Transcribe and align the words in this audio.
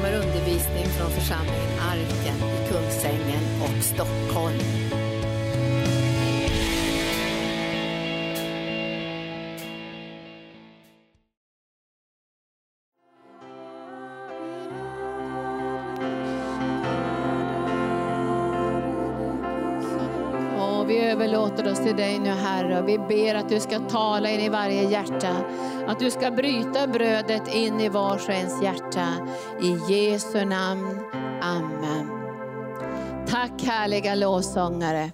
kommer 0.00 0.16
undervisning 0.16 0.86
från 0.86 1.10
församlingen 1.10 1.78
Arken 1.80 2.36
i 2.36 2.72
Kungsängen 2.72 3.62
och 3.62 3.84
Stockholm. 3.84 4.99
Överlåter 21.20 21.72
oss 21.72 21.78
till 21.78 21.96
dig 21.96 22.18
nu 22.18 22.30
Herre 22.30 22.80
och 22.80 22.88
vi 22.88 22.98
ber 22.98 23.34
att 23.34 23.48
du 23.48 23.60
ska 23.60 23.78
tala 23.78 24.30
in 24.30 24.40
i 24.40 24.48
varje 24.48 24.90
hjärta. 24.90 25.36
Att 25.86 25.98
du 25.98 26.10
ska 26.10 26.30
bryta 26.30 26.86
brödet 26.86 27.54
in 27.54 27.80
i 27.80 27.88
vars 27.88 28.28
och 28.28 28.34
ens 28.34 28.62
hjärta. 28.62 29.28
I 29.62 29.94
Jesu 29.94 30.44
namn. 30.44 31.00
Amen. 31.42 32.10
Tack 33.28 33.62
härliga 33.62 34.14
lovsångare. 34.14 35.10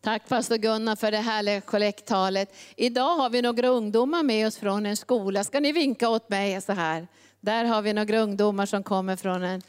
Tack 0.00 0.28
pastor 0.28 0.56
Gunnar 0.56 0.96
för 0.96 1.10
det 1.10 1.18
härliga 1.18 1.60
kollekttalet. 1.60 2.56
Idag 2.76 3.16
har 3.16 3.30
vi 3.30 3.42
några 3.42 3.68
ungdomar 3.68 4.22
med 4.22 4.46
oss 4.46 4.56
från 4.56 4.86
en 4.86 4.96
skola. 4.96 5.44
Ska 5.44 5.60
ni 5.60 5.72
vinka 5.72 6.08
åt 6.08 6.28
mig 6.28 6.60
så 6.60 6.72
här? 6.72 7.08
Där 7.40 7.64
har 7.64 7.82
vi 7.82 7.92
några 7.92 8.18
ungdomar 8.18 8.66
som 8.66 8.82
kommer 8.82 9.16
från 9.16 9.42
en 9.42 9.62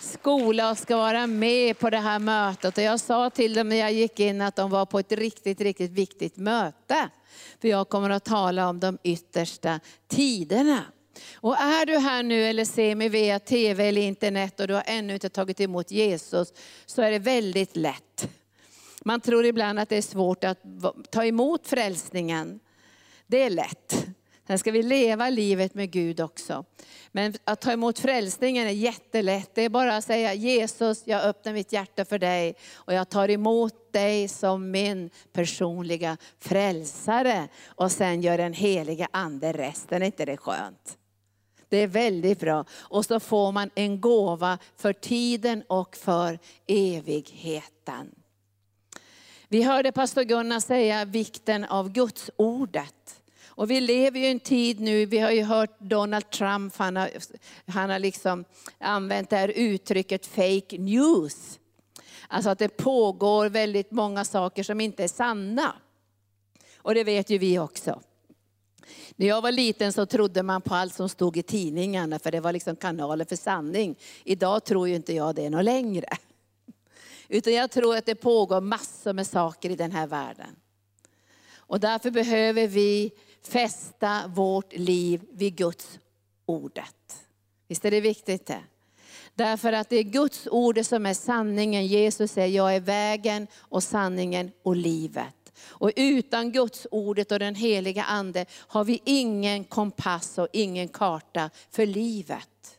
skola 0.00 0.70
och 0.70 0.78
ska 0.78 0.96
vara 0.96 1.26
med 1.26 1.78
på 1.78 1.90
det 1.90 1.98
här 1.98 2.18
mötet. 2.18 2.78
Och 2.78 2.84
jag 2.84 3.00
sa 3.00 3.30
till 3.30 3.54
dem 3.54 3.68
när 3.68 3.76
jag 3.76 3.92
gick 3.92 4.20
in 4.20 4.40
att 4.40 4.56
de 4.56 4.70
var 4.70 4.86
på 4.86 4.98
ett 4.98 5.12
riktigt, 5.12 5.60
riktigt 5.60 5.90
viktigt 5.90 6.36
möte. 6.36 7.08
För 7.60 7.68
jag 7.68 7.88
kommer 7.88 8.10
att 8.10 8.24
tala 8.24 8.68
om 8.68 8.80
de 8.80 8.98
yttersta 9.02 9.80
tiderna. 10.08 10.82
Och 11.34 11.56
är 11.56 11.86
du 11.86 11.98
här 11.98 12.22
nu 12.22 12.44
eller 12.44 12.64
ser 12.64 12.94
mig 12.94 13.08
via 13.08 13.38
TV 13.38 13.88
eller 13.88 14.02
internet 14.02 14.60
och 14.60 14.68
du 14.68 14.74
har 14.74 14.84
ännu 14.86 15.14
inte 15.14 15.28
tagit 15.28 15.60
emot 15.60 15.90
Jesus, 15.90 16.52
så 16.86 17.02
är 17.02 17.10
det 17.10 17.18
väldigt 17.18 17.76
lätt. 17.76 18.28
Man 19.04 19.20
tror 19.20 19.46
ibland 19.46 19.78
att 19.78 19.88
det 19.88 19.96
är 19.96 20.02
svårt 20.02 20.44
att 20.44 20.58
ta 21.10 21.24
emot 21.24 21.66
frälsningen. 21.66 22.60
Det 23.26 23.42
är 23.42 23.50
lätt. 23.50 24.06
Sen 24.46 24.58
ska 24.58 24.70
vi 24.70 24.82
leva 24.82 25.30
livet 25.30 25.74
med 25.74 25.90
Gud 25.90 26.20
också. 26.20 26.64
Men 27.12 27.34
att 27.44 27.60
ta 27.60 27.72
emot 27.72 27.98
frälsningen 27.98 28.66
är 28.66 28.70
jättelätt. 28.70 29.50
Det 29.54 29.62
är 29.62 29.68
bara 29.68 29.96
att 29.96 30.04
säga 30.04 30.34
Jesus, 30.34 31.02
jag 31.06 31.24
öppnar 31.24 31.52
mitt 31.52 31.72
hjärta 31.72 32.04
för 32.04 32.18
dig 32.18 32.56
och 32.74 32.94
jag 32.94 33.08
tar 33.08 33.30
emot 33.30 33.92
dig 33.92 34.28
som 34.28 34.70
min 34.70 35.10
personliga 35.32 36.16
frälsare. 36.38 37.48
Och 37.66 37.92
sen 37.92 38.22
gör 38.22 38.38
den 38.38 38.52
heliga 38.52 39.08
ande 39.10 39.52
resten. 39.52 40.02
Är 40.02 40.06
inte 40.06 40.24
det 40.24 40.36
skönt? 40.36 40.98
Det 41.68 41.76
är 41.76 41.86
väldigt 41.86 42.40
bra. 42.40 42.64
Och 42.70 43.04
så 43.04 43.20
får 43.20 43.52
man 43.52 43.70
en 43.74 44.00
gåva 44.00 44.58
för 44.76 44.92
tiden 44.92 45.62
och 45.68 45.96
för 45.96 46.38
evigheten. 46.66 48.14
Vi 49.48 49.62
hörde 49.62 49.92
pastor 49.92 50.22
Gunnar 50.22 50.60
säga 50.60 51.04
vikten 51.04 51.64
av 51.64 51.92
Guds 51.92 52.30
ordet. 52.36 53.22
Och 53.56 53.70
vi 53.70 53.80
lever 53.80 54.20
ju 54.20 54.26
i 54.26 54.30
en 54.30 54.40
tid 54.40 54.80
nu, 54.80 55.06
vi 55.06 55.18
har 55.18 55.30
ju 55.30 55.42
hört 55.42 55.80
Donald 55.80 56.30
Trump, 56.30 56.76
han 56.76 56.96
har, 56.96 57.10
han 57.66 57.90
har 57.90 57.98
liksom 57.98 58.44
använt 58.78 59.30
det 59.30 59.36
här 59.36 59.48
uttrycket 59.48 60.26
fake 60.26 60.78
news. 60.78 61.58
Alltså 62.28 62.50
att 62.50 62.58
det 62.58 62.68
pågår 62.68 63.48
väldigt 63.48 63.90
många 63.90 64.24
saker 64.24 64.62
som 64.62 64.80
inte 64.80 65.04
är 65.04 65.08
sanna. 65.08 65.74
Och 66.76 66.94
det 66.94 67.04
vet 67.04 67.30
ju 67.30 67.38
vi 67.38 67.58
också. 67.58 68.00
När 69.16 69.26
jag 69.26 69.42
var 69.42 69.52
liten 69.52 69.92
så 69.92 70.06
trodde 70.06 70.42
man 70.42 70.62
på 70.62 70.74
allt 70.74 70.94
som 70.94 71.08
stod 71.08 71.36
i 71.36 71.42
tidningarna, 71.42 72.18
för 72.18 72.32
det 72.32 72.40
var 72.40 72.52
liksom 72.52 72.76
kanaler 72.76 73.24
för 73.24 73.36
sanning. 73.36 73.98
Idag 74.24 74.64
tror 74.64 74.88
ju 74.88 74.94
inte 74.94 75.12
jag 75.12 75.34
det 75.34 75.50
något 75.50 75.64
längre. 75.64 76.08
Utan 77.28 77.52
jag 77.52 77.70
tror 77.70 77.96
att 77.96 78.06
det 78.06 78.14
pågår 78.14 78.60
massor 78.60 79.12
med 79.12 79.26
saker 79.26 79.70
i 79.70 79.76
den 79.76 79.92
här 79.92 80.06
världen. 80.06 80.56
Och 81.68 81.80
därför 81.80 82.10
behöver 82.10 82.66
vi 82.66 83.12
fästa 83.46 84.28
vårt 84.28 84.72
liv 84.72 85.22
vid 85.32 85.56
Guds 85.56 85.98
ordet. 86.46 87.26
Visst 87.68 87.84
är 87.84 87.90
det 87.90 88.00
viktigt 88.00 88.46
det? 88.46 88.60
Därför 89.34 89.72
att 89.72 89.88
det 89.88 89.96
är 89.96 90.02
Guds 90.02 90.48
ord 90.50 90.86
som 90.86 91.06
är 91.06 91.14
sanningen. 91.14 91.86
Jesus 91.86 92.32
säger, 92.32 92.56
jag 92.56 92.76
är 92.76 92.80
vägen 92.80 93.46
och 93.58 93.82
sanningen 93.82 94.52
och 94.62 94.76
livet. 94.76 95.52
Och 95.58 95.92
utan 95.96 96.52
Guds 96.52 96.86
ordet 96.90 97.32
och 97.32 97.38
den 97.38 97.54
heliga 97.54 98.04
ande 98.04 98.46
har 98.52 98.84
vi 98.84 99.02
ingen 99.04 99.64
kompass 99.64 100.38
och 100.38 100.48
ingen 100.52 100.88
karta 100.88 101.50
för 101.70 101.86
livet. 101.86 102.78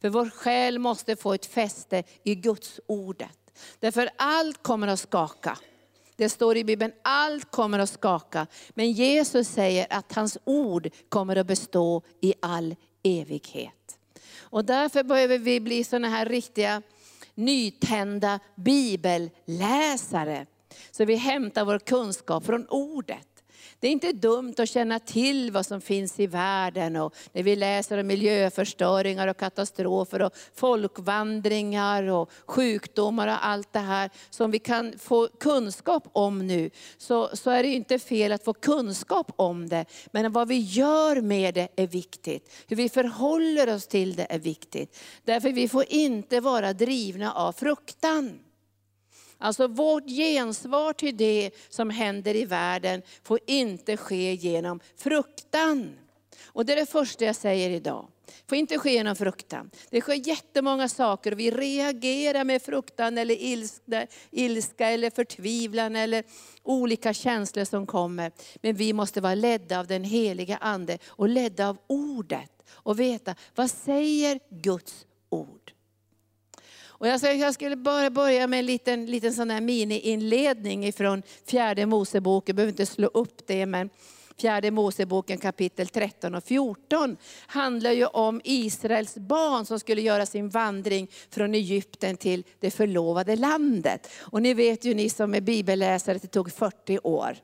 För 0.00 0.08
vår 0.08 0.30
själ 0.30 0.78
måste 0.78 1.16
få 1.16 1.32
ett 1.32 1.46
fäste 1.46 2.02
i 2.22 2.34
Guds 2.34 2.80
ordet. 2.86 3.38
Därför 3.80 4.10
allt 4.16 4.62
kommer 4.62 4.88
att 4.88 5.00
skaka. 5.00 5.58
Det 6.16 6.28
står 6.28 6.56
i 6.56 6.64
Bibeln, 6.64 6.92
allt 7.02 7.50
kommer 7.50 7.78
att 7.78 7.90
skaka. 7.90 8.46
Men 8.70 8.92
Jesus 8.92 9.48
säger 9.48 9.86
att 9.90 10.12
hans 10.12 10.38
ord 10.44 10.88
kommer 11.08 11.36
att 11.36 11.46
bestå 11.46 12.02
i 12.20 12.34
all 12.40 12.76
evighet. 13.02 13.98
Och 14.40 14.64
därför 14.64 15.02
behöver 15.02 15.38
vi 15.38 15.60
bli 15.60 15.84
sådana 15.84 16.08
här 16.08 16.26
riktiga 16.26 16.82
nytända 17.34 18.40
bibelläsare. 18.54 20.46
Så 20.90 21.04
vi 21.04 21.14
hämtar 21.14 21.64
vår 21.64 21.78
kunskap 21.78 22.46
från 22.46 22.66
ordet. 22.68 23.31
Det 23.82 23.88
är 23.88 23.92
inte 23.92 24.12
dumt 24.12 24.54
att 24.58 24.68
känna 24.68 24.98
till 24.98 25.50
vad 25.50 25.66
som 25.66 25.80
finns 25.80 26.20
i 26.20 26.26
världen 26.26 26.96
och 26.96 27.14
när 27.32 27.42
vi 27.42 27.56
läser 27.56 27.98
om 27.98 28.06
miljöförstöringar 28.06 29.28
och 29.28 29.36
katastrofer 29.36 30.22
och 30.22 30.32
folkvandringar 30.54 32.02
och 32.02 32.30
sjukdomar 32.46 33.28
och 33.28 33.46
allt 33.46 33.72
det 33.72 33.78
här 33.78 34.10
som 34.30 34.50
vi 34.50 34.58
kan 34.58 34.98
få 34.98 35.28
kunskap 35.40 36.08
om 36.12 36.46
nu. 36.46 36.70
Så, 36.98 37.36
så 37.36 37.50
är 37.50 37.62
det 37.62 37.68
inte 37.68 37.98
fel 37.98 38.32
att 38.32 38.44
få 38.44 38.54
kunskap 38.54 39.32
om 39.36 39.68
det. 39.68 39.84
Men 40.10 40.32
vad 40.32 40.48
vi 40.48 40.58
gör 40.58 41.20
med 41.20 41.54
det 41.54 41.68
är 41.76 41.86
viktigt. 41.86 42.52
Hur 42.68 42.76
vi 42.76 42.88
förhåller 42.88 43.74
oss 43.74 43.86
till 43.86 44.16
det 44.16 44.26
är 44.30 44.38
viktigt. 44.38 44.98
Därför 45.24 45.52
vi 45.52 45.68
får 45.68 45.84
inte 45.88 46.40
vara 46.40 46.72
drivna 46.72 47.32
av 47.32 47.52
fruktan. 47.52 48.38
Alltså 49.42 49.66
vårt 49.66 50.06
gensvar 50.06 50.92
till 50.92 51.16
det 51.16 51.50
som 51.68 51.90
händer 51.90 52.36
i 52.36 52.44
världen 52.44 53.02
får 53.22 53.38
inte 53.46 53.96
ske 53.96 54.34
genom 54.34 54.80
fruktan. 54.96 55.98
Och 56.44 56.66
det 56.66 56.72
är 56.72 56.76
det 56.76 56.86
första 56.86 57.24
jag 57.24 57.36
säger 57.36 57.70
idag. 57.70 58.08
Det 58.26 58.48
får 58.48 58.58
inte 58.58 58.78
ske 58.78 58.92
genom 58.92 59.16
fruktan. 59.16 59.70
Det 59.90 60.00
sker 60.00 60.28
jättemånga 60.28 60.88
saker 60.88 61.32
och 61.32 61.38
vi 61.38 61.50
reagerar 61.50 62.44
med 62.44 62.62
fruktan 62.62 63.18
eller 63.18 63.42
ilska, 63.42 64.06
ilska 64.30 64.90
eller 64.90 65.10
förtvivlan 65.10 65.96
eller 65.96 66.24
olika 66.62 67.14
känslor 67.14 67.64
som 67.64 67.86
kommer. 67.86 68.32
Men 68.62 68.74
vi 68.74 68.92
måste 68.92 69.20
vara 69.20 69.34
ledda 69.34 69.80
av 69.80 69.86
den 69.86 70.04
heliga 70.04 70.56
Ande 70.56 70.98
och 71.06 71.28
ledda 71.28 71.68
av 71.68 71.78
ordet. 71.86 72.52
Och 72.72 73.00
veta, 73.00 73.34
vad 73.54 73.70
säger 73.70 74.40
Guds 74.50 75.06
ord? 75.28 75.71
Och 77.02 77.08
jag, 77.08 77.36
jag 77.36 77.54
skulle 77.54 77.76
bara 77.76 78.10
börja 78.10 78.46
med 78.46 78.58
en 78.58 78.66
liten, 78.66 79.06
liten 79.06 79.34
sån 79.34 79.50
här 79.50 79.60
mini-inledning 79.60 80.86
ifrån 80.86 81.22
fjärde 81.46 81.86
Moseboken, 81.86 82.52
jag 82.52 82.56
behöver 82.56 82.72
inte 82.72 82.86
slå 82.86 83.06
upp 83.14 83.46
det, 83.46 83.66
men 83.66 83.90
fjärde 84.40 84.70
Moseboken 84.70 85.38
kapitel 85.38 85.88
13 85.88 86.34
och 86.34 86.44
14 86.44 87.16
handlar 87.46 87.90
ju 87.90 88.06
om 88.06 88.40
Israels 88.44 89.14
barn 89.14 89.66
som 89.66 89.80
skulle 89.80 90.02
göra 90.02 90.26
sin 90.26 90.48
vandring 90.48 91.10
från 91.30 91.54
Egypten 91.54 92.16
till 92.16 92.44
det 92.60 92.70
förlovade 92.70 93.36
landet. 93.36 94.08
Och 94.18 94.42
ni 94.42 94.54
vet 94.54 94.84
ju 94.84 94.94
ni 94.94 95.10
som 95.10 95.34
är 95.34 95.40
bibelläsare 95.40 96.16
att 96.16 96.22
det 96.22 96.28
tog 96.28 96.52
40 96.52 96.98
år. 97.02 97.36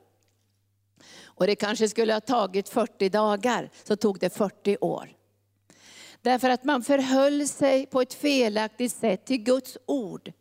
Och 1.23 1.47
det 1.47 1.55
kanske 1.55 1.89
skulle 1.89 2.13
ha 2.13 2.21
tagit 2.21 2.69
40 2.69 3.09
dagar, 3.09 3.69
så 3.83 3.95
tog 3.95 4.19
det 4.19 4.29
40 4.29 4.77
år. 4.81 5.18
Därför 6.21 6.49
att 6.49 6.63
man 6.63 6.83
förhöll 6.83 7.47
sig 7.47 7.85
på 7.85 8.01
ett 8.01 8.13
felaktigt 8.13 8.95
sätt 8.95 9.25
till 9.25 9.43
Guds 9.43 9.77
ord. 9.85 10.31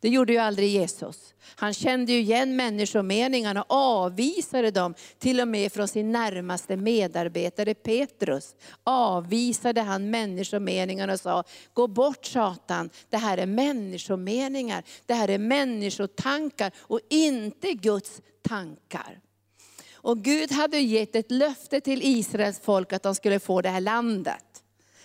Det 0.00 0.08
gjorde 0.08 0.32
ju 0.32 0.38
aldrig 0.38 0.68
Jesus. 0.68 1.34
Han 1.54 1.74
kände 1.74 2.12
ju 2.12 2.18
igen 2.18 2.56
människomeningarna 2.56 3.62
och 3.62 3.76
avvisade 3.76 4.70
dem, 4.70 4.94
till 5.18 5.40
och 5.40 5.48
med 5.48 5.72
från 5.72 5.88
sin 5.88 6.12
närmaste 6.12 6.76
medarbetare 6.76 7.74
Petrus. 7.74 8.54
Avvisade 8.84 9.80
han 9.80 10.10
människomeningarna 10.10 11.12
och 11.12 11.20
sa, 11.20 11.44
gå 11.72 11.86
bort 11.86 12.26
Satan, 12.26 12.90
det 13.10 13.16
här 13.16 13.38
är 13.38 13.46
människomeningar, 13.46 14.84
det 15.06 15.14
här 15.14 15.30
är 15.30 15.38
människotankar 15.38 16.72
och 16.78 17.00
inte 17.10 17.72
Guds 17.72 18.20
tankar. 18.42 19.20
Och 19.94 20.18
Gud 20.24 20.52
hade 20.52 20.78
gett 20.78 21.16
ett 21.16 21.30
löfte 21.30 21.80
till 21.80 22.00
Israels 22.02 22.60
folk 22.60 22.92
att 22.92 23.02
de 23.02 23.14
skulle 23.14 23.40
få 23.40 23.60
det 23.60 23.68
här 23.68 23.80
landet. 23.80 24.51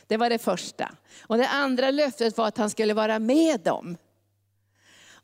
Det 0.07 0.17
var 0.17 0.29
det 0.29 0.37
första. 0.37 0.91
Och 1.21 1.37
det 1.37 1.47
andra 1.47 1.91
löftet 1.91 2.37
var 2.37 2.47
att 2.47 2.57
han 2.57 2.69
skulle 2.69 2.93
vara 2.93 3.19
med 3.19 3.59
dem. 3.59 3.97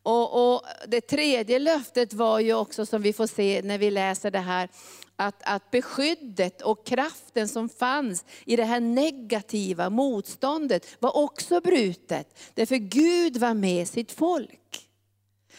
Och, 0.03 0.56
och 0.56 0.63
Det 0.88 1.01
tredje 1.01 1.59
löftet 1.59 2.13
var 2.13 2.39
ju 2.39 2.53
också, 2.53 2.85
som 2.85 3.01
vi 3.01 3.13
får 3.13 3.27
se 3.27 3.62
när 3.63 3.77
vi 3.77 3.91
läser 3.91 4.31
det 4.31 4.39
här, 4.39 4.69
att, 5.15 5.41
att 5.44 5.71
beskyddet 5.71 6.62
och 6.62 6.85
kraften 6.85 7.47
som 7.47 7.69
fanns 7.69 8.25
i 8.45 8.56
det 8.56 8.63
här 8.63 8.80
negativa 8.80 9.89
motståndet 9.89 10.88
var 11.00 11.18
också 11.18 11.62
brutet. 11.62 12.39
Därför 12.53 12.75
Gud 12.75 13.38
var 13.38 13.53
med 13.53 13.88
sitt 13.88 14.12
folk. 14.12 14.89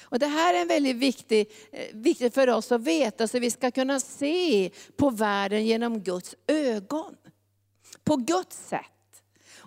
Och 0.03 0.19
Det 0.19 0.27
här 0.27 0.55
är 0.55 0.63
en 0.63 0.69
väldigt 0.69 0.97
viktig, 0.97 1.51
eh, 1.73 1.87
viktigt 1.93 2.35
för 2.35 2.49
oss 2.49 2.73
att 2.73 2.81
veta, 2.81 3.29
så 3.29 3.39
vi 3.39 3.51
ska 3.51 3.71
kunna 3.71 4.01
se 4.01 4.71
på 4.97 5.11
världen 5.11 5.67
genom 5.67 6.01
Guds 6.01 6.35
ögon. 6.47 7.17
På 8.05 8.17
Guds 8.17 8.69
sätt. 8.69 8.94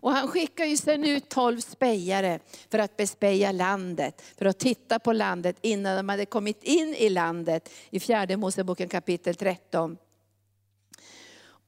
Och 0.02 0.12
han 0.12 0.28
skickar 0.28 0.66
ju 0.66 0.78
sen 0.78 1.04
ut 1.04 1.30
tolv 1.30 1.60
spejare 1.60 2.40
för 2.70 2.80
att 2.80 2.98
bespeja 2.98 3.52
landet, 3.52 4.22
för 4.38 4.46
att 4.46 4.60
titta 4.60 5.00
på 5.00 5.14
landet 5.14 5.56
innan 5.62 5.98
de 5.98 6.10
hade 6.10 6.26
kommit 6.26 6.64
in 6.64 6.96
i 6.98 7.10
landet. 7.10 7.70
I 7.90 8.00
fjärde 8.00 8.38
Moseboken 8.38 8.90
kapitel 8.90 9.36
13. 9.36 9.98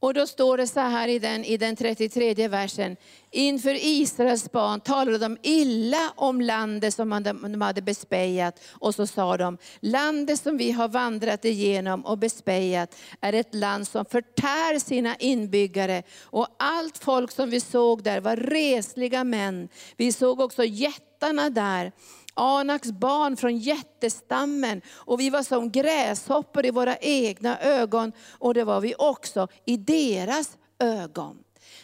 Och 0.00 0.14
då 0.14 0.26
står 0.26 0.56
det 0.56 0.66
så 0.66 0.80
här 0.80 1.08
i 1.08 1.18
den, 1.18 1.44
i 1.44 1.56
den 1.56 1.76
33 1.76 2.48
versen. 2.48 2.96
Inför 3.30 3.76
Israels 3.80 4.52
barn 4.52 4.80
talade 4.80 5.18
de 5.18 5.38
illa 5.42 6.12
om 6.16 6.40
landet 6.40 6.94
som 6.94 7.38
de 7.42 7.60
hade 7.60 7.82
bespejat. 7.82 8.60
Och 8.70 8.94
så 8.94 9.06
sa 9.06 9.36
de, 9.36 9.58
landet 9.80 10.40
som 10.40 10.56
vi 10.56 10.70
har 10.70 10.88
vandrat 10.88 11.44
igenom 11.44 12.06
och 12.06 12.18
bespejat 12.18 12.96
är 13.20 13.32
ett 13.32 13.54
land 13.54 13.88
som 13.88 14.04
förtär 14.04 14.78
sina 14.78 15.16
inbyggare. 15.16 16.02
Och 16.22 16.46
allt 16.58 16.98
folk 16.98 17.30
som 17.30 17.50
vi 17.50 17.60
såg 17.60 18.02
där 18.02 18.20
var 18.20 18.36
resliga 18.36 19.24
män. 19.24 19.68
Vi 19.96 20.12
såg 20.12 20.40
också 20.40 20.64
jättarna 20.64 21.50
där 21.50 21.92
Anaks 22.40 22.92
barn 22.92 23.36
från 23.36 23.58
jättestammen 23.58 24.82
och 24.88 25.20
vi 25.20 25.30
var 25.30 25.42
som 25.42 25.70
gräshoppor 25.70 26.66
i 26.66 26.70
våra 26.70 26.96
egna 26.96 27.60
ögon 27.60 28.12
och 28.30 28.54
det 28.54 28.64
var 28.64 28.80
vi 28.80 28.94
också 28.98 29.48
i 29.64 29.76
deras 29.76 30.58
ögon. 30.78 31.38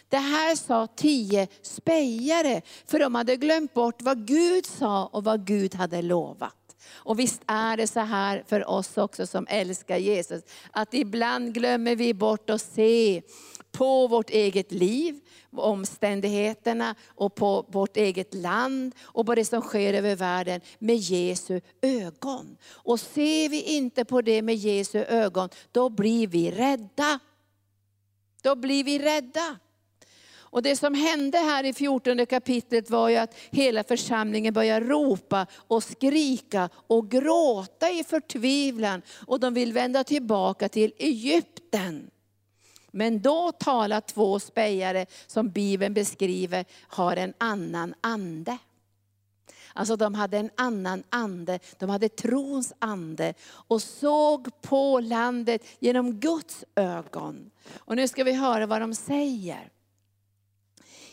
Det 0.09 0.17
här 0.17 0.55
sa 0.55 0.87
tio 0.87 1.47
spejare, 1.61 2.61
för 2.85 2.99
de 2.99 3.15
hade 3.15 3.35
glömt 3.35 3.73
bort 3.73 4.01
vad 4.01 4.27
Gud 4.27 4.65
sa 4.65 5.05
och 5.05 5.23
vad 5.23 5.45
Gud 5.45 5.75
hade 5.75 6.01
lovat. 6.01 6.53
Och 6.91 7.19
visst 7.19 7.41
är 7.47 7.77
det 7.77 7.87
så 7.87 7.99
här 7.99 8.43
för 8.47 8.69
oss 8.69 8.97
också 8.97 9.27
som 9.27 9.47
älskar 9.49 9.97
Jesus, 9.97 10.41
att 10.71 10.93
ibland 10.93 11.53
glömmer 11.53 11.95
vi 11.95 12.13
bort 12.13 12.49
att 12.49 12.61
se 12.61 13.21
på 13.77 14.07
vårt 14.07 14.29
eget 14.29 14.71
liv, 14.71 15.19
omständigheterna 15.55 16.95
och 17.07 17.35
på 17.35 17.65
vårt 17.67 17.97
eget 17.97 18.33
land 18.33 18.95
och 19.01 19.25
på 19.25 19.35
det 19.35 19.45
som 19.45 19.61
sker 19.61 19.93
över 19.93 20.15
världen 20.15 20.61
med 20.79 20.95
Jesu 20.95 21.61
ögon. 21.81 22.57
Och 22.69 22.99
ser 22.99 23.49
vi 23.49 23.61
inte 23.61 24.05
på 24.05 24.21
det 24.21 24.41
med 24.41 24.55
Jesu 24.55 24.99
ögon, 24.99 25.49
då 25.71 25.89
blir 25.89 26.27
vi 26.27 26.51
rädda. 26.51 27.19
Då 28.41 28.55
blir 28.55 28.83
vi 28.83 28.99
rädda. 28.99 29.59
Och 30.35 30.61
det 30.61 30.75
som 30.75 30.93
hände 30.93 31.37
här 31.37 31.63
i 31.63 31.73
14 31.73 32.25
kapitlet 32.25 32.89
var 32.89 33.09
ju 33.09 33.15
att 33.15 33.35
hela 33.51 33.83
församlingen 33.83 34.53
började 34.53 34.85
ropa 34.85 35.47
och 35.53 35.83
skrika 35.83 36.69
och 36.73 37.11
gråta 37.11 37.89
i 37.89 38.03
förtvivlan. 38.03 39.01
Och 39.27 39.39
de 39.39 39.53
vill 39.53 39.73
vända 39.73 40.03
tillbaka 40.03 40.69
till 40.69 40.93
Egypten. 40.97 42.09
Men 42.91 43.21
då 43.21 43.51
talar 43.51 44.01
två 44.01 44.39
spejare, 44.39 45.05
som 45.27 45.49
Bibeln 45.49 45.93
beskriver, 45.93 46.65
har 46.81 47.15
en 47.15 47.33
annan 47.37 47.93
ande. 48.01 48.57
Alltså 49.73 49.95
de 49.95 50.15
hade 50.15 50.37
en 50.37 50.49
annan 50.55 51.03
ande, 51.09 51.59
de 51.77 51.89
hade 51.89 52.09
trons 52.09 52.73
ande 52.79 53.33
och 53.49 53.81
såg 53.81 54.61
på 54.61 54.99
landet 54.99 55.65
genom 55.79 56.19
Guds 56.19 56.65
ögon. 56.75 57.51
Och 57.75 57.95
nu 57.95 58.07
ska 58.07 58.23
vi 58.23 58.33
höra 58.33 58.65
vad 58.65 58.81
de 58.81 58.95
säger. 58.95 59.69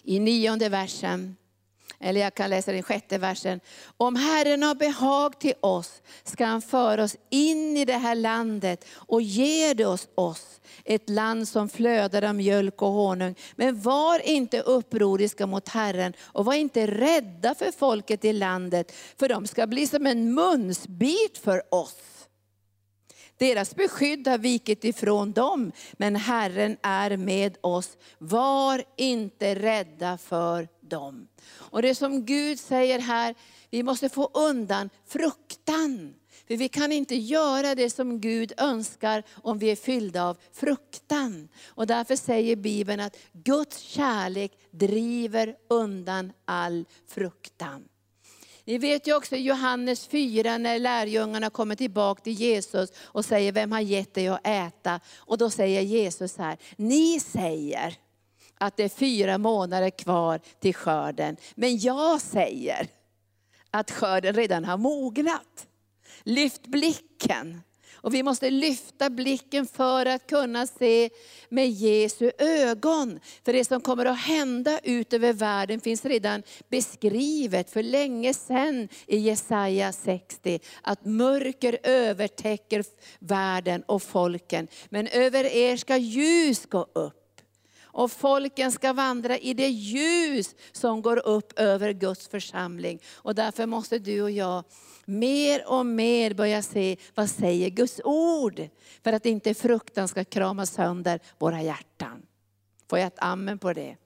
I 0.03 0.21
nionde 0.21 0.69
versen, 0.69 1.37
eller 2.05 2.21
jag 2.21 2.35
kan 2.35 2.51
läsa 2.51 2.73
den 2.73 2.83
sjätte 2.83 3.19
versen. 3.19 3.61
Om 3.97 4.17
Herren 4.17 4.63
har 4.63 4.75
behag 4.75 5.41
till 5.41 5.55
oss 5.61 6.03
ska 6.25 6.45
han 6.47 6.63
föra 6.63 7.05
oss 7.05 7.17
in 7.31 7.77
i 7.77 7.85
det 7.85 7.97
här 7.97 8.15
landet 8.15 8.85
och 8.93 9.23
ge 9.23 9.75
det 9.75 9.87
oss, 9.87 10.09
oss 10.15 10.61
ett 10.85 11.11
land 11.11 11.49
som 11.49 11.69
flödar 11.69 12.23
av 12.23 12.35
mjölk 12.35 12.83
och 12.83 12.89
honung. 12.89 13.35
Men 13.57 13.81
var 13.81 14.29
inte 14.29 14.61
upproriska 14.61 15.47
mot 15.47 15.69
Herren 15.69 16.13
och 16.23 16.45
var 16.45 16.55
inte 16.55 16.87
rädda 16.87 17.55
för 17.55 17.73
folket 17.73 18.25
i 18.25 18.33
landet, 18.33 18.93
för 19.19 19.29
de 19.29 19.47
ska 19.47 19.67
bli 19.67 19.87
som 19.87 20.07
en 20.07 20.35
munsbit 20.35 21.39
för 21.39 21.75
oss. 21.75 21.97
Deras 23.39 23.77
beskydd 23.77 24.29
har 24.29 24.39
vikit 24.39 24.85
ifrån 24.85 25.33
dem, 25.33 25.73
men 25.93 26.17
Herren 26.17 26.77
är 26.83 27.17
med 27.17 27.57
oss. 27.61 27.97
Var 28.19 28.83
inte 28.97 29.55
rädda 29.55 30.19
för 30.19 30.69
dem. 30.95 31.29
Och 31.57 31.83
det 31.83 31.95
som 31.95 32.25
Gud 32.25 32.59
säger 32.59 32.99
här, 32.99 33.35
vi 33.71 33.83
måste 33.83 34.09
få 34.09 34.31
undan 34.35 34.91
fruktan. 35.07 36.15
För 36.49 36.57
vi 36.57 36.69
kan 36.69 36.93
inte 36.93 37.15
göra 37.15 37.75
det 37.75 37.91
som 37.91 38.21
Gud 38.21 38.53
önskar 38.57 39.23
om 39.43 39.59
vi 39.59 39.71
är 39.71 39.77
fyllda 39.77 40.25
av 40.25 40.37
fruktan. 40.53 41.49
Och 41.67 41.87
därför 41.87 42.17
säger 42.17 42.57
Bibeln 42.57 43.01
att 43.01 43.17
Guds 43.33 43.79
kärlek 43.79 44.53
driver 44.71 45.57
undan 45.69 46.33
all 46.45 46.85
fruktan. 47.09 47.85
Ni 48.67 48.79
vet 48.79 49.07
ju 49.07 49.17
också 49.17 49.37
Johannes 49.37 50.07
4 50.07 50.59
när 50.59 50.79
lärjungarna 50.79 51.51
kommer 51.51 51.75
tillbaka 51.77 52.23
till 52.23 52.33
Jesus 52.33 52.93
och 53.03 53.25
säger, 53.25 53.53
vem 53.53 53.73
har 53.73 53.81
gett 53.81 54.15
dig 54.15 54.29
att 54.29 54.47
äta? 54.47 55.01
Och 55.17 55.39
då 55.39 55.51
säger 55.51 55.81
Jesus 55.81 56.37
här, 56.37 56.59
ni 56.77 57.21
säger 57.21 57.97
att 58.59 58.77
det 58.77 58.85
är 58.85 58.89
fyra 58.89 59.39
månader 59.39 59.91
kvar 59.91 60.41
till 60.61 60.75
skörden. 60.75 61.37
Men 61.55 61.79
jag 61.79 62.21
säger 62.21 62.89
att 63.71 63.91
skörden 63.91 64.35
redan 64.35 64.65
har 64.65 64.77
mognat. 64.77 65.67
Lyft 66.23 66.67
blicken. 66.67 67.61
Och 68.05 68.15
vi 68.15 68.23
måste 68.23 68.51
lyfta 68.51 69.11
blicken 69.11 69.67
för 69.67 70.07
att 70.07 70.27
kunna 70.27 70.67
se 70.67 71.11
med 71.49 71.71
Jesu 71.71 72.31
ögon. 72.39 73.21
För 73.45 73.53
det 73.53 73.65
som 73.65 73.81
kommer 73.81 74.07
att 74.07 74.21
hända 74.21 74.79
ut 74.79 75.13
över 75.13 75.33
världen 75.33 75.81
finns 75.81 76.05
redan 76.05 76.43
beskrivet 76.69 77.71
för 77.71 77.83
länge 77.83 78.35
sedan 78.35 78.89
i 79.07 79.19
Jesaja 79.19 79.93
60. 79.93 80.61
Att 80.83 81.05
mörker 81.05 81.79
övertäcker 81.83 82.85
världen 83.19 83.83
och 83.83 84.03
folken. 84.03 84.69
Men 84.89 85.07
över 85.07 85.45
er 85.45 85.77
ska 85.77 85.97
ljus 85.97 86.67
gå 86.67 86.87
upp 86.93 87.24
och 87.95 88.13
folken 88.13 88.73
ska 88.73 88.93
vandra 88.93 89.39
i 89.39 89.55
det 89.55 89.69
ljus 89.69 90.55
som 90.73 91.03
går 91.03 91.27
upp 91.27 91.59
över 91.59 91.93
Guds 91.93 92.29
församling. 92.29 93.03
Och 93.15 93.35
därför 93.35 93.67
måste 93.67 93.99
du 93.99 94.23
och 94.23 94.31
jag 94.31 94.65
mer 95.05 95.69
och 95.69 95.87
mer 95.87 96.35
börja 96.35 96.63
se, 96.63 96.97
vad 97.15 97.31
säger 97.31 97.71
Guds 97.71 98.01
ord? 98.05 98.69
För 99.05 99.13
att 99.13 99.27
inte 99.27 99.55
fruktan 99.55 100.09
ska 100.09 100.25
krama 100.25 100.67
sönder 100.67 101.21
våra 101.39 101.63
hjärtan. 101.63 102.23
Får 102.91 102.99
jag 102.99 103.07
ett 103.07 103.19
amen 103.19 103.59
på 103.59 103.73
det? 103.73 103.97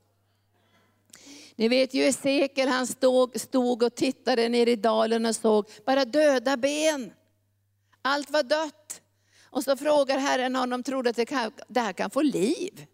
Ni 1.56 1.68
vet 1.68 1.94
ju 1.94 2.04
Esekiel, 2.04 2.68
han 2.68 2.86
stod, 2.86 3.40
stod 3.40 3.82
och 3.82 3.94
tittade 3.94 4.48
ner 4.48 4.66
i 4.66 4.76
dalen 4.76 5.26
och 5.26 5.36
såg 5.36 5.68
bara 5.86 6.04
döda 6.04 6.56
ben. 6.56 7.12
Allt 8.02 8.30
var 8.30 8.42
dött. 8.42 9.00
Och 9.50 9.64
så 9.64 9.76
frågar 9.76 10.18
Herren 10.18 10.56
honom, 10.56 10.82
tror 10.82 11.02
du 11.02 11.10
att 11.10 11.16
det, 11.16 11.26
kan, 11.26 11.50
det 11.68 11.80
här 11.80 11.92
kan 11.92 12.10
få 12.10 12.22
liv? 12.22 12.86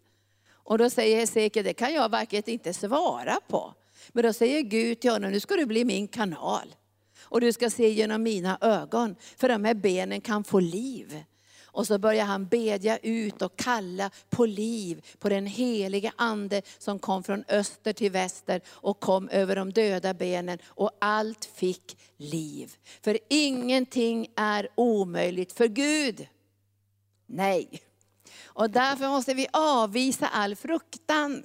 Och 0.65 0.77
då 0.77 0.89
säger 0.89 1.17
Hesekiel, 1.17 1.65
det 1.65 1.73
kan 1.73 1.93
jag 1.93 2.11
verkligen 2.11 2.49
inte 2.49 2.73
svara 2.73 3.39
på. 3.47 3.73
Men 4.09 4.23
då 4.23 4.33
säger 4.33 4.61
Gud 4.61 4.99
till 4.99 5.11
honom, 5.11 5.31
nu 5.31 5.39
ska 5.39 5.55
du 5.55 5.65
bli 5.65 5.85
min 5.85 6.07
kanal. 6.07 6.75
Och 7.21 7.41
du 7.41 7.53
ska 7.53 7.69
se 7.69 7.89
genom 7.89 8.23
mina 8.23 8.57
ögon, 8.61 9.15
för 9.37 9.49
de 9.49 9.65
här 9.65 9.73
benen 9.73 10.21
kan 10.21 10.43
få 10.43 10.59
liv. 10.59 11.23
Och 11.75 11.87
så 11.87 11.97
börjar 11.97 12.25
han 12.25 12.47
bedja 12.47 12.97
ut 12.97 13.41
och 13.41 13.55
kalla 13.55 14.11
på 14.29 14.45
liv, 14.45 15.05
på 15.19 15.29
den 15.29 15.45
heliga 15.45 16.13
ande 16.15 16.61
som 16.77 16.99
kom 16.99 17.23
från 17.23 17.43
öster 17.47 17.93
till 17.93 18.11
väster 18.11 18.61
och 18.67 18.99
kom 18.99 19.29
över 19.29 19.55
de 19.55 19.71
döda 19.71 20.13
benen. 20.13 20.59
Och 20.65 20.91
allt 20.99 21.45
fick 21.45 21.97
liv. 22.17 22.75
För 23.01 23.19
ingenting 23.29 24.27
är 24.35 24.67
omöjligt 24.75 25.53
för 25.53 25.67
Gud. 25.67 26.27
Nej. 27.25 27.84
Och 28.55 28.69
därför 28.69 29.09
måste 29.09 29.33
vi 29.33 29.47
avvisa 29.53 30.27
all 30.27 30.55
fruktan. 30.55 31.43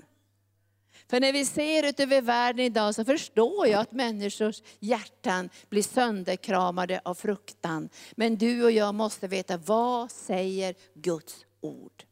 För 1.09 1.21
när 1.21 1.33
vi 1.33 1.45
ser 1.45 1.89
ut 1.89 2.01
över 2.01 2.23
världen 2.23 2.65
idag 2.65 2.95
så 2.95 3.05
förstår 3.05 3.67
jag 3.67 3.81
att 3.81 3.93
människors 3.93 4.63
hjärtan 4.81 5.51
blir 5.69 5.83
sönderkramade 5.83 7.01
av 7.05 7.15
fruktan. 7.15 7.89
Men 8.13 8.37
du 8.37 8.65
och 8.65 8.71
jag 8.71 8.95
måste 8.95 9.29
veta, 9.29 9.57
vad 9.57 10.11
säger 10.11 10.75
Guds 10.95 11.45
ord? 11.61 12.05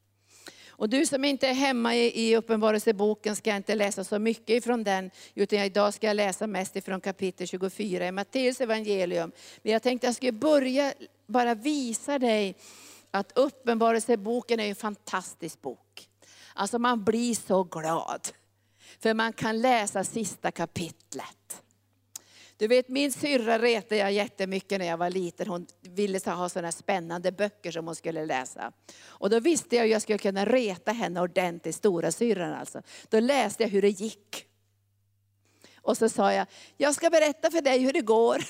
Och 0.69 0.89
du 0.89 1.07
som 1.07 1.25
inte 1.25 1.49
är 1.49 1.55
hemma 1.55 1.97
i, 1.97 2.29
i 2.29 2.37
Uppenbarelseboken 2.37 3.37
ska 3.37 3.51
jag 3.51 3.57
inte 3.57 3.75
läsa 3.75 4.05
så 4.05 4.19
mycket 4.19 4.51
ifrån 4.51 4.85
den, 4.85 5.11
utan 5.35 5.59
idag 5.59 5.95
ska 5.95 6.07
jag 6.07 6.17
läsa 6.17 6.47
mest 6.47 6.77
ifrån 6.77 7.01
kapitel 7.01 7.47
24 7.47 8.07
i 8.07 8.13
Matteus 8.13 8.61
evangelium. 8.61 9.33
Men 9.63 9.73
jag 9.73 9.83
tänkte 9.83 10.07
jag 10.07 10.15
skulle 10.15 10.33
börja 10.33 10.93
bara 11.27 11.55
visa 11.55 12.19
dig 12.19 12.57
att 13.11 13.33
Uppenbarelseboken 13.39 14.61
är 14.61 14.69
en 14.69 14.75
fantastisk 14.75 15.63
bok. 15.63 16.09
Alltså 16.55 16.79
man 16.79 17.05
blir 17.05 17.35
så 17.35 17.65
glad, 17.65 18.29
för 19.01 19.15
man 19.15 19.33
kan 19.33 19.61
läsa 19.61 20.05
sista 20.05 20.51
kapitlet. 20.51 21.63
Du 22.57 22.67
vet 22.67 22.89
min 22.89 23.13
syrra 23.13 23.59
retade 23.59 23.97
jag 23.97 24.13
jättemycket 24.13 24.79
när 24.79 24.87
jag 24.87 24.97
var 24.97 25.11
liten. 25.11 25.49
Hon 25.49 25.67
ville 25.81 26.21
ha 26.25 26.49
sådana 26.49 26.73
spännande 26.73 27.33
böcker 27.33 27.71
som 27.71 27.87
hon 27.87 27.97
skulle 27.97 28.27
läsa. 28.27 28.73
Och 29.07 29.31
då 29.31 29.41
visste 29.41 29.77
jag 29.77 29.85
att 29.85 29.91
jag 29.91 30.03
skulle 30.03 30.19
kunna 30.19 30.45
reta 30.45 30.93
henne 30.93 31.21
ordentligt, 31.21 31.75
stora 31.75 32.13
syrran 32.13 32.53
alltså. 32.53 32.83
Då 33.09 33.21
läste 33.21 33.63
jag 33.63 33.71
hur 33.71 33.83
det 33.83 33.89
gick. 33.89 34.45
Och 35.83 35.97
så 35.99 36.09
sa 36.09 36.33
jag, 36.33 36.47
jag 36.77 36.95
ska 36.95 37.11
berätta 37.11 37.51
för 37.51 37.61
dig 37.61 37.79
hur 37.79 37.93
det 37.93 38.01
går. 38.01 38.45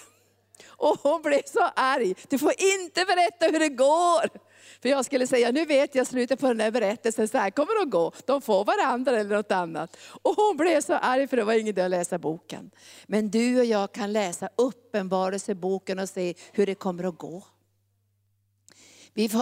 Och 0.66 1.00
hon 1.02 1.22
blev 1.22 1.42
så 1.46 1.62
arg. 1.76 2.14
Du 2.28 2.38
får 2.38 2.52
inte 2.58 3.04
berätta 3.04 3.46
hur 3.46 3.58
det 3.58 3.68
går. 3.68 4.47
För 4.82 4.88
jag 4.88 5.04
skulle 5.04 5.26
säga, 5.26 5.52
nu 5.52 5.64
vet 5.64 5.94
jag 5.94 6.06
slutet 6.06 6.40
på 6.40 6.48
den 6.48 6.60
här 6.60 6.70
berättelsen, 6.70 7.28
så 7.28 7.38
här 7.38 7.50
kommer 7.50 7.78
det 7.78 7.82
att 7.82 7.90
gå. 7.90 8.12
De 8.26 8.42
får 8.42 8.64
varandra 8.64 9.20
eller 9.20 9.36
något 9.36 9.52
annat. 9.52 9.96
Och 10.22 10.34
hon 10.34 10.56
blev 10.56 10.80
så 10.80 10.94
arg 10.94 11.28
för 11.28 11.36
det 11.36 11.44
var 11.44 11.52
ingen 11.52 11.66
idé 11.66 11.82
att 11.82 11.90
läsa 11.90 12.18
boken. 12.18 12.70
Men 13.06 13.30
du 13.30 13.58
och 13.58 13.64
jag 13.64 13.92
kan 13.92 14.12
läsa 14.12 14.48
uppenbarelseboken 14.56 15.98
och 15.98 16.08
se 16.08 16.34
hur 16.52 16.66
det 16.66 16.74
kommer 16.74 17.04
att 17.04 17.18
gå. 17.18 17.44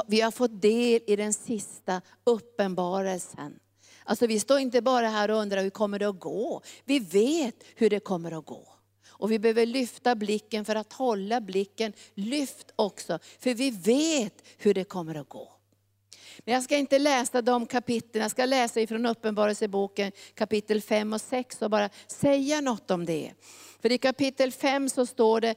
Vi 0.07 0.21
har 0.21 0.31
fått 0.31 0.63
del 0.63 1.01
i 1.07 1.17
den 1.17 1.33
sista 1.33 2.03
uppenbarelsen. 2.25 3.59
Alltså 4.05 4.27
vi 4.27 4.41
står 4.41 4.59
inte 4.59 4.83
bara 4.83 5.09
här 5.09 5.31
och 5.31 5.37
undrar 5.37 5.63
hur 5.63 5.71
kommer 5.71 5.99
det 5.99 6.09
att 6.09 6.21
gå. 6.21 6.63
Vi 6.85 6.99
vet 6.99 7.55
hur 7.75 7.91
det 7.91 8.01
kommer 8.01 8.39
att 8.39 8.47
gå. 8.47 8.76
Och 9.19 9.33
vi 9.33 9.39
behöver 9.39 9.67
lyfta 9.67 10.15
blicken 10.15 10.65
för 10.65 10.75
att 10.75 10.93
hålla 10.93 11.41
blicken 11.41 11.93
lyft 12.15 12.73
också. 12.77 13.19
För 13.39 13.55
vi 13.55 13.71
vet 13.71 14.35
hur 14.59 14.75
det 14.75 14.85
kommer 14.85 15.15
att 15.15 15.29
gå. 15.29 15.53
Men 16.45 16.55
jag 16.55 16.63
ska 16.63 16.77
inte 16.77 16.99
läsa 16.99 17.43
de 17.43 17.67
kapitlen, 17.67 18.23
jag 18.23 18.31
ska 18.31 18.45
läsa 18.45 18.81
ifrån 18.81 19.07
Uppenbarelseboken 19.07 20.13
kapitel 20.35 20.83
5 20.83 21.13
och 21.13 21.21
6 21.21 21.63
och 21.63 21.71
bara 21.71 21.91
säga 22.07 22.61
något 22.61 22.91
om 22.91 23.07
det. 23.07 23.33
För 23.83 23.93
i 23.93 23.99
kapitel 23.99 24.53
5 24.53 24.89
så 24.89 25.07
står 25.07 25.41
det 25.41 25.55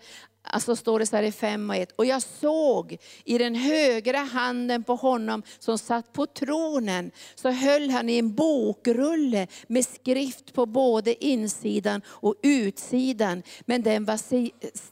Alltså 0.52 0.76
står 0.76 1.00
det 1.00 1.06
så 1.06 1.16
här 1.16 1.24
i 1.24 1.32
5 1.32 1.70
och 1.70 1.76
1. 1.76 1.92
Och 1.92 2.06
jag 2.06 2.22
såg 2.22 2.98
i 3.26 3.38
den 3.38 3.56
högra 3.56 4.18
handen 4.18 4.84
på 4.84 4.96
honom 4.96 5.44
som 5.60 5.78
satt 5.78 6.14
på 6.14 6.26
tronen, 6.26 7.12
så 7.36 7.50
höll 7.50 7.90
han 7.90 8.10
i 8.10 8.18
en 8.18 8.36
bokrulle 8.36 9.48
med 9.68 9.86
skrift 9.86 10.54
på 10.54 10.66
både 10.66 11.26
insidan 11.26 12.02
och 12.08 12.36
utsidan. 12.44 13.44
Men 13.66 13.82
den 13.82 14.06
var, 14.06 14.20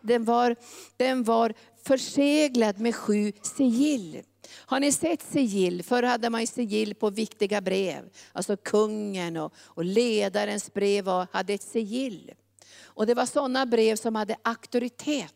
den 0.01 0.25
var, 0.25 0.55
den 0.97 1.23
var 1.23 1.53
förseglad 1.83 2.79
med 2.79 2.95
sju 2.95 3.31
sigill. 3.57 4.21
Har 4.55 4.79
ni 4.79 4.91
sett 4.91 5.21
sigill? 5.21 5.83
Förr 5.83 6.03
hade 6.03 6.29
man 6.29 6.47
sigill 6.47 6.95
på 6.95 7.09
viktiga 7.09 7.61
brev. 7.61 8.09
Alltså 8.33 8.57
kungen 8.57 9.37
och, 9.37 9.53
och 9.57 9.85
ledarens 9.85 10.73
brev 10.73 11.07
hade 11.31 11.53
ett 11.53 11.63
sigill. 11.63 12.31
Och 12.83 13.07
det 13.07 13.13
var 13.13 13.25
sådana 13.25 13.65
brev 13.65 13.95
som 13.95 14.15
hade 14.15 14.35
auktoritet. 14.41 15.33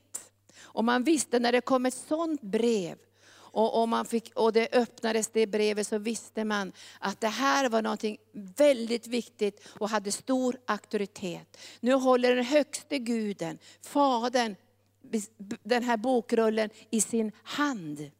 Och 0.73 0.83
man 0.83 1.03
visste 1.03 1.39
när 1.39 1.51
det 1.51 1.61
kom 1.61 1.85
ett 1.85 1.93
sådant 1.93 2.41
brev, 2.41 2.97
och, 3.53 3.81
och, 3.81 3.89
man 3.89 4.05
fick, 4.05 4.31
och 4.35 4.53
det 4.53 4.67
öppnades 4.71 5.27
det 5.27 5.47
brevet, 5.47 5.87
så 5.87 5.97
visste 5.97 6.43
man 6.43 6.71
att 6.99 7.21
det 7.21 7.27
här 7.27 7.69
var 7.69 7.81
något 7.81 8.03
väldigt 8.57 9.07
viktigt 9.07 9.67
och 9.79 9.89
hade 9.89 10.11
stor 10.11 10.57
auktoritet. 10.65 11.57
Nu 11.79 11.93
håller 11.93 12.35
den 12.35 12.45
högste 12.45 12.97
guden, 12.97 13.57
Fadern, 13.81 14.55
den 15.63 15.83
här 15.83 15.97
bokrullen 15.97 16.69
i 16.89 17.01
sin 17.01 17.31
hand. 17.43 18.11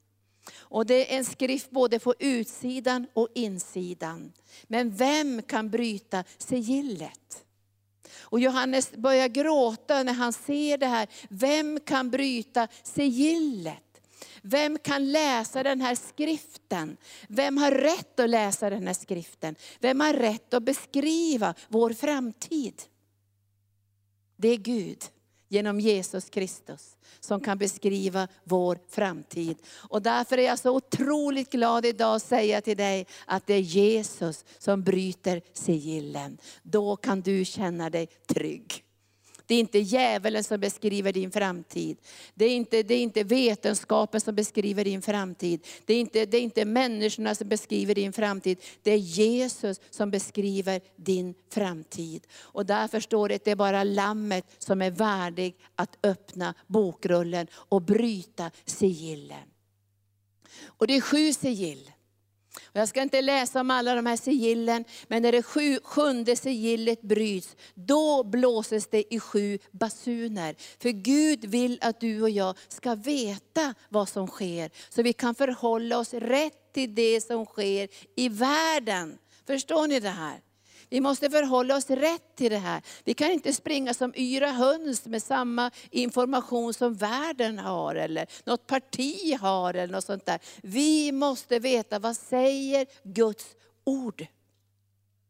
Och 0.58 0.86
det 0.86 1.14
är 1.14 1.18
en 1.18 1.26
skrift 1.26 1.72
både 1.72 2.00
på 2.00 2.16
utsidan 2.20 3.08
och 3.14 3.28
insidan. 3.36 4.34
Men 4.64 4.96
vem 4.96 5.42
kan 5.42 5.70
bryta 5.70 6.24
sigillet? 6.38 7.46
Och 8.20 8.40
Johannes 8.40 8.92
börjar 8.92 9.28
gråta 9.28 10.04
när 10.04 10.14
han 10.14 10.34
ser 10.34 10.78
det 10.78 10.88
här. 10.88 11.08
Vem 11.30 11.80
kan 11.80 12.10
bryta 12.10 12.68
sigillet? 12.84 13.84
Vem 14.42 14.78
kan 14.80 15.12
läsa 15.12 15.64
den 15.64 15.82
här 15.82 15.96
skriften? 15.96 16.98
Vem 17.28 17.58
har 17.58 17.72
rätt 17.72 18.20
att 18.20 18.30
läsa 18.30 18.70
den 18.70 18.88
här 18.88 18.94
skriften? 18.94 19.56
Vem 19.80 20.00
har 20.00 20.14
rätt 20.14 20.54
att 20.54 20.64
beskriva 20.64 21.54
vår 21.68 21.94
framtid? 21.94 22.82
Det 24.38 24.48
är 24.48 24.58
Gud 24.58 25.04
genom 25.52 25.80
Jesus 25.80 26.30
Kristus 26.30 26.98
som 27.20 27.42
kan 27.42 27.58
beskriva 27.58 28.28
vår 28.44 28.80
framtid. 28.90 29.58
Och 29.68 30.02
därför 30.02 30.38
är 30.38 30.46
jag 30.46 30.60
så 30.60 30.76
otroligt 30.76 31.52
glad 31.52 31.86
idag 31.86 32.16
att 32.16 32.24
säga 32.24 32.62
till 32.62 32.78
dig 32.78 33.08
att 33.26 33.48
det 33.48 33.54
är 33.54 33.60
Jesus 33.60 34.46
som 34.58 34.84
bryter 34.84 35.42
sigillen. 35.54 36.38
Då 36.64 36.96
kan 36.96 37.22
du 37.22 37.46
känna 37.46 37.90
dig 37.90 38.08
trygg. 38.28 38.84
Det 39.52 39.56
är 39.56 39.60
inte 39.60 39.80
djävulen 39.80 40.44
som 40.44 40.60
beskriver 40.60 41.14
din 41.14 41.32
framtid. 41.32 41.98
Det 42.34 42.46
är 42.46 42.56
inte, 42.56 42.84
det 42.84 42.94
är 42.94 43.02
inte 43.02 43.24
vetenskapen 43.24 44.22
som 44.22 44.36
beskriver 44.36 44.84
din 44.84 45.02
framtid. 45.02 45.68
Det 45.86 45.94
är, 45.94 46.00
inte, 46.00 46.26
det 46.26 46.38
är 46.38 46.42
inte 46.42 46.66
människorna 46.66 47.36
som 47.36 47.50
beskriver 47.50 47.96
din 47.96 48.14
framtid. 48.14 48.58
Det 48.84 48.92
är 48.92 48.98
Jesus 48.98 49.82
som 49.90 50.12
beskriver 50.12 50.82
din 50.96 51.34
framtid. 51.50 52.28
Och 52.40 52.66
därför 52.66 53.00
står 53.00 53.30
det 53.30 53.36
att 53.36 53.44
det 53.44 53.52
är 53.52 53.56
bara 53.56 53.84
lammet 53.84 54.46
som 54.58 54.82
är 54.82 54.92
värdig 54.92 55.56
att 55.76 55.98
öppna 56.04 56.54
bokrullen 56.68 57.48
och 57.54 57.82
bryta 57.82 58.52
sigillen. 58.66 59.48
Och 60.66 60.88
det 60.88 60.96
är 60.96 61.02
sju 61.02 61.34
sigill. 61.34 61.92
Jag 62.74 62.88
ska 62.88 63.02
inte 63.02 63.22
läsa 63.22 63.62
om 63.62 63.72
alla 63.72 63.96
de 63.96 64.06
här 64.06 64.18
sigillen, 64.18 64.86
men 65.08 65.22
när 65.22 65.32
det 65.32 65.44
sju, 65.44 65.80
sjunde 65.84 66.36
sigillet 66.36 67.02
bryts, 67.02 67.56
då 67.74 68.24
blåses 68.24 68.88
det 68.88 69.14
i 69.14 69.20
sju 69.20 69.60
basuner. 69.72 70.56
För 70.80 70.90
Gud 70.90 71.46
vill 71.46 71.80
att 71.82 72.00
du 72.00 72.22
och 72.22 72.30
jag 72.30 72.58
ska 72.68 72.96
veta 72.96 73.74
vad 73.90 74.10
som 74.10 74.28
sker, 74.28 74.72
så 74.90 75.04
vi 75.04 75.14
kan 75.14 75.36
förhålla 75.36 75.98
oss 75.98 76.14
rätt 76.14 76.74
till 76.74 76.96
det 76.96 77.22
som 77.22 77.46
sker 77.46 77.88
i 78.16 78.30
världen. 78.30 79.18
Förstår 79.48 79.88
ni 79.88 80.00
det 80.00 80.10
här? 80.10 80.40
Vi 80.92 81.02
måste 81.02 81.30
förhålla 81.30 81.76
oss 81.76 81.90
rätt 81.90 82.36
till 82.36 82.52
det 82.52 82.58
här. 82.58 82.82
Vi 83.04 83.14
kan 83.14 83.32
inte 83.32 83.54
springa 83.54 83.94
som 83.94 84.14
yra 84.16 84.52
höns 84.52 85.06
med 85.06 85.24
samma 85.24 85.72
information 85.92 86.74
som 86.74 86.94
världen 86.94 87.60
har, 87.60 87.96
eller 87.96 88.28
något 88.44 88.68
parti 88.68 89.38
har, 89.42 89.74
eller 89.74 89.94
något 89.94 90.06
sånt 90.06 90.26
där. 90.26 90.40
Vi 90.62 91.12
måste 91.12 91.60
veta, 91.60 92.00
vad 92.00 92.16
säger 92.16 92.88
Guds 93.04 93.46
ord? 93.84 94.26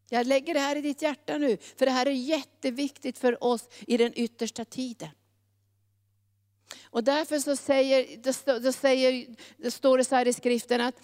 Jag 0.09 0.27
lägger 0.27 0.53
det 0.53 0.59
här 0.59 0.75
i 0.75 0.81
ditt 0.81 1.01
hjärta 1.01 1.37
nu, 1.37 1.57
för 1.75 1.85
det 1.85 1.91
här 1.91 2.05
är 2.05 2.11
jätteviktigt 2.11 3.17
för 3.17 3.43
oss 3.43 3.69
i 3.87 3.97
den 3.97 4.13
yttersta 4.15 4.65
tiden. 4.65 5.09
Och 6.83 7.03
därför 7.03 7.39
så 7.39 7.55
säger, 7.55 8.17
det, 8.59 8.73
säger, 8.73 9.35
då 9.57 9.71
står 9.71 9.97
det 9.97 10.05
så 10.05 10.15
här 10.15 10.27
i 10.27 10.33
skriften 10.33 10.81
att 10.81 10.95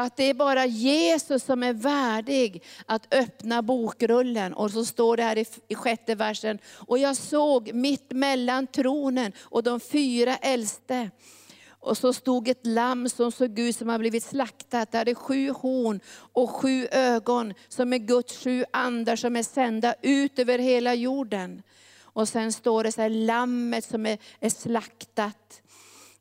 att 0.00 0.16
det 0.16 0.24
är 0.24 0.34
bara 0.34 0.66
Jesus 0.66 1.44
som 1.44 1.62
är 1.62 1.72
värdig 1.72 2.62
att 2.86 3.14
öppna 3.14 3.62
bokrullen. 3.62 4.54
Och 4.54 4.70
så 4.70 4.84
står 4.84 5.16
det 5.16 5.22
här 5.22 5.38
i, 5.38 5.46
i 5.68 5.74
sjätte 5.74 6.14
versen, 6.14 6.58
och 6.66 6.98
jag 6.98 7.16
såg 7.16 7.72
mitt 7.74 8.10
mellan 8.10 8.66
tronen 8.66 9.32
och 9.40 9.62
de 9.62 9.80
fyra 9.80 10.36
äldste. 10.36 11.10
Och 11.82 11.98
så 11.98 12.12
stod 12.12 12.48
ett 12.48 12.66
lamm 12.66 13.08
som 13.08 13.32
såg 13.32 13.58
ut 13.58 13.76
som 13.76 13.88
har 13.88 13.98
blivit 13.98 14.24
slaktat. 14.24 14.92
Det 14.92 14.98
hade 14.98 15.14
sju 15.14 15.50
horn 15.50 16.00
och 16.32 16.50
sju 16.50 16.86
ögon, 16.90 17.54
som 17.68 17.92
är 17.92 17.98
Guds 17.98 18.44
sju 18.44 18.64
andar 18.70 19.16
som 19.16 19.36
är 19.36 19.42
sända 19.42 19.94
ut 20.02 20.38
över 20.38 20.58
hela 20.58 20.94
jorden. 20.94 21.62
Och 22.02 22.28
sen 22.28 22.52
står 22.52 22.84
det 22.84 22.92
så 22.92 23.02
här, 23.02 23.10
lammet 23.10 23.84
som 23.84 24.06
är, 24.06 24.18
är 24.40 24.50
slaktat. 24.50 25.62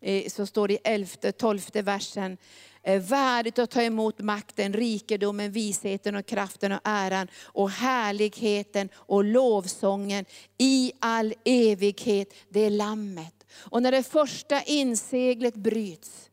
Eh, 0.02 0.30
så 0.30 0.46
står 0.46 0.68
det 0.68 0.74
i 0.74 0.80
elfte, 0.84 1.32
tolfte 1.32 1.82
versen 1.82 2.38
Eh, 2.84 3.02
värdigt 3.02 3.60
att 3.60 3.70
ta 3.70 3.82
emot 3.82 4.20
makten, 4.20 4.74
rikedomen, 4.74 5.52
visheten 5.52 6.16
och 6.16 6.26
kraften 6.26 6.72
och 6.72 6.80
äran 6.84 7.28
och 7.44 7.70
härligheten 7.70 8.90
och 8.96 9.24
lovsången 9.24 10.26
i 10.58 10.92
all 11.00 11.34
evighet. 11.46 12.34
Det 12.50 12.60
är 12.60 12.70
lammet. 12.70 13.46
Och 13.54 13.82
när 13.82 13.92
det 13.92 14.04
första 14.04 14.62
inseglet 14.62 15.56
bryts, 15.56 16.30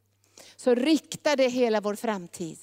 så 0.57 0.75
riktar 0.75 1.37
det 1.37 1.49
hela 1.49 1.81
vår 1.81 1.95
framtid. 1.95 2.59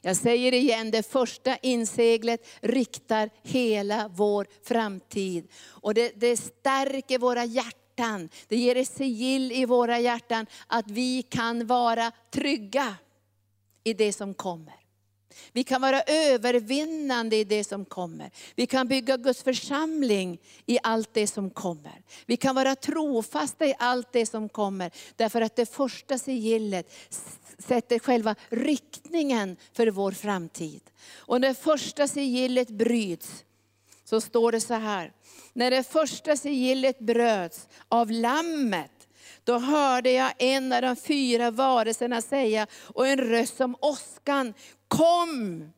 Jag 0.00 0.16
säger 0.16 0.54
igen, 0.54 0.90
det 0.90 1.10
första 1.10 1.56
inseglet 1.56 2.46
riktar 2.60 3.30
hela 3.42 4.10
vår 4.14 4.46
framtid. 4.62 5.48
Och 5.66 5.94
det, 5.94 6.12
det 6.16 6.36
stärker 6.36 7.18
våra 7.18 7.44
hjärtan 7.44 7.87
hjärtan. 7.98 8.28
Det 8.48 8.56
ger 8.56 8.76
ett 8.76 8.88
sigill 8.88 9.52
i 9.52 9.64
våra 9.64 9.98
hjärtan 9.98 10.46
att 10.66 10.90
vi 10.90 11.22
kan 11.22 11.66
vara 11.66 12.12
trygga 12.30 12.96
i 13.84 13.94
det 13.94 14.12
som 14.12 14.34
kommer. 14.34 14.74
Vi 15.52 15.64
kan 15.64 15.80
vara 15.80 16.02
övervinnande 16.02 17.36
i 17.36 17.44
det 17.44 17.64
som 17.64 17.84
kommer. 17.84 18.30
Vi 18.54 18.66
kan 18.66 18.88
bygga 18.88 19.16
Guds 19.16 19.42
församling 19.42 20.38
i 20.66 20.78
allt 20.82 21.14
det 21.14 21.26
som 21.26 21.50
kommer. 21.50 22.02
Vi 22.26 22.36
kan 22.36 22.54
vara 22.54 22.76
trofasta 22.76 23.66
i 23.66 23.74
allt 23.78 24.12
det 24.12 24.26
som 24.26 24.48
kommer. 24.48 24.90
Därför 25.16 25.40
att 25.40 25.56
det 25.56 25.66
första 25.66 26.18
sigillet 26.18 26.92
sätter 27.58 27.98
själva 27.98 28.34
riktningen 28.48 29.56
för 29.72 29.86
vår 29.86 30.12
framtid. 30.12 30.82
Och 31.16 31.40
när 31.40 31.54
första 31.54 32.08
sigillet 32.08 32.68
bryts, 32.68 33.44
så 34.08 34.20
står 34.20 34.52
det 34.52 34.60
så 34.60 34.74
här. 34.74 35.12
När 35.52 35.70
det 35.70 35.82
första 35.82 36.36
sigillet 36.36 36.98
bröts 36.98 37.68
av 37.88 38.10
lammet, 38.10 39.08
då 39.44 39.58
hörde 39.58 40.10
jag 40.10 40.32
en 40.38 40.72
av 40.72 40.82
de 40.82 40.96
fyra 40.96 41.50
varelserna 41.50 42.22
säga, 42.22 42.66
och 42.72 43.06
en 43.06 43.18
röst 43.18 43.56
som 43.56 43.76
åskan, 43.80 44.54
kom, 44.88 45.72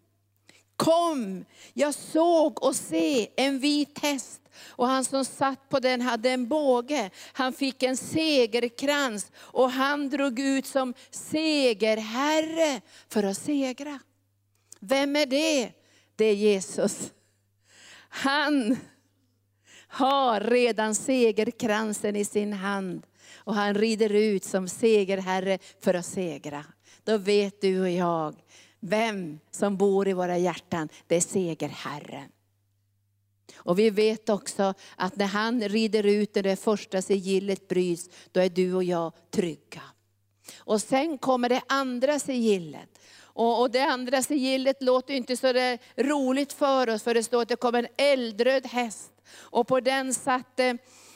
kom. 0.77 1.45
Jag 1.73 1.95
såg 1.95 2.63
och 2.63 2.77
se 2.77 3.29
en 3.37 3.59
vit 3.59 3.99
häst 3.99 4.41
och 4.67 4.87
han 4.87 5.05
som 5.05 5.25
satt 5.25 5.69
på 5.69 5.81
den 5.81 6.01
hade 6.01 6.31
en 6.31 6.49
båge. 6.49 7.11
Han 7.33 7.53
fick 7.53 7.83
en 7.83 7.97
segerkrans 7.97 9.33
och 9.37 9.71
han 9.71 10.11
drog 10.11 10.39
ut 10.39 10.67
som 10.67 10.95
segerherre 11.11 12.81
för 13.09 13.23
att 13.23 13.39
segra. 13.39 13.99
Vem 14.81 15.17
är 15.17 15.27
det? 15.27 15.73
Det 16.17 16.25
är 16.25 16.35
Jesus. 16.35 17.13
Han 18.11 18.77
har 19.89 20.41
redan 20.41 20.95
segerkransen 20.95 22.17
i 22.17 22.25
sin 22.25 22.53
hand 22.53 23.07
och 23.35 23.55
han 23.55 23.75
rider 23.75 24.11
ut 24.11 24.45
som 24.45 24.69
segerherre 24.69 25.59
för 25.81 25.95
att 25.95 26.07
segra. 26.07 26.65
Då 27.05 27.19
vet 27.19 27.61
du 27.61 27.81
och 27.81 27.91
jag 27.91 28.35
vem 28.81 29.39
som 29.51 29.77
bor 29.77 30.09
i 30.09 30.13
våra 30.13 30.39
hjärtan. 30.39 30.89
Det 31.07 31.17
är 31.17 31.21
segerherren. 31.21 32.29
Och 33.55 33.79
vi 33.79 33.91
vet 33.91 34.29
också 34.29 34.75
att 34.97 35.17
när 35.17 35.27
han 35.27 35.69
rider 35.69 36.07
ut 36.07 36.37
och 36.37 36.43
det 36.43 36.57
första 36.57 37.03
sigillet 37.03 37.69
bryts, 37.69 38.09
då 38.33 38.41
är 38.41 38.49
du 38.49 38.75
och 38.75 38.85
jag 38.85 39.13
trygga. 39.31 39.83
Och 40.59 40.83
sen 40.83 41.19
kommer 41.19 41.49
det 41.49 41.63
andra 41.69 42.19
sigillet. 42.19 42.99
Och, 43.41 43.61
och 43.61 43.71
det 43.71 43.81
andra 43.81 44.23
sigillet 44.23 44.83
låter 44.83 45.15
inte 45.15 45.37
så 45.37 45.53
det 45.53 45.79
roligt 45.97 46.53
för 46.53 46.89
oss, 46.89 47.03
för 47.03 47.15
det 47.15 47.23
står 47.23 47.43
att 47.43 47.49
det 47.49 47.57
kommer 47.57 47.79
en 47.79 47.89
eldröd 47.97 48.67
häst. 48.67 49.13
Och 49.35 49.69
på 49.69 49.81
den 49.81 50.15
satt 50.15 50.61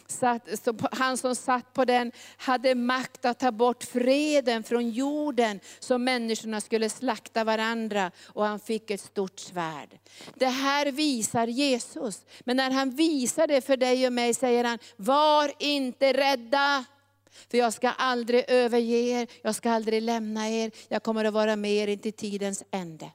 satt, 0.07 0.49
han 0.93 1.17
som 1.17 1.35
satt 1.35 1.73
på 1.73 1.85
den 1.85 2.13
hade 2.37 2.75
makt 2.75 3.25
att 3.25 3.39
ta 3.39 3.53
bort 3.53 3.85
freden 3.85 4.63
från 4.63 4.91
jorden, 4.91 5.61
så 5.79 5.99
människorna 5.99 6.61
skulle 6.61 6.91
slakta 6.91 7.45
varandra. 7.45 8.11
Och 8.27 8.45
han 8.45 8.61
fick 8.61 8.91
ett 8.91 9.01
stort 9.01 9.39
svärd. 9.39 9.99
Det 10.35 10.47
här 10.47 10.93
visar 10.93 11.47
Jesus. 11.47 12.25
Men 12.41 12.57
när 12.57 12.71
han 12.71 12.91
visar 12.91 13.47
det 13.47 13.61
för 13.61 13.77
dig 13.77 14.07
och 14.07 14.13
mig 14.13 14.35
säger 14.35 14.65
han, 14.65 14.79
var 14.97 15.53
inte 15.59 16.13
rädda. 16.13 16.85
För 17.51 17.59
jag 17.59 17.73
ska 17.73 17.91
aldrig 17.91 18.45
överge 18.49 18.97
er, 18.97 19.29
jag 19.43 19.55
ska 19.55 19.71
aldrig 19.71 20.03
lämna 20.03 20.51
er, 20.51 20.71
jag 20.89 21.03
kommer 21.03 21.25
att 21.25 21.35
vara 21.35 21.57
med 21.57 21.73
er 21.73 21.89
in 21.89 21.99
till 21.99 22.13
tidens 22.13 22.65
ände. 22.71 23.11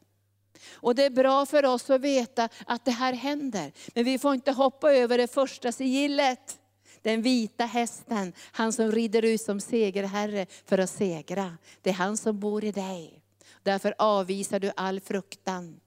Och 0.72 0.96
det 0.96 1.06
är 1.06 1.10
bra 1.10 1.46
för 1.46 1.66
oss 1.66 1.90
att 1.90 2.02
veta 2.02 2.50
att 2.66 2.86
det 2.86 2.92
här 2.92 3.14
händer. 3.14 3.72
Men 3.94 4.04
vi 4.04 4.20
får 4.20 4.34
inte 4.34 4.52
hoppa 4.52 4.94
över 4.94 5.18
det 5.18 5.28
första 5.28 5.72
sigillet. 5.72 6.60
Den 7.02 7.22
vita 7.22 7.66
hästen, 7.66 8.34
han 8.52 8.74
som 8.74 8.92
rider 8.92 9.26
ut 9.26 9.42
som 9.42 9.60
segerherre 9.60 10.46
för 10.66 10.78
att 10.78 10.90
segra. 10.90 11.58
Det 11.82 11.90
är 11.90 11.94
han 11.94 12.18
som 12.18 12.40
bor 12.40 12.64
i 12.64 12.72
dig. 12.72 13.24
Därför 13.64 13.94
avvisar 13.98 14.60
du 14.60 14.72
all 14.76 15.00
fruktan. 15.00 15.80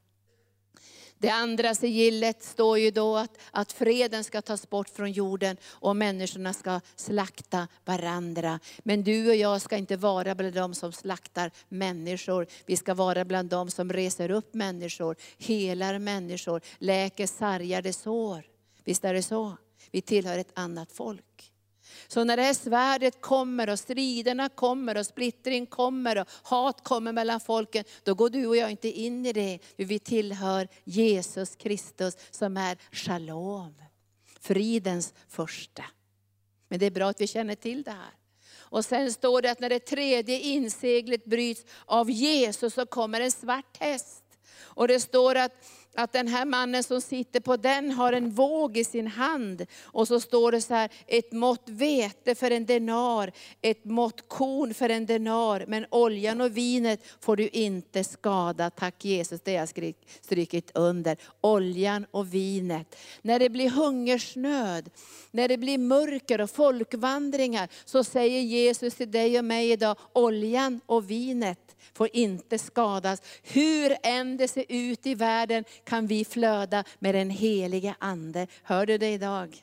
Det 1.22 1.30
andra 1.30 1.74
sigillet 1.74 2.42
står 2.42 2.78
ju 2.78 2.90
då 2.90 3.16
att, 3.16 3.38
att 3.50 3.72
freden 3.72 4.24
ska 4.24 4.42
tas 4.42 4.70
bort 4.70 4.88
från 4.88 5.12
jorden 5.12 5.56
och 5.68 5.96
människorna 5.96 6.52
ska 6.52 6.80
slakta 6.96 7.68
varandra. 7.84 8.60
Men 8.78 9.04
du 9.04 9.28
och 9.28 9.36
jag 9.36 9.60
ska 9.62 9.76
inte 9.76 9.96
vara 9.96 10.34
bland 10.34 10.54
de 10.54 10.74
som 10.74 10.92
slaktar 10.92 11.50
människor. 11.68 12.46
Vi 12.66 12.76
ska 12.76 12.94
vara 12.94 13.24
bland 13.24 13.50
de 13.50 13.70
som 13.70 13.92
reser 13.92 14.30
upp 14.30 14.54
människor, 14.54 15.16
helar 15.38 15.98
människor, 15.98 16.60
läker 16.78 17.26
sargade 17.26 17.92
sår. 17.92 18.46
Visst 18.84 19.04
är 19.04 19.14
det 19.14 19.22
så? 19.22 19.56
Vi 19.90 20.02
tillhör 20.02 20.38
ett 20.38 20.52
annat 20.54 20.92
folk. 20.92 21.51
Så 22.08 22.24
när 22.24 22.36
det 22.36 22.42
här 22.42 22.54
svärdet 22.54 23.20
kommer 23.20 23.70
och 23.70 23.78
striderna 23.78 24.48
kommer 24.48 24.98
och 24.98 25.06
splittring 25.06 25.66
kommer 25.66 26.18
och 26.18 26.28
hat 26.42 26.84
kommer 26.84 27.12
mellan 27.12 27.40
folken, 27.40 27.84
då 28.02 28.14
går 28.14 28.30
du 28.30 28.46
och 28.46 28.56
jag 28.56 28.70
inte 28.70 28.88
in 28.88 29.26
i 29.26 29.32
det. 29.32 29.58
Vi 29.76 29.98
tillhör 29.98 30.68
Jesus 30.84 31.56
Kristus 31.56 32.16
som 32.30 32.56
är 32.56 32.78
shalom, 32.92 33.74
fridens 34.40 35.14
första. 35.28 35.84
Men 36.68 36.78
det 36.78 36.86
är 36.86 36.90
bra 36.90 37.08
att 37.08 37.20
vi 37.20 37.26
känner 37.26 37.54
till 37.54 37.82
det 37.82 37.90
här. 37.90 38.14
Och 38.72 38.84
sen 38.84 39.12
står 39.12 39.42
det 39.42 39.50
att 39.50 39.60
när 39.60 39.68
det 39.68 39.78
tredje 39.78 40.40
inseglet 40.40 41.24
bryts 41.24 41.64
av 41.86 42.10
Jesus 42.10 42.74
så 42.74 42.86
kommer 42.86 43.20
en 43.20 43.32
svart 43.32 43.76
häst. 43.76 44.24
Och 44.60 44.88
det 44.88 45.00
står 45.00 45.34
att 45.34 45.52
att 45.94 46.12
den 46.12 46.28
här 46.28 46.44
mannen 46.44 46.82
som 46.82 47.00
sitter 47.00 47.40
på 47.40 47.56
den 47.56 47.90
har 47.90 48.12
en 48.12 48.30
våg 48.30 48.76
i 48.76 48.84
sin 48.84 49.06
hand. 49.06 49.66
Och 49.82 50.08
så 50.08 50.20
står 50.20 50.52
det 50.52 50.60
så 50.60 50.74
här, 50.74 50.90
ett 51.06 51.32
mått 51.32 51.62
vete 51.66 52.34
för 52.34 52.50
en 52.50 52.66
denar, 52.66 53.32
ett 53.62 53.84
mått 53.84 54.28
korn 54.28 54.74
för 54.74 54.88
en 54.88 55.06
denar. 55.06 55.64
Men 55.68 55.86
oljan 55.90 56.40
och 56.40 56.56
vinet 56.56 57.00
får 57.20 57.36
du 57.36 57.48
inte 57.48 58.04
skada. 58.04 58.70
Tack 58.70 59.04
Jesus, 59.04 59.40
det 59.44 59.56
har 59.56 59.68
jag 59.76 59.94
strykit 60.20 60.70
under. 60.74 61.16
Oljan 61.40 62.06
och 62.10 62.34
vinet. 62.34 62.96
När 63.22 63.38
det 63.38 63.48
blir 63.48 63.70
hungersnöd, 63.70 64.90
när 65.30 65.48
det 65.48 65.58
blir 65.58 65.78
mörker 65.78 66.40
och 66.40 66.50
folkvandringar, 66.50 67.68
så 67.84 68.04
säger 68.04 68.40
Jesus 68.40 68.94
till 68.94 69.10
dig 69.10 69.38
och 69.38 69.44
mig 69.44 69.70
idag, 69.70 69.96
oljan 70.12 70.80
och 70.86 71.10
vinet 71.10 71.76
får 71.94 72.08
inte 72.12 72.58
skadas. 72.58 73.22
Hur 73.42 73.96
än 74.02 74.36
det 74.36 74.48
ser 74.48 74.64
ut 74.68 75.06
i 75.06 75.14
världen 75.14 75.64
kan 75.84 76.06
vi 76.06 76.24
flöda 76.24 76.84
med 76.98 77.14
den 77.14 77.30
helige 77.30 77.94
Ande. 77.98 78.46
Hör 78.62 78.86
du 78.86 78.98
det 78.98 79.10
idag? 79.12 79.62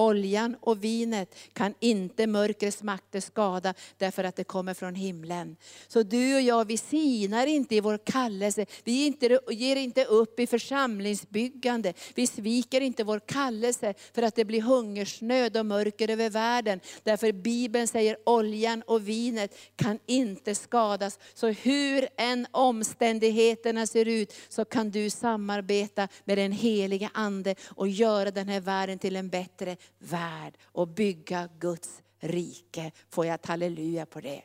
Oljan 0.00 0.56
och 0.60 0.84
vinet 0.84 1.34
kan 1.52 1.74
inte 1.80 2.26
mörkrets 2.26 2.82
makter 2.82 3.20
skada, 3.20 3.74
därför 3.96 4.24
att 4.24 4.36
det 4.36 4.44
kommer 4.44 4.74
från 4.74 4.94
himlen. 4.94 5.56
Så 5.88 6.02
du 6.02 6.34
och 6.34 6.40
jag, 6.40 6.64
vi 6.64 6.76
sinar 6.76 7.46
inte 7.46 7.74
i 7.74 7.80
vår 7.80 7.98
kallelse. 8.04 8.66
Vi 8.84 9.06
inte, 9.06 9.40
ger 9.50 9.76
inte 9.76 10.04
upp 10.04 10.40
i 10.40 10.46
församlingsbyggande. 10.46 11.92
Vi 12.14 12.26
sviker 12.26 12.80
inte 12.80 13.04
vår 13.04 13.20
kallelse 13.20 13.94
för 14.14 14.22
att 14.22 14.34
det 14.34 14.44
blir 14.44 14.62
hungersnöd 14.62 15.56
och 15.56 15.66
mörker 15.66 16.10
över 16.10 16.30
världen. 16.30 16.80
Därför 17.02 17.32
Bibeln 17.32 17.88
säger 17.88 18.16
oljan 18.26 18.82
och 18.86 19.08
vinet 19.08 19.54
kan 19.76 19.98
inte 20.06 20.54
skadas. 20.54 21.18
Så 21.34 21.48
hur 21.48 22.08
än 22.16 22.46
omständigheterna 22.50 23.86
ser 23.86 24.08
ut, 24.08 24.34
så 24.48 24.64
kan 24.64 24.90
du 24.90 25.10
samarbeta 25.10 26.08
med 26.24 26.38
den 26.38 26.52
helige 26.52 27.10
Ande 27.14 27.54
och 27.68 27.88
göra 27.88 28.30
den 28.30 28.48
här 28.48 28.60
världen 28.60 28.98
till 28.98 29.16
en 29.16 29.28
bättre 29.28 29.76
värld 29.98 30.58
och 30.62 30.88
bygga 30.88 31.48
Guds 31.58 32.02
rike. 32.20 32.92
Får 33.10 33.26
jag 33.26 33.34
ett 33.34 33.46
halleluja 33.46 34.06
på 34.06 34.20
det? 34.20 34.42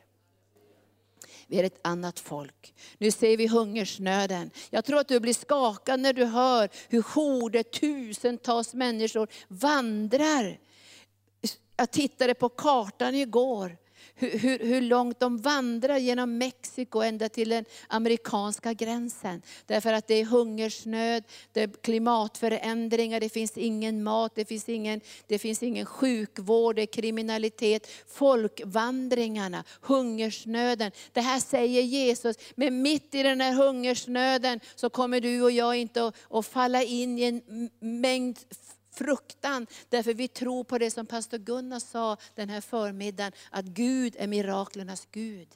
Vi 1.46 1.58
är 1.58 1.64
ett 1.64 1.80
annat 1.82 2.20
folk. 2.20 2.74
Nu 2.98 3.10
ser 3.10 3.36
vi 3.36 3.46
hungersnöden. 3.46 4.50
Jag 4.70 4.84
tror 4.84 4.98
att 4.98 5.08
du 5.08 5.20
blir 5.20 5.34
skakad 5.34 6.00
när 6.00 6.12
du 6.12 6.24
hör 6.24 6.68
hur 6.88 7.02
horder, 7.14 7.62
tusentals 7.62 8.74
människor 8.74 9.28
vandrar. 9.48 10.58
Jag 11.76 11.90
tittade 11.90 12.34
på 12.34 12.48
kartan 12.48 13.14
igår 13.14 13.76
hur, 14.16 14.38
hur, 14.38 14.58
hur, 14.58 14.80
långt 14.80 15.20
de 15.20 15.38
vandrar 15.38 15.98
genom 15.98 16.38
Mexiko 16.38 17.00
ända 17.00 17.28
till 17.28 17.48
den 17.48 17.64
amerikanska 17.88 18.72
gränsen. 18.72 19.42
Därför 19.66 19.92
att 19.92 20.06
det 20.06 20.14
är 20.14 20.24
hungersnöd, 20.24 21.24
det 21.52 21.62
är 21.62 21.68
klimatförändringar, 21.68 23.20
det 23.20 23.28
finns 23.28 23.56
ingen 23.56 24.02
mat, 24.02 24.32
det 24.34 24.44
finns 24.44 24.68
ingen, 24.68 25.00
det 25.26 25.38
finns 25.38 25.62
ingen 25.62 25.86
sjukvård, 25.86 26.76
det 26.76 26.82
är 26.82 26.86
kriminalitet. 26.86 27.90
Folkvandringarna, 28.08 29.64
hungersnöden. 29.80 30.90
Det 31.12 31.20
här 31.20 31.40
säger 31.40 31.82
Jesus, 31.82 32.36
men 32.54 32.82
mitt 32.82 33.14
i 33.14 33.22
den 33.22 33.40
här 33.40 33.52
hungersnöden 33.52 34.60
så 34.74 34.90
kommer 34.90 35.20
du 35.20 35.42
och 35.42 35.50
jag 35.50 35.76
inte 35.76 36.06
att, 36.06 36.14
att 36.30 36.46
falla 36.46 36.82
in 36.82 37.18
i 37.18 37.22
en 37.22 37.70
mängd 37.80 38.38
fruktan. 38.94 39.66
Därför 39.88 40.14
vi 40.14 40.28
tror 40.28 40.64
på 40.64 40.78
det 40.78 40.90
som 40.90 41.06
pastor 41.06 41.38
Gunnar 41.38 41.80
sa 41.80 42.16
den 42.34 42.48
här 42.48 42.60
förmiddagen, 42.60 43.32
att 43.50 43.64
Gud 43.64 44.16
är 44.18 44.26
miraklernas 44.26 45.08
Gud. 45.10 45.48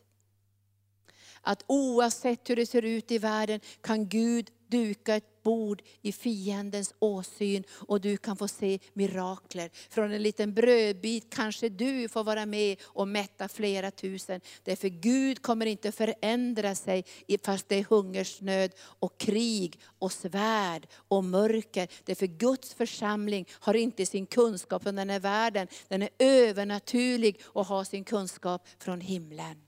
Att 1.42 1.64
oavsett 1.66 2.50
hur 2.50 2.56
det 2.56 2.66
ser 2.66 2.82
ut 2.82 3.10
i 3.10 3.18
världen 3.18 3.60
kan 3.80 4.08
Gud 4.08 4.50
duka 4.68 5.16
ett 5.16 5.42
bord 5.42 5.82
i 6.02 6.12
fiendens 6.12 6.94
åsyn 6.98 7.64
och 7.70 8.00
du 8.00 8.16
kan 8.16 8.36
få 8.36 8.48
se 8.48 8.78
mirakler. 8.92 9.70
Från 9.90 10.12
en 10.12 10.22
liten 10.22 10.54
brödbit 10.54 11.34
kanske 11.34 11.68
du 11.68 12.08
får 12.08 12.24
vara 12.24 12.46
med 12.46 12.76
och 12.84 13.08
mätta 13.08 13.48
flera 13.48 13.90
tusen. 13.90 14.40
Därför 14.62 14.88
Gud 14.88 15.42
kommer 15.42 15.66
inte 15.66 15.92
förändra 15.92 16.74
sig 16.74 17.04
fast 17.42 17.68
det 17.68 17.76
är 17.76 17.84
hungersnöd 17.84 18.72
och 18.80 19.18
krig 19.18 19.80
och 19.98 20.12
svärd 20.12 20.86
och 21.08 21.24
mörker. 21.24 21.88
Därför 22.04 22.26
Guds 22.26 22.74
församling 22.74 23.48
har 23.52 23.74
inte 23.74 24.06
sin 24.06 24.26
kunskap 24.26 24.82
från 24.82 24.96
den 24.96 25.10
här 25.10 25.20
världen. 25.20 25.68
Den 25.88 26.02
är 26.02 26.10
övernaturlig 26.18 27.40
och 27.44 27.66
har 27.66 27.84
sin 27.84 28.04
kunskap 28.04 28.66
från 28.78 29.00
himlen. 29.00 29.67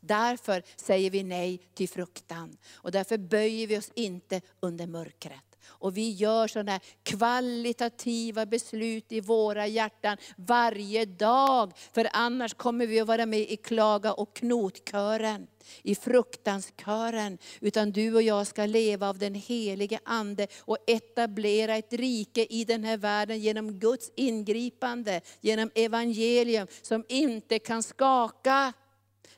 Därför 0.00 0.62
säger 0.76 1.10
vi 1.10 1.22
nej 1.22 1.60
till 1.74 1.88
fruktan. 1.88 2.56
Och 2.74 2.92
därför 2.92 3.18
böjer 3.18 3.66
vi 3.66 3.78
oss 3.78 3.90
inte 3.94 4.40
under 4.60 4.86
mörkret. 4.86 5.52
Och 5.66 5.96
vi 5.96 6.10
gör 6.10 6.48
sådana 6.48 6.80
kvalitativa 7.02 8.46
beslut 8.46 9.12
i 9.12 9.20
våra 9.20 9.66
hjärtan 9.66 10.16
varje 10.36 11.04
dag. 11.04 11.72
För 11.92 12.08
annars 12.12 12.54
kommer 12.54 12.86
vi 12.86 13.00
att 13.00 13.06
vara 13.06 13.26
med 13.26 13.40
i 13.40 13.56
klaga 13.56 14.12
och 14.12 14.36
knotkören, 14.36 15.46
i 15.82 15.94
fruktanskören. 15.94 17.38
Utan 17.60 17.92
du 17.92 18.14
och 18.14 18.22
jag 18.22 18.46
ska 18.46 18.66
leva 18.66 19.08
av 19.08 19.18
den 19.18 19.34
helige 19.34 19.98
Ande 20.04 20.46
och 20.60 20.78
etablera 20.86 21.76
ett 21.76 21.92
rike 21.92 22.44
i 22.44 22.64
den 22.64 22.84
här 22.84 22.96
världen 22.96 23.40
genom 23.40 23.78
Guds 23.78 24.10
ingripande, 24.16 25.20
genom 25.40 25.70
evangelium 25.74 26.66
som 26.82 27.04
inte 27.08 27.58
kan 27.58 27.82
skaka. 27.82 28.72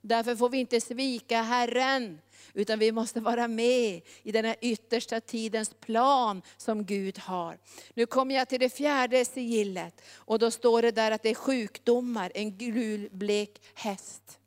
Därför 0.01 0.37
får 0.37 0.49
vi 0.49 0.59
inte 0.59 0.81
svika 0.81 1.43
Herren, 1.43 2.21
utan 2.55 2.79
vi 2.79 2.93
måste 2.93 3.21
vara 3.21 3.49
med 3.49 4.01
i 4.23 4.33
den 4.33 4.45
här 4.45 4.57
yttersta 4.61 5.21
tidens 5.21 5.75
plan 5.81 6.43
som 6.57 6.85
Gud 6.85 7.19
har. 7.19 7.59
Nu 7.95 8.07
kommer 8.07 8.35
jag 8.35 8.49
till 8.49 8.61
det 8.61 8.69
fjärde 8.69 9.25
sigillet 9.25 10.03
och 10.15 10.39
då 10.39 10.51
står 10.51 10.83
det 10.83 10.91
där 10.91 11.11
att 11.11 11.23
det 11.23 11.31
är 11.31 11.35
sjukdomar, 11.35 12.33
en 12.35 12.59
gulblek 12.59 13.63
häst. 13.75 14.39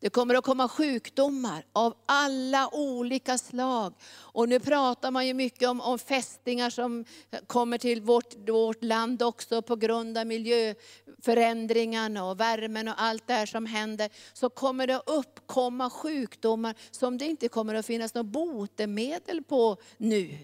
Det 0.00 0.10
kommer 0.10 0.34
att 0.34 0.44
komma 0.44 0.68
sjukdomar 0.68 1.64
av 1.72 1.94
alla 2.06 2.70
olika 2.72 3.38
slag. 3.38 3.94
Och 4.14 4.48
nu 4.48 4.60
pratar 4.60 5.10
man 5.10 5.26
ju 5.26 5.34
mycket 5.34 5.68
om, 5.68 5.80
om 5.80 5.98
fästingar 5.98 6.70
som 6.70 7.04
kommer 7.46 7.78
till 7.78 8.02
vårt, 8.02 8.48
vårt 8.48 8.84
land 8.84 9.22
också 9.22 9.62
på 9.62 9.76
grund 9.76 10.18
av 10.18 10.26
miljöförändringarna 10.26 12.24
och 12.24 12.40
värmen 12.40 12.88
och 12.88 13.02
allt 13.02 13.26
det 13.26 13.32
här 13.32 13.46
som 13.46 13.66
händer. 13.66 14.10
Så 14.32 14.50
kommer 14.50 14.86
det 14.86 15.02
uppkomma 15.06 15.90
sjukdomar 15.90 16.74
som 16.90 17.18
det 17.18 17.24
inte 17.24 17.48
kommer 17.48 17.74
att 17.74 17.86
finnas 17.86 18.14
något 18.14 18.26
botemedel 18.26 19.42
på 19.42 19.76
nu. 19.96 20.38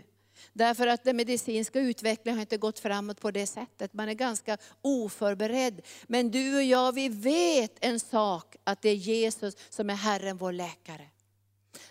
Därför 0.53 0.87
att 0.87 1.05
den 1.05 1.17
medicinska 1.17 1.81
utvecklingen 1.81 2.39
har 2.39 2.43
inte 2.43 2.57
gått 2.57 2.79
framåt 2.79 3.21
på 3.21 3.31
det 3.31 3.47
sättet. 3.47 3.93
Man 3.93 4.09
är 4.09 4.15
ganska 4.15 4.59
oförberedd. 4.83 5.81
Men 6.07 6.31
du 6.31 6.57
och 6.57 6.63
jag, 6.63 6.93
vi 6.93 7.09
vet 7.09 7.73
en 7.81 8.01
sak, 8.01 8.57
att 8.65 8.83
det 8.83 8.89
är 8.89 8.95
Jesus 8.95 9.57
som 9.71 9.91
är 9.91 9.95
Herren 9.95 10.37
vår 10.37 10.53
läkare. 10.53 11.09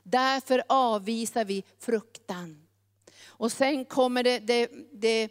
Därför 0.04 0.64
avvisar 0.68 1.46
vi 1.46 1.64
fruktan. 1.80 2.68
Och 3.26 3.52
sen 3.52 3.86
kommer 3.86 4.24
det, 4.24 4.40
det, 4.40 4.70
det 4.92 5.30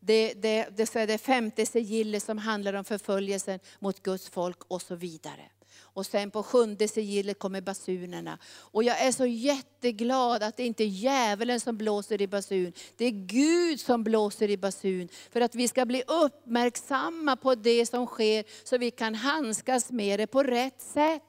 det, 0.00 0.34
det, 0.34 0.76
det, 0.76 1.06
det 1.06 1.18
femte 1.18 1.66
sigillet 1.66 2.22
som 2.22 2.38
handlar 2.38 2.74
om 2.74 2.84
förföljelsen 2.84 3.60
mot 3.78 4.02
Guds 4.02 4.28
folk 4.28 4.64
och 4.68 4.82
så 4.82 4.94
vidare. 4.94 5.50
Och 5.92 6.06
sen 6.06 6.30
på 6.30 6.42
sjunde 6.42 6.88
sigillet 6.88 7.38
kommer 7.38 7.60
basunerna. 7.60 8.38
Och 8.58 8.84
jag 8.84 9.00
är 9.00 9.12
så 9.12 9.26
jätteglad 9.26 10.42
att 10.42 10.56
det 10.56 10.66
inte 10.66 10.84
är 10.84 10.88
djävulen 10.88 11.60
som 11.60 11.76
blåser 11.76 12.22
i 12.22 12.26
basun. 12.26 12.72
Det 12.96 13.04
är 13.04 13.10
Gud 13.10 13.80
som 13.80 14.04
blåser 14.04 14.50
i 14.50 14.56
basun. 14.56 15.08
För 15.30 15.40
att 15.40 15.54
vi 15.54 15.68
ska 15.68 15.86
bli 15.86 16.02
uppmärksamma 16.06 17.36
på 17.36 17.54
det 17.54 17.86
som 17.86 18.06
sker, 18.06 18.44
så 18.68 18.78
vi 18.78 18.90
kan 18.90 19.14
handskas 19.14 19.90
med 19.90 20.20
det 20.20 20.26
på 20.26 20.42
rätt 20.42 20.82
sätt. 20.82 21.22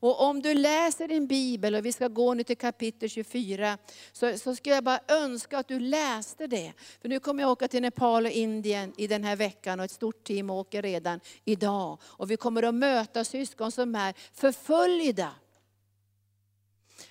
Och 0.00 0.20
om 0.20 0.42
du 0.42 0.54
läser 0.54 1.08
din 1.08 1.26
bibel, 1.26 1.74
och 1.74 1.86
vi 1.86 1.92
ska 1.92 2.08
gå 2.08 2.34
nu 2.34 2.42
till 2.42 2.56
kapitel 2.56 3.08
24, 3.08 3.78
så, 4.12 4.38
så 4.38 4.54
skulle 4.54 4.74
jag 4.74 4.84
bara 4.84 5.00
önska 5.08 5.58
att 5.58 5.68
du 5.68 5.80
läste 5.80 6.46
det. 6.46 6.72
För 7.02 7.08
nu 7.08 7.20
kommer 7.20 7.42
jag 7.42 7.50
åka 7.50 7.68
till 7.68 7.82
Nepal 7.82 8.26
och 8.26 8.32
Indien 8.32 8.92
i 8.96 9.06
den 9.06 9.24
här 9.24 9.36
veckan 9.36 9.80
och 9.80 9.84
ett 9.84 9.90
stort 9.90 10.24
team 10.24 10.50
åker 10.50 10.82
redan 10.82 11.20
idag. 11.44 11.98
Och 12.02 12.30
vi 12.30 12.36
kommer 12.36 12.62
att 12.62 12.74
möta 12.74 13.24
syskon 13.24 13.72
som 13.72 13.94
är 13.94 14.14
förföljda. 14.32 15.30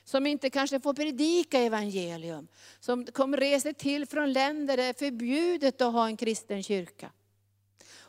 Som 0.03 0.27
inte 0.27 0.49
kanske 0.49 0.79
får 0.79 0.93
predika 0.93 1.59
evangelium. 1.59 2.47
Som 2.79 3.05
kommer 3.05 3.37
resa 3.37 3.73
till 3.73 4.05
från 4.05 4.33
länder 4.33 4.77
där 4.77 4.83
det 4.83 4.89
är 4.89 4.93
förbjudet 4.93 5.81
att 5.81 5.93
ha 5.93 6.07
en 6.07 6.17
kristen 6.17 6.63
kyrka. 6.63 7.11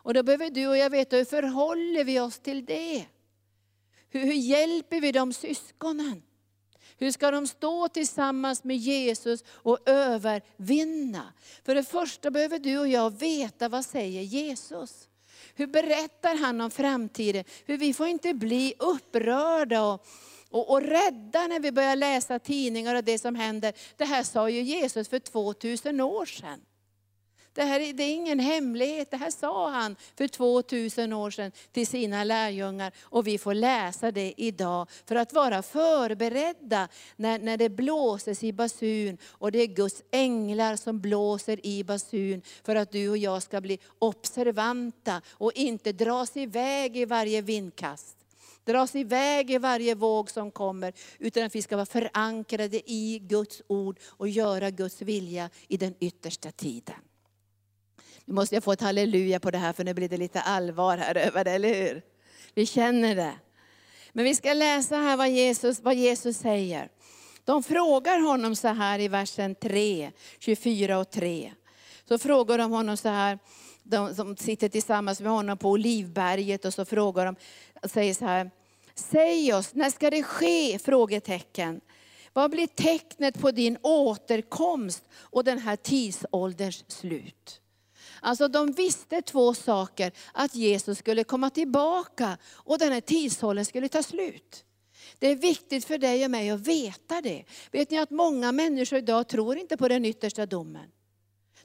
Och 0.02 0.14
då 0.14 0.22
behöver 0.22 0.50
du 0.50 0.66
och 0.66 0.76
jag 0.76 0.90
veta 0.90 1.16
hur 1.16 1.24
förhåller 1.24 2.04
vi 2.04 2.20
oss 2.20 2.38
till 2.38 2.64
det? 2.64 3.06
Hur, 4.10 4.20
hur 4.20 4.32
hjälper 4.32 5.00
vi 5.00 5.12
de 5.12 5.32
syskonen? 5.32 6.22
Hur 6.98 7.10
ska 7.10 7.30
de 7.30 7.46
stå 7.46 7.88
tillsammans 7.88 8.64
med 8.64 8.76
Jesus 8.76 9.44
och 9.48 9.88
övervinna? 9.88 11.32
För 11.64 11.74
det 11.74 11.82
första 11.82 12.30
behöver 12.30 12.58
du 12.58 12.78
och 12.78 12.88
jag 12.88 13.18
veta 13.18 13.68
vad 13.68 13.84
säger 13.84 14.22
Jesus? 14.22 15.08
Hur 15.54 15.66
berättar 15.66 16.34
han 16.34 16.60
om 16.60 16.70
framtiden? 16.70 17.44
Hur 17.66 17.78
vi 17.78 17.94
får 17.94 18.06
inte 18.06 18.34
bli 18.34 18.74
upprörda 18.78 19.82
och, 19.82 20.06
och, 20.50 20.70
och 20.70 20.82
rädda 20.82 21.46
när 21.46 21.60
vi 21.60 21.72
börjar 21.72 21.96
läsa 21.96 22.38
tidningar 22.38 22.94
och 22.94 23.04
det 23.04 23.18
som 23.18 23.34
händer. 23.34 23.72
Det 23.96 24.04
här 24.04 24.22
sa 24.22 24.50
ju 24.50 24.60
Jesus 24.62 25.08
för 25.08 25.18
2000 25.18 26.00
år 26.00 26.26
sedan. 26.26 26.60
Det 27.52 27.62
här 27.62 27.92
det 27.92 28.02
är 28.02 28.14
ingen 28.14 28.38
hemlighet, 28.38 29.10
det 29.10 29.16
här 29.16 29.30
sa 29.30 29.70
han 29.70 29.96
för 30.16 30.28
2000 30.28 31.12
år 31.12 31.30
sedan 31.30 31.52
till 31.72 31.86
sina 31.86 32.24
lärjungar. 32.24 32.92
Och 33.02 33.26
vi 33.26 33.38
får 33.38 33.54
läsa 33.54 34.10
det 34.10 34.34
idag 34.36 34.88
för 35.06 35.16
att 35.16 35.32
vara 35.32 35.62
förberedda 35.62 36.88
när, 37.16 37.38
när 37.38 37.56
det 37.56 37.68
blåses 37.68 38.44
i 38.44 38.52
basun. 38.52 39.18
Och 39.28 39.52
det 39.52 39.58
är 39.58 39.66
Guds 39.66 40.02
änglar 40.10 40.76
som 40.76 41.00
blåser 41.00 41.66
i 41.66 41.84
basun 41.84 42.42
för 42.64 42.76
att 42.76 42.92
du 42.92 43.08
och 43.08 43.18
jag 43.18 43.42
ska 43.42 43.60
bli 43.60 43.78
observanta 43.98 45.22
och 45.30 45.52
inte 45.54 45.92
dras 45.92 46.36
iväg 46.36 46.96
i 46.96 47.04
varje 47.04 47.42
vindkast 47.42 48.16
dras 48.64 48.94
iväg 48.94 49.50
i 49.50 49.58
varje 49.58 49.94
våg 49.94 50.30
som 50.30 50.50
kommer, 50.50 50.92
utan 51.18 51.42
att 51.42 51.54
vi 51.54 51.62
ska 51.62 51.76
vara 51.76 51.86
förankrade 51.86 52.90
i 52.90 53.18
Guds 53.18 53.62
ord 53.66 53.98
och 54.06 54.28
göra 54.28 54.70
Guds 54.70 55.02
vilja 55.02 55.50
i 55.68 55.76
den 55.76 55.94
yttersta 56.00 56.50
tiden. 56.50 56.94
Nu 58.30 58.34
måste 58.34 58.54
jag 58.54 58.64
få 58.64 58.72
ett 58.72 58.80
halleluja 58.80 59.40
på 59.40 59.50
det 59.50 59.58
här 59.58 59.72
för 59.72 59.84
nu 59.84 59.94
blir 59.94 60.08
det 60.08 60.16
lite 60.16 60.40
allvar 60.40 60.96
här 60.96 61.16
över 61.16 61.44
det, 61.44 61.50
eller 61.50 61.74
hur? 61.74 62.02
Vi 62.54 62.66
känner 62.66 63.16
det. 63.16 63.32
Men 64.12 64.24
vi 64.24 64.34
ska 64.34 64.52
läsa 64.52 64.96
här 64.96 65.16
vad 65.16 65.30
Jesus, 65.30 65.80
vad 65.80 65.94
Jesus 65.94 66.36
säger. 66.36 66.88
De 67.44 67.62
frågar 67.62 68.20
honom 68.20 68.56
så 68.56 68.68
här 68.68 68.98
i 68.98 69.08
versen 69.08 69.54
3, 69.54 70.12
24 70.38 70.98
och 70.98 71.10
3. 71.10 71.52
Så 72.08 72.18
frågar 72.18 72.58
de 72.58 72.70
honom 72.70 72.96
så 72.96 73.08
här, 73.08 73.38
de 73.82 74.14
som 74.14 74.36
sitter 74.36 74.68
tillsammans 74.68 75.20
med 75.20 75.32
honom 75.32 75.58
på 75.58 75.70
Olivberget 75.70 76.64
och 76.64 76.74
så 76.74 76.84
frågar 76.84 77.26
de, 77.26 77.36
säger 77.88 78.14
så 78.14 78.24
här, 78.24 78.50
säg 78.94 79.54
oss, 79.54 79.74
när 79.74 79.90
ska 79.90 80.10
det 80.10 80.22
ske? 80.22 80.78
Frågetecken. 80.78 81.80
Vad 82.32 82.50
blir 82.50 82.66
tecknet 82.66 83.40
på 83.40 83.50
din 83.50 83.78
återkomst 83.82 85.02
och 85.14 85.44
den 85.44 85.58
här 85.58 85.76
tidsålderns 85.76 86.84
slut? 86.88 87.59
Alltså 88.20 88.48
de 88.48 88.72
visste 88.72 89.22
två 89.22 89.54
saker, 89.54 90.12
att 90.32 90.54
Jesus 90.54 90.98
skulle 90.98 91.24
komma 91.24 91.50
tillbaka 91.50 92.38
och 92.52 92.78
den 92.78 92.92
här 92.92 93.00
tidshållen 93.00 93.64
skulle 93.64 93.88
ta 93.88 94.02
slut. 94.02 94.64
Det 95.18 95.26
är 95.26 95.36
viktigt 95.36 95.84
för 95.84 95.98
dig 95.98 96.24
och 96.24 96.30
mig 96.30 96.50
att 96.50 96.60
veta 96.60 97.20
det. 97.20 97.44
Vet 97.72 97.90
ni 97.90 97.98
att 97.98 98.10
många 98.10 98.52
människor 98.52 98.98
idag 98.98 99.28
tror 99.28 99.56
inte 99.56 99.76
på 99.76 99.88
den 99.88 100.04
yttersta 100.04 100.46
domen. 100.46 100.90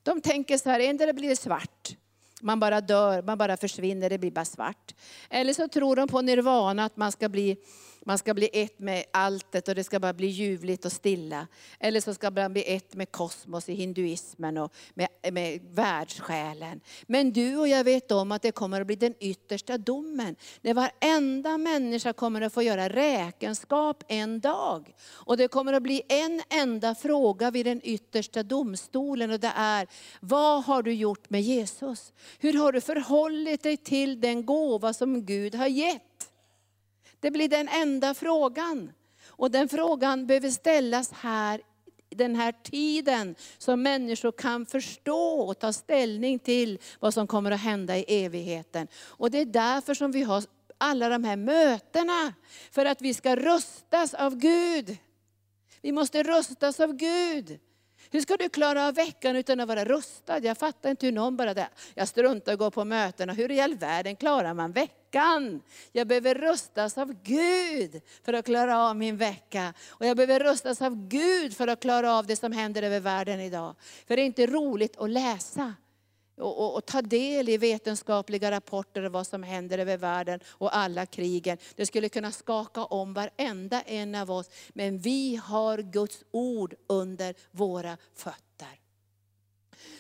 De 0.04 0.22
tänker 0.22 0.58
så 0.58 0.70
här, 0.70 0.80
endera 0.80 1.14
blir 1.14 1.30
det 1.30 1.36
svart, 1.36 1.96
man 2.42 2.60
bara 2.60 2.82
dör, 2.82 3.22
man 3.22 3.38
bara 3.38 3.58
försvinner, 3.58 4.10
det 4.10 4.18
blir 4.18 4.32
bara 4.32 4.46
svart. 4.46 4.96
Eller 5.30 5.54
så 5.54 5.68
tror 5.68 5.96
de 5.96 6.08
på 6.08 6.22
nirvana, 6.22 6.86
att 6.86 6.98
man 6.98 7.12
ska 7.12 7.30
bli 7.30 7.58
man 8.08 8.18
ska 8.18 8.34
bli 8.34 8.50
ett 8.54 8.80
med 8.80 9.04
alltet 9.12 9.68
och 9.68 9.76
det 9.76 9.84
ska 9.84 10.00
bara 10.00 10.14
bli 10.14 10.28
ljuvligt 10.28 10.86
och 10.86 10.92
stilla. 10.92 11.48
Eller 11.80 12.02
så 12.02 12.14
ska 12.14 12.32
man 12.32 12.54
bli 12.54 12.76
ett 12.76 12.96
med 12.96 13.12
kosmos 13.12 13.70
i 13.70 13.74
hinduismen 13.74 14.58
och 14.58 14.74
med, 14.94 15.08
med 15.32 15.60
världssjälen. 15.72 16.82
Men 17.08 17.32
du 17.32 17.58
och 17.58 17.68
jag 17.68 17.84
vet 17.84 18.12
om 18.12 18.32
att 18.32 18.42
det 18.42 18.52
kommer 18.52 18.82
att 18.82 18.88
bli 18.88 18.96
den 18.96 19.14
yttersta 19.20 19.78
domen. 19.78 20.36
När 20.62 20.74
varenda 20.74 21.58
människa 21.58 22.14
kommer 22.14 22.42
att 22.42 22.54
få 22.54 22.62
göra 22.62 22.90
räkenskap 22.90 24.04
en 24.08 24.40
dag. 24.40 24.96
Och 25.10 25.38
det 25.38 25.48
kommer 25.48 25.74
att 25.74 25.84
bli 25.84 26.02
en 26.08 26.42
enda 26.50 26.96
fråga 26.96 27.52
vid 27.52 27.66
den 27.66 27.82
yttersta 27.84 28.44
domstolen 28.44 29.32
och 29.32 29.40
det 29.40 29.54
är, 29.56 29.88
vad 30.20 30.64
har 30.64 30.84
du 30.84 30.94
gjort 30.94 31.30
med 31.30 31.42
Jesus? 31.42 32.14
Hur 32.40 32.54
har 32.54 32.72
du 32.72 32.82
förhållit 32.82 33.64
dig 33.64 33.78
till 33.78 34.22
den 34.22 34.46
gåva 34.46 34.94
som 34.94 35.26
Gud 35.26 35.56
har 35.56 35.68
gett? 35.68 36.15
Det 37.26 37.32
blir 37.32 37.50
den 37.50 37.68
enda 37.68 38.14
frågan. 38.14 38.92
Och 39.28 39.52
den 39.52 39.70
frågan 39.70 40.28
behöver 40.28 40.50
ställas 40.50 41.12
här 41.12 41.62
den 42.10 42.36
här 42.36 42.52
tiden 42.64 43.36
Så 43.58 43.76
människor 43.76 44.32
kan 44.32 44.66
förstå 44.66 45.40
och 45.40 45.60
ta 45.60 45.74
ställning 45.74 46.40
till 46.40 46.80
vad 47.00 47.14
som 47.14 47.28
kommer 47.28 47.52
att 47.52 47.60
hända 47.60 47.98
i 47.98 48.06
evigheten. 48.08 48.88
Och 49.08 49.32
det 49.32 49.38
är 49.38 49.46
därför 49.46 49.94
som 49.94 50.12
vi 50.12 50.24
har 50.24 50.44
alla 50.78 51.10
de 51.10 51.24
här 51.24 51.36
mötena. 51.36 52.34
För 52.72 52.86
att 52.86 53.02
vi 53.02 53.14
ska 53.14 53.36
rustas 53.36 54.14
av 54.14 54.36
Gud. 54.36 54.98
Vi 55.82 55.92
måste 55.92 56.24
rustas 56.24 56.80
av 56.80 56.94
Gud. 56.94 57.60
Hur 58.16 58.22
ska 58.22 58.38
du 58.38 58.50
klara 58.50 58.88
av 58.88 58.94
veckan 58.94 59.36
utan 59.36 59.60
att 59.60 59.68
vara 59.68 59.86
rustad? 59.86 60.40
Jag 60.40 60.58
fattar 60.58 60.90
inte 60.90 61.06
hur 61.06 61.14
någon 61.14 61.38
bara, 61.38 61.54
där, 61.54 61.68
jag 61.94 62.08
struntar 62.08 62.54
och 62.54 62.60
går 62.60 62.72
på 62.72 62.86
mötena. 62.86 63.34
Hur 63.34 63.52
i 63.52 63.62
all 63.62 63.76
världen 63.76 64.16
klarar 64.16 64.54
man 64.54 64.72
veckan? 64.72 65.62
Jag 65.92 66.08
behöver 66.08 66.36
rustas 66.36 66.98
av 66.98 67.14
Gud 67.24 68.02
för 68.24 68.34
att 68.34 68.46
klara 68.46 68.80
av 68.90 68.96
min 68.96 69.18
vecka. 69.18 69.74
Och 69.90 70.06
jag 70.06 70.18
behöver 70.18 70.40
rustas 70.40 70.82
av 70.82 71.08
Gud 71.08 71.58
för 71.58 71.68
att 71.68 71.80
klara 71.80 72.14
av 72.14 72.26
det 72.28 72.36
som 72.36 72.52
händer 72.52 72.84
över 72.84 73.00
världen 73.00 73.40
idag. 73.40 73.76
För 74.08 74.16
det 74.16 74.22
är 74.22 74.26
inte 74.26 74.48
roligt 74.48 74.98
att 74.98 75.10
läsa 75.10 75.74
och, 76.38 76.60
och, 76.60 76.76
och, 76.76 76.86
ta 76.86 77.02
del 77.02 77.50
i 77.50 77.58
vetenskapliga 77.58 78.52
rapporter 78.52 79.06
om 79.06 79.12
vad 79.12 79.28
som 79.28 79.44
händer 79.44 79.78
över 79.78 79.98
världen 79.98 80.40
och 80.48 80.76
alla 80.76 81.06
krigen. 81.06 81.58
Det 81.76 81.86
skulle 81.86 82.10
kunna 82.10 82.32
skaka 82.32 82.86
om 82.86 83.14
varenda 83.14 83.82
en 83.82 84.16
av 84.16 84.32
oss. 84.32 84.50
Men 84.70 85.00
vi 85.00 85.36
har 85.36 85.78
Guds 85.78 86.24
ord 86.32 86.76
under 86.88 87.36
våra 87.52 87.98
fötter. 88.16 88.80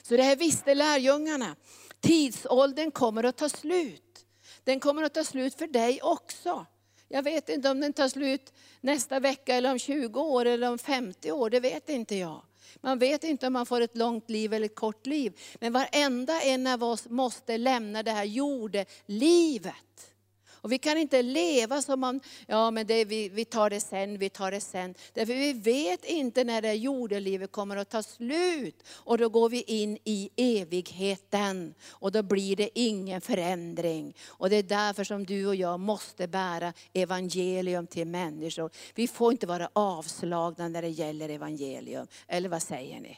Så 0.01 0.17
det 0.17 0.23
här 0.23 0.35
visste 0.35 0.75
lärjungarna. 0.75 1.55
Tidsåldern 1.99 2.91
kommer 2.91 3.23
att 3.23 3.37
ta 3.37 3.49
slut. 3.49 4.25
Den 4.63 4.79
kommer 4.79 5.03
att 5.03 5.13
ta 5.13 5.23
slut 5.23 5.55
för 5.55 5.67
dig 5.67 5.99
också. 6.01 6.65
Jag 7.07 7.23
vet 7.23 7.49
inte 7.49 7.69
om 7.69 7.79
den 7.79 7.93
tar 7.93 8.09
slut 8.09 8.53
nästa 8.81 9.19
vecka, 9.19 9.55
eller 9.55 9.71
om 9.71 9.79
20 9.79 10.21
år, 10.21 10.45
eller 10.45 10.71
om 10.71 10.77
50 10.77 11.31
år. 11.31 11.49
Det 11.49 11.59
vet 11.59 11.89
inte 11.89 12.15
jag. 12.15 12.41
Man 12.81 12.99
vet 12.99 13.23
inte 13.23 13.47
om 13.47 13.53
man 13.53 13.65
får 13.65 13.81
ett 13.81 13.97
långt 13.97 14.29
liv 14.29 14.53
eller 14.53 14.65
ett 14.65 14.75
kort 14.75 15.05
liv. 15.05 15.39
Men 15.59 15.73
varenda 15.73 16.41
en 16.41 16.67
av 16.67 16.83
oss 16.83 17.09
måste 17.09 17.57
lämna 17.57 18.03
det 18.03 18.11
här 18.11 18.23
jordelivet. 18.23 19.75
Och 20.65 20.71
vi 20.71 20.77
kan 20.77 20.97
inte 20.97 21.21
leva 21.21 21.81
som 21.81 22.03
om, 22.03 22.19
ja 22.47 22.71
men 22.71 22.87
det, 22.87 23.05
vi, 23.05 23.29
vi 23.29 23.45
tar 23.45 23.69
det 23.69 23.79
sen, 23.79 24.17
vi 24.17 24.29
tar 24.29 24.51
det 24.51 24.61
sen. 24.61 24.95
Därför 25.13 25.33
vi 25.33 25.53
vet 25.53 26.05
inte 26.05 26.43
när 26.43 26.61
det 26.61 26.73
jordelivet 26.73 27.51
kommer 27.51 27.77
att 27.77 27.89
ta 27.89 28.03
slut. 28.03 28.83
Och 28.89 29.17
då 29.17 29.29
går 29.29 29.49
vi 29.49 29.61
in 29.61 29.97
i 30.03 30.29
evigheten. 30.35 31.73
Och 31.89 32.11
då 32.11 32.23
blir 32.23 32.55
det 32.55 32.79
ingen 32.79 33.21
förändring. 33.21 34.15
Och 34.27 34.49
det 34.49 34.55
är 34.55 34.63
därför 34.63 35.03
som 35.03 35.25
du 35.25 35.47
och 35.47 35.55
jag 35.55 35.79
måste 35.79 36.27
bära 36.27 36.73
evangelium 36.93 37.87
till 37.87 38.07
människor. 38.07 38.69
Vi 38.95 39.07
får 39.07 39.31
inte 39.31 39.47
vara 39.47 39.69
avslagna 39.73 40.67
när 40.67 40.81
det 40.81 40.89
gäller 40.89 41.29
evangelium. 41.29 42.07
Eller 42.27 42.49
vad 42.49 42.63
säger 42.63 42.99
ni? 42.99 43.17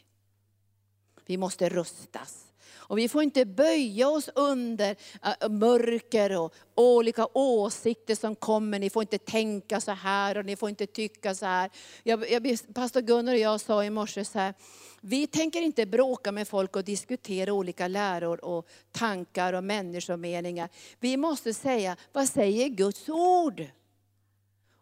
Vi 1.26 1.38
måste 1.38 1.70
rustas. 1.70 2.47
Och 2.88 2.98
vi 2.98 3.10
får 3.10 3.24
inte 3.24 3.46
böja 3.46 4.10
oss 4.10 4.30
under 4.36 4.96
eh, 5.24 5.50
mörker 5.50 6.40
och 6.40 6.54
olika 6.76 7.28
åsikter 7.34 8.16
som 8.16 8.36
kommer. 8.36 8.80
Ni 8.80 8.90
får 8.90 9.04
inte 9.04 9.18
tänka 9.18 9.82
så 9.82 9.92
här 9.92 10.38
och 10.38 10.46
ni 10.46 10.56
får 10.56 10.70
inte 10.70 10.86
tycka 10.86 11.36
så 11.36 11.46
här. 11.46 11.70
Jag, 12.04 12.32
jag, 12.32 12.60
Pastor 12.74 13.02
Gunnar 13.02 13.34
och 13.34 13.40
jag 13.40 13.62
sa 13.62 13.84
i 13.84 13.90
morse 13.90 14.26
så 14.26 14.40
här, 14.40 14.54
vi 15.02 15.28
tänker 15.28 15.62
inte 15.62 15.86
bråka 15.86 16.32
med 16.32 16.48
folk 16.48 16.76
och 16.76 16.84
diskutera 16.84 17.54
olika 17.54 17.88
läror 17.88 18.46
och 18.46 18.68
tankar 18.92 19.54
och 19.54 19.64
människomeningar. 19.64 20.70
Vi 21.00 21.18
måste 21.18 21.54
säga, 21.54 21.98
vad 22.14 22.30
säger 22.30 22.68
Guds 22.68 23.10
ord? 23.10 23.66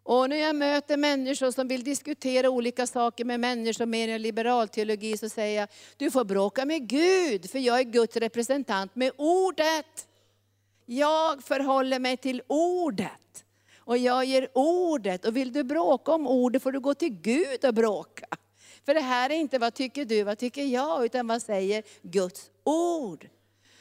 Och 0.07 0.29
när 0.29 0.37
jag 0.37 0.55
möter 0.55 0.97
människor 0.97 1.51
som 1.51 1.67
vill 1.67 1.83
diskutera 1.83 2.49
olika 2.49 2.87
saker 2.87 3.25
med 3.25 3.39
människor 3.39 3.85
med 3.85 4.09
en 4.09 4.21
liberal 4.21 4.67
teologi 4.67 5.17
så 5.17 5.29
säger 5.29 5.59
jag, 5.59 5.69
du 5.97 6.11
får 6.11 6.25
bråka 6.25 6.65
med 6.65 6.87
Gud, 6.87 7.49
för 7.49 7.59
jag 7.59 7.79
är 7.79 7.83
Guds 7.83 8.15
representant 8.15 8.95
med 8.95 9.11
ordet. 9.17 10.07
Jag 10.85 11.43
förhåller 11.43 11.99
mig 11.99 12.17
till 12.17 12.41
ordet. 12.47 13.45
Och 13.79 13.97
jag 13.97 14.25
ger 14.25 14.47
ordet. 14.53 15.25
Och 15.25 15.35
vill 15.37 15.53
du 15.53 15.63
bråka 15.63 16.11
om 16.11 16.27
ordet 16.27 16.63
får 16.63 16.71
du 16.71 16.79
gå 16.79 16.93
till 16.93 17.21
Gud 17.21 17.65
och 17.65 17.73
bråka. 17.73 18.27
För 18.85 18.93
det 18.93 19.01
här 19.01 19.29
är 19.29 19.35
inte 19.35 19.59
vad 19.59 19.73
tycker 19.73 20.05
du, 20.05 20.23
vad 20.23 20.37
tycker 20.37 20.63
jag, 20.63 21.05
utan 21.05 21.27
vad 21.27 21.41
säger 21.41 21.83
Guds 22.01 22.49
ord. 22.63 23.27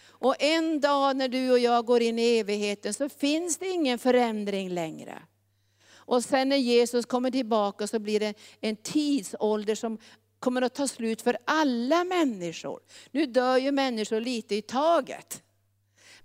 Och 0.06 0.42
en 0.42 0.80
dag 0.80 1.16
när 1.16 1.28
du 1.28 1.50
och 1.50 1.58
jag 1.58 1.86
går 1.86 2.02
in 2.02 2.18
i 2.18 2.38
evigheten 2.38 2.94
så 2.94 3.08
finns 3.08 3.58
det 3.58 3.68
ingen 3.68 3.98
förändring 3.98 4.70
längre. 4.70 5.18
Och 6.06 6.24
sen 6.24 6.48
när 6.48 6.56
Jesus 6.56 7.06
kommer 7.06 7.30
tillbaka 7.30 7.86
så 7.86 7.98
blir 7.98 8.20
det 8.20 8.34
en 8.60 8.76
tidsålder 8.76 9.74
som 9.74 9.98
kommer 10.38 10.62
att 10.62 10.74
ta 10.74 10.88
slut 10.88 11.22
för 11.22 11.36
alla 11.44 12.04
människor. 12.04 12.80
Nu 13.10 13.26
dör 13.26 13.56
ju 13.56 13.72
människor 13.72 14.20
lite 14.20 14.54
i 14.54 14.62
taget. 14.62 15.42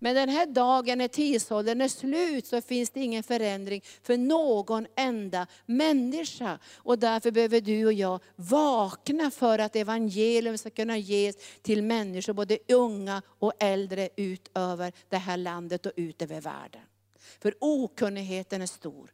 Men 0.02 0.16
den 0.16 0.30
här 0.30 0.46
dagen 0.46 0.98
när 0.98 1.08
tidsåldern 1.08 1.82
är 1.82 1.88
slut 1.88 2.48
så 2.48 2.62
finns 2.62 2.90
det 2.90 3.00
ingen 3.00 3.24
förändring 3.24 3.82
för 4.04 4.18
någon 4.18 4.88
enda 4.96 5.48
människa. 5.66 6.60
Och 6.76 7.00
därför 7.00 7.32
behöver 7.32 7.62
du 7.62 7.86
och 7.86 7.94
jag 7.94 8.20
vakna 8.36 9.32
för 9.32 9.60
att 9.60 9.76
evangelium 9.76 10.58
ska 10.58 10.70
kunna 10.70 10.98
ges 10.98 11.36
till 11.62 11.84
människor, 11.84 12.34
både 12.34 12.58
unga 12.68 13.22
och 13.40 13.54
äldre, 13.60 14.10
ut 14.16 14.52
över 14.54 14.94
det 15.10 15.18
här 15.18 15.38
landet 15.38 15.86
och 15.86 15.92
ut 15.96 16.22
över 16.22 16.42
världen. 16.42 16.82
För 17.42 17.56
okunnigheten 17.60 18.62
är 18.62 18.66
stor. 18.66 19.12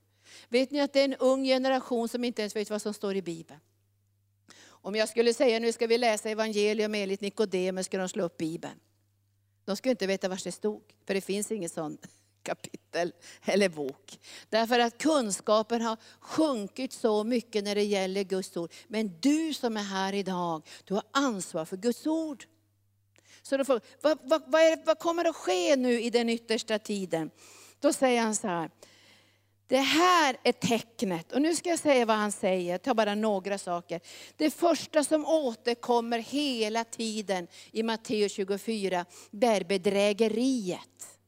Vet 0.50 0.72
ni 0.72 0.80
att 0.82 0.94
det 0.94 1.00
är 1.00 1.06
en 1.06 1.16
ung 1.16 1.44
generation 1.44 2.10
som 2.10 2.24
inte 2.24 2.42
ens 2.42 2.56
vet 2.56 2.70
vad 2.70 2.82
som 2.82 2.94
står 2.94 3.16
i 3.16 3.22
Bibeln? 3.22 3.60
Om 4.68 4.96
jag 4.96 5.10
skulle 5.10 5.34
säga 5.34 5.60
nu 5.60 5.72
ska 5.72 5.88
vi 5.88 5.98
läsa 5.98 6.30
evangelium 6.30 6.96
enligt 6.96 7.22
Nikodemus, 7.22 7.86
skulle 7.86 8.04
de 8.04 8.10
slå 8.10 8.24
upp 8.24 8.38
Bibeln. 8.38 8.80
De 9.66 9.76
skulle 9.76 9.92
inte 9.92 10.08
veta 10.08 10.30
var 10.30 10.42
det 10.44 10.52
stod, 10.52 10.82
för 11.08 11.14
det 11.14 11.22
finns 11.22 11.52
ingen 11.52 11.70
sån 11.70 11.98
kapitel 12.44 13.14
eller 13.46 13.70
bok. 13.70 14.20
Därför 14.50 14.80
att 14.80 14.98
kunskapen 14.98 15.82
har 15.82 15.98
sjunkit 16.20 16.94
så 16.94 17.24
mycket 17.24 17.64
när 17.64 17.76
det 17.76 17.84
gäller 17.84 18.24
Guds 18.24 18.58
ord. 18.58 18.74
Men 18.88 19.20
du 19.20 19.54
som 19.54 19.78
är 19.78 19.84
här 19.84 20.14
idag, 20.14 20.68
du 20.84 20.94
har 20.94 21.04
ansvar 21.12 21.66
för 21.66 21.78
Guds 21.78 22.08
ord. 22.08 22.46
Så 23.42 23.58
då 23.58 23.66
får, 23.66 23.82
vad, 24.02 24.20
vad, 24.24 24.44
vad, 24.48 24.62
är, 24.62 24.86
vad 24.86 25.00
kommer 25.00 25.26
att 25.26 25.36
ske 25.36 25.76
nu 25.76 26.02
i 26.02 26.10
den 26.10 26.30
yttersta 26.30 26.80
tiden? 26.80 27.32
Då 27.80 27.94
säger 27.94 28.22
han 28.22 28.36
så 28.36 28.48
här, 28.48 28.70
det 29.68 29.78
här 29.78 30.38
är 30.44 30.52
tecknet. 30.52 31.32
Och 31.32 31.42
nu 31.42 31.56
ska 31.56 31.70
jag 31.70 31.80
säga 31.80 32.06
vad 32.06 32.18
han 32.18 32.32
säger, 32.32 32.72
jag 32.72 32.82
tar 32.82 32.94
bara 32.94 33.16
några 33.16 33.58
saker. 33.58 34.02
Det 34.38 34.52
första 34.52 35.04
som 35.04 35.26
återkommer 35.26 36.20
hela 36.20 36.84
tiden 36.84 37.48
i 37.72 37.84
Matteus 37.84 38.32
24, 38.32 39.06
det 39.32 39.48
är 39.48 39.64
bedrägeriet. 39.64 41.20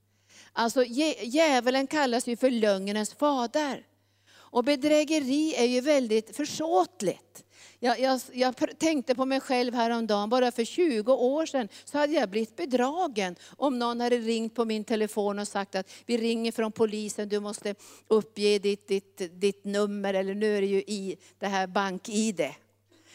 Alltså 0.53 0.83
djävulen 1.23 1.87
kallas 1.87 2.27
ju 2.27 2.37
för 2.37 2.51
lögnens 2.51 3.13
fader. 3.13 3.85
Och 4.35 4.63
bedrägeri 4.63 5.55
är 5.55 5.65
ju 5.65 5.81
väldigt 5.81 6.35
försåtligt. 6.35 7.43
Jag, 7.79 7.99
jag, 7.99 8.21
jag, 8.33 8.79
tänkte 8.79 9.15
på 9.15 9.25
mig 9.25 9.39
själv 9.39 9.73
häromdagen, 9.73 10.29
bara 10.29 10.51
för 10.51 10.65
20 10.65 11.13
år 11.13 11.45
sedan 11.45 11.67
så 11.85 11.97
hade 11.97 12.13
jag 12.13 12.29
blivit 12.29 12.55
bedragen. 12.55 13.35
Om 13.57 13.79
någon 13.79 14.01
hade 14.01 14.17
ringt 14.17 14.55
på 14.55 14.65
min 14.65 14.83
telefon 14.83 15.39
och 15.39 15.47
sagt 15.47 15.75
att 15.75 15.91
vi 16.05 16.17
ringer 16.17 16.51
från 16.51 16.71
polisen, 16.71 17.29
du 17.29 17.39
måste 17.39 17.75
uppge 18.07 18.59
ditt, 18.59 18.87
ditt, 18.87 19.21
ditt 19.41 19.65
nummer, 19.65 20.13
eller 20.13 20.35
nu 20.35 20.57
är 20.57 20.61
det 20.61 20.67
ju 20.67 20.79
i 20.79 21.17
det 21.39 21.47
här 21.47 21.67
bank-id. 21.67 22.41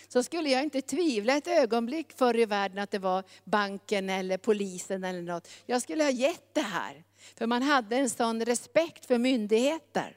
Så 0.08 0.22
skulle 0.22 0.50
jag 0.50 0.62
inte 0.62 0.82
tvivla 0.82 1.36
ett 1.36 1.48
ögonblick 1.48 2.12
förr 2.12 2.38
i 2.38 2.44
världen 2.44 2.78
att 2.78 2.90
det 2.90 2.98
var 2.98 3.24
banken 3.44 4.10
eller 4.10 4.38
polisen 4.38 5.04
eller 5.04 5.22
något. 5.22 5.48
Jag 5.66 5.82
skulle 5.82 6.04
ha 6.04 6.10
gett 6.10 6.54
det 6.54 6.60
här. 6.60 7.04
För 7.38 7.46
man 7.46 7.62
hade 7.62 7.96
en 7.96 8.10
sån 8.10 8.44
respekt 8.44 9.06
för 9.06 9.18
myndigheter. 9.18 10.16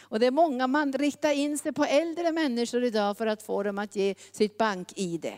Och 0.00 0.20
det 0.20 0.26
är 0.26 0.30
många 0.30 0.66
man 0.66 0.92
riktar 0.92 1.32
in 1.32 1.58
sig 1.58 1.72
på 1.72 1.84
äldre 1.84 2.32
människor 2.32 2.84
idag 2.84 3.16
för 3.18 3.26
att 3.26 3.42
få 3.42 3.62
dem 3.62 3.78
att 3.78 3.96
ge 3.96 4.14
sitt 4.32 4.58
bank-id. 4.58 5.32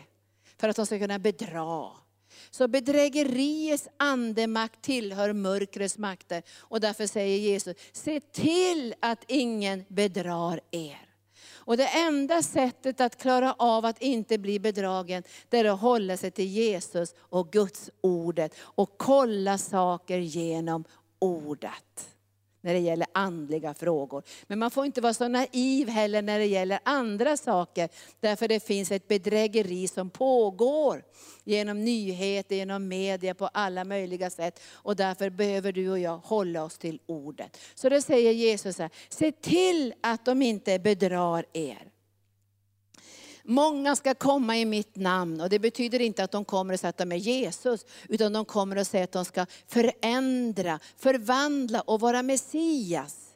För 0.57 0.69
att 0.69 0.75
de 0.75 0.85
ska 0.85 0.99
kunna 0.99 1.19
bedra. 1.19 1.89
Så 2.51 2.67
bedrägeriets 2.67 3.87
andemakt 3.97 4.81
tillhör 4.81 5.33
mörkrets 5.33 5.97
makter. 5.97 6.43
Och 6.59 6.79
därför 6.79 7.07
säger 7.07 7.37
Jesus, 7.37 7.77
se 7.91 8.19
till 8.19 8.95
att 8.99 9.23
ingen 9.27 9.85
bedrar 9.87 10.59
er. 10.71 11.11
Och 11.63 11.77
det 11.77 11.87
enda 11.87 12.41
sättet 12.41 13.01
att 13.01 13.21
klara 13.21 13.53
av 13.53 13.85
att 13.85 14.01
inte 14.01 14.37
bli 14.37 14.59
bedragen, 14.59 15.23
det 15.49 15.57
är 15.57 15.65
att 15.65 15.79
hålla 15.79 16.17
sig 16.17 16.31
till 16.31 16.45
Jesus 16.47 17.15
och 17.19 17.51
Guds 17.51 17.89
ordet. 18.01 18.55
Och 18.59 18.97
kolla 18.97 19.57
saker 19.57 20.17
genom 20.17 20.83
ordet 21.19 22.15
när 22.61 22.73
det 22.73 22.79
gäller 22.79 23.07
andliga 23.13 23.73
frågor. 23.73 24.23
Men 24.47 24.59
man 24.59 24.71
får 24.71 24.85
inte 24.85 25.01
vara 25.01 25.13
så 25.13 25.27
naiv 25.27 25.89
heller 25.89 26.21
när 26.21 26.39
det 26.39 26.45
gäller 26.45 26.79
andra 26.83 27.37
saker. 27.37 27.89
Därför 28.19 28.47
det 28.47 28.63
finns 28.63 28.91
ett 28.91 29.07
bedrägeri 29.07 29.87
som 29.87 30.09
pågår 30.09 31.03
genom 31.43 31.83
nyheter, 31.83 32.55
genom 32.55 32.87
media, 32.87 33.33
på 33.33 33.47
alla 33.47 33.83
möjliga 33.83 34.29
sätt. 34.29 34.61
Och 34.73 34.95
därför 34.95 35.29
behöver 35.29 35.71
du 35.71 35.89
och 35.89 35.99
jag 35.99 36.17
hålla 36.17 36.63
oss 36.63 36.77
till 36.77 36.99
ordet. 37.05 37.57
Så 37.75 37.89
då 37.89 38.01
säger 38.01 38.31
Jesus 38.31 38.79
här, 38.79 38.89
se 39.09 39.31
till 39.31 39.93
att 40.01 40.25
de 40.25 40.41
inte 40.41 40.79
bedrar 40.79 41.45
er. 41.53 41.90
Många 43.43 43.95
ska 43.95 44.13
komma 44.13 44.57
i 44.57 44.65
mitt 44.65 44.95
namn 44.95 45.41
och 45.41 45.49
det 45.49 45.59
betyder 45.59 45.99
inte 45.99 46.23
att 46.23 46.31
de 46.31 46.45
kommer 46.45 46.73
och 46.73 46.79
säger 46.79 46.89
att 46.89 46.97
de 46.97 47.11
är 47.11 47.15
Jesus, 47.15 47.85
utan 48.09 48.33
de 48.33 48.45
kommer 48.45 48.77
och 48.77 48.87
säger 48.87 49.03
att 49.03 49.11
de 49.11 49.25
ska 49.25 49.45
förändra, 49.67 50.79
förvandla 50.97 51.81
och 51.81 51.99
vara 51.99 52.23
Messias. 52.23 53.30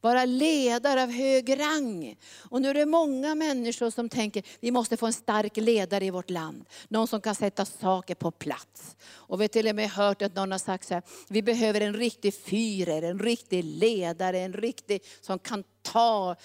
Vara 0.00 0.24
ledare 0.24 1.02
av 1.02 1.10
hög 1.10 1.60
rang. 1.60 2.16
Och 2.38 2.62
nu 2.62 2.70
är 2.70 2.74
det 2.74 2.86
många 2.86 3.34
människor 3.34 3.90
som 3.90 4.08
tänker, 4.08 4.42
vi 4.60 4.70
måste 4.70 4.96
få 4.96 5.06
en 5.06 5.12
stark 5.12 5.56
ledare 5.56 6.04
i 6.04 6.10
vårt 6.10 6.30
land. 6.30 6.64
Någon 6.88 7.08
som 7.08 7.20
kan 7.20 7.34
sätta 7.34 7.64
saker 7.64 8.14
på 8.14 8.30
plats. 8.30 8.96
Och 9.10 9.40
vi 9.40 9.44
har 9.44 9.48
till 9.48 9.68
och 9.68 9.74
med 9.74 9.90
hört 9.90 10.22
att 10.22 10.34
någon 10.34 10.52
har 10.52 10.58
sagt 10.58 10.88
så 10.88 10.94
här, 10.94 11.02
vi 11.28 11.42
behöver 11.42 11.80
en 11.80 11.94
riktig 11.94 12.34
fyrer, 12.34 13.02
en 13.02 13.18
riktig 13.18 13.64
ledare, 13.64 14.38
en 14.38 14.52
riktig 14.52 15.02
som 15.20 15.38
kan 15.38 15.64
ta 15.82 16.36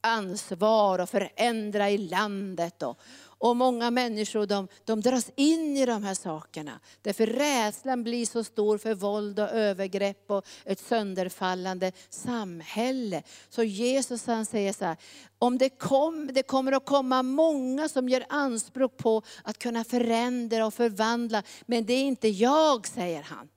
ansvar 0.00 0.98
och 0.98 1.08
förändra 1.08 1.90
i 1.90 1.98
landet. 1.98 2.82
Och, 2.82 3.00
och 3.38 3.56
många 3.56 3.90
människor 3.90 4.46
de, 4.46 4.68
de 4.84 5.00
dras 5.00 5.30
in 5.36 5.76
i 5.76 5.86
de 5.86 6.04
här 6.04 6.14
sakerna. 6.14 6.80
Därför 7.02 7.26
rädslan 7.26 8.04
blir 8.04 8.26
så 8.26 8.44
stor 8.44 8.78
för 8.78 8.94
våld 8.94 9.40
och 9.40 9.48
övergrepp 9.48 10.30
och 10.30 10.46
ett 10.64 10.80
sönderfallande 10.80 11.92
samhälle. 12.08 13.22
Så 13.48 13.62
Jesus 13.62 14.26
han 14.26 14.46
säger 14.46 14.72
så 14.72 14.84
här, 14.84 14.96
om 15.38 15.58
det, 15.58 15.68
kom, 15.68 16.30
det 16.32 16.42
kommer 16.42 16.72
att 16.72 16.84
komma 16.84 17.22
många 17.22 17.88
som 17.88 18.08
gör 18.08 18.24
anspråk 18.28 18.96
på 18.96 19.22
att 19.44 19.58
kunna 19.58 19.84
förändra 19.84 20.66
och 20.66 20.74
förvandla. 20.74 21.42
Men 21.66 21.86
det 21.86 21.92
är 21.92 22.04
inte 22.04 22.28
jag, 22.28 22.86
säger 22.86 23.22
han. 23.22 23.48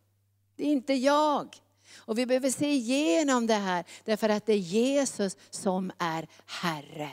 Det 0.55 0.63
är 0.63 0.71
inte 0.71 0.93
jag. 0.93 1.55
Och 1.97 2.17
vi 2.17 2.25
behöver 2.25 2.49
se 2.49 2.71
igenom 2.71 3.47
det 3.47 3.53
här, 3.53 3.85
därför 4.05 4.29
att 4.29 4.45
det 4.45 4.53
är 4.53 4.57
Jesus 4.57 5.37
som 5.49 5.91
är 5.97 6.27
Herre. 6.45 7.09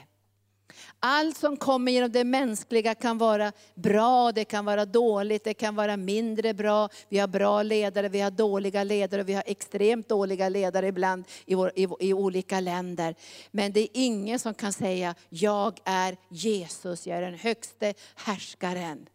Allt 1.01 1.37
som 1.37 1.57
kommer 1.57 1.93
genom 1.93 2.13
det 2.13 2.25
mänskliga 2.25 2.95
kan 2.95 3.19
vara 3.19 3.53
bra, 3.75 4.33
det 4.33 4.45
kan 4.45 4.65
vara 4.65 4.85
dåligt, 4.85 5.45
det 5.45 5.55
kan 5.55 5.75
vara 5.75 5.97
mindre 5.97 6.55
bra. 6.55 6.89
Vi 7.09 7.19
har 7.19 7.29
bra 7.29 7.63
ledare, 7.63 8.09
vi 8.09 8.21
har 8.21 8.31
dåliga 8.31 8.85
ledare, 8.85 9.23
vi 9.23 9.35
har 9.35 9.43
extremt 9.47 10.09
dåliga 10.09 10.49
ledare 10.49 10.87
ibland 10.87 11.25
i, 11.47 11.55
vår, 11.55 11.73
i, 11.75 11.89
i 12.01 12.15
olika 12.15 12.61
länder. 12.61 13.15
Men 13.51 13.73
det 13.73 13.81
är 13.81 13.89
ingen 13.93 14.39
som 14.39 14.55
kan 14.55 14.73
säga, 14.73 15.15
jag 15.29 15.79
är 15.85 16.17
Jesus, 16.29 17.07
jag 17.07 17.19
är 17.19 17.23
den 17.23 17.39
högste 17.39 17.95
härskaren. 18.15 19.09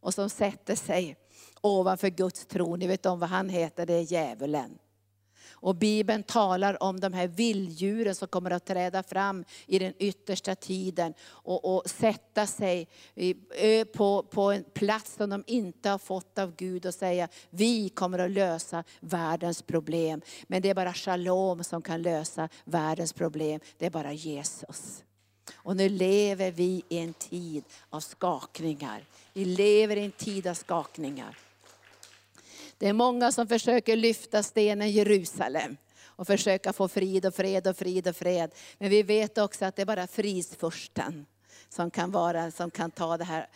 Och 0.00 0.14
som 0.14 0.30
sätter 0.30 0.76
sig 0.76 1.16
ovanför 1.60 2.08
Guds 2.08 2.46
tron. 2.46 2.78
Ni 2.78 2.86
vet 2.86 3.06
om 3.06 3.20
vad 3.20 3.28
han 3.28 3.48
heter, 3.48 3.86
det 3.86 3.94
är 3.94 4.12
djävulen. 4.12 4.78
Och 5.62 5.76
Bibeln 5.76 6.22
talar 6.22 6.82
om 6.82 7.00
de 7.00 7.12
här 7.12 7.26
vilddjuren 7.26 8.14
som 8.14 8.28
kommer 8.28 8.50
att 8.50 8.64
träda 8.64 9.02
fram 9.02 9.44
i 9.66 9.78
den 9.78 9.94
yttersta 9.98 10.54
tiden 10.54 11.14
och, 11.22 11.76
och 11.76 11.90
sätta 11.90 12.46
sig 12.46 12.88
på, 13.92 14.22
på 14.22 14.42
en 14.42 14.64
plats 14.74 15.14
som 15.14 15.30
de 15.30 15.44
inte 15.46 15.88
har 15.88 15.98
fått 15.98 16.38
av 16.38 16.56
Gud 16.56 16.86
och 16.86 16.94
säga, 16.94 17.28
vi 17.50 17.88
kommer 17.88 18.18
att 18.18 18.30
lösa 18.30 18.84
världens 19.00 19.62
problem. 19.62 20.20
Men 20.46 20.62
det 20.62 20.70
är 20.70 20.74
bara 20.74 20.94
shalom 20.94 21.64
som 21.64 21.82
kan 21.82 22.02
lösa 22.02 22.48
världens 22.64 23.12
problem. 23.12 23.60
Det 23.78 23.86
är 23.86 23.90
bara 23.90 24.12
Jesus. 24.12 25.04
Och 25.54 25.76
nu 25.76 25.88
lever 25.88 26.50
vi 26.50 26.82
i 26.88 26.98
en 26.98 27.14
tid 27.14 27.64
av 27.90 28.00
skakningar. 28.00 29.04
Vi 29.32 29.44
lever 29.44 29.96
i 29.96 30.04
en 30.04 30.12
tid 30.12 30.46
av 30.46 30.54
skakningar. 30.54 31.38
Det 32.80 32.88
är 32.88 32.92
många 32.92 33.32
som 33.32 33.46
försöker 33.46 33.96
lyfta 33.96 34.42
stenen 34.42 34.90
Jerusalem 34.90 35.76
och 36.02 36.26
försöka 36.26 36.72
få 36.72 36.88
frid 36.88 37.26
och 37.26 37.34
fred 37.34 37.66
och 37.66 37.76
frid 37.76 38.08
och 38.08 38.16
fred. 38.16 38.54
Men 38.78 38.90
vi 38.90 39.02
vet 39.02 39.38
också 39.38 39.64
att 39.64 39.76
det 39.76 39.82
är 39.82 39.86
bara 39.86 40.06
fridsfursten 40.06 41.26
som 41.68 41.90
kan, 41.90 42.10
vara, 42.10 42.50
som 42.50 42.70
kan 42.70 42.90
ta 42.90 43.16
det 43.16 43.24
här 43.24 43.46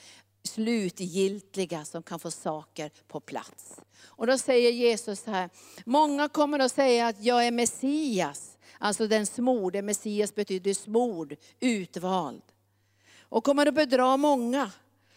slutgiltiga, 0.43 1.85
som 1.85 2.03
kan 2.03 2.19
få 2.19 2.31
saker 2.31 2.91
på 3.09 3.21
plats. 3.21 3.81
Och 4.05 4.27
då 4.27 4.39
säger 4.39 4.71
Jesus 4.71 5.27
här, 5.27 5.51
många 5.87 6.29
kommer 6.29 6.59
att 6.59 6.73
säga 6.73 7.07
att 7.07 7.25
jag 7.25 7.47
är 7.47 7.51
Messias, 7.51 8.59
alltså 8.79 9.07
den 9.07 9.27
smorde, 9.27 9.83
Messias 9.83 10.35
betyder 10.35 10.75
smord, 10.75 11.37
utvald. 11.61 12.43
Och 13.21 13.45
kommer 13.45 13.67
att 13.67 13.75
bedra 13.75 14.17
många. 14.17 14.71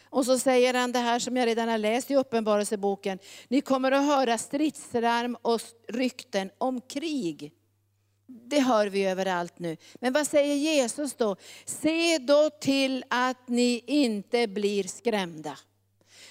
Och 0.10 0.26
så 0.26 0.40
säger 0.40 0.74
han 0.74 0.92
det 0.92 1.00
här 1.00 1.20
som 1.20 1.38
jag 1.38 1.48
redan 1.48 1.70
har 1.70 1.78
läst 1.78 2.12
i 2.12 2.16
Uppenbarelseboken. 2.16 3.20
Ni 3.48 3.62
kommer 3.62 3.92
att 3.92 4.06
höra 4.06 4.38
stridslarm 4.38 5.38
och 5.42 5.62
rykten 5.88 6.50
om 6.58 6.82
krig. 6.82 7.52
Det 8.28 8.60
hör 8.60 8.88
vi 8.88 9.06
överallt 9.06 9.60
nu. 9.60 9.78
Men 9.96 10.14
vad 10.14 10.28
säger 10.28 10.56
Jesus 10.56 11.14
då? 11.14 11.36
Se 11.66 12.18
då 12.18 12.50
till 12.50 13.04
att 13.08 13.48
ni 13.48 13.84
inte 13.88 14.48
blir 14.48 14.84
skrämda. 14.84 15.58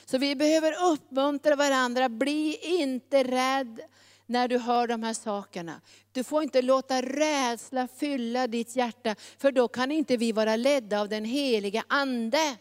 Så 0.04 0.18
vi 0.18 0.36
behöver 0.36 0.92
uppmuntra 0.92 1.56
varandra, 1.56 2.08
bli 2.08 2.58
inte 2.62 3.24
rädd 3.24 3.80
när 4.26 4.48
du 4.48 4.58
hör 4.58 4.86
de 4.86 5.02
här 5.02 5.14
sakerna. 5.14 5.80
Du 6.12 6.24
får 6.24 6.42
inte 6.42 6.62
låta 6.62 7.02
rädsla 7.02 7.88
fylla 7.88 8.46
ditt 8.46 8.76
hjärta, 8.76 9.14
för 9.38 9.52
då 9.52 9.68
kan 9.68 9.92
inte 9.92 10.16
vi 10.16 10.32
vara 10.32 10.56
ledda 10.56 11.00
av 11.00 11.08
den 11.08 11.24
heliga 11.24 11.84
Ande. 11.88 12.56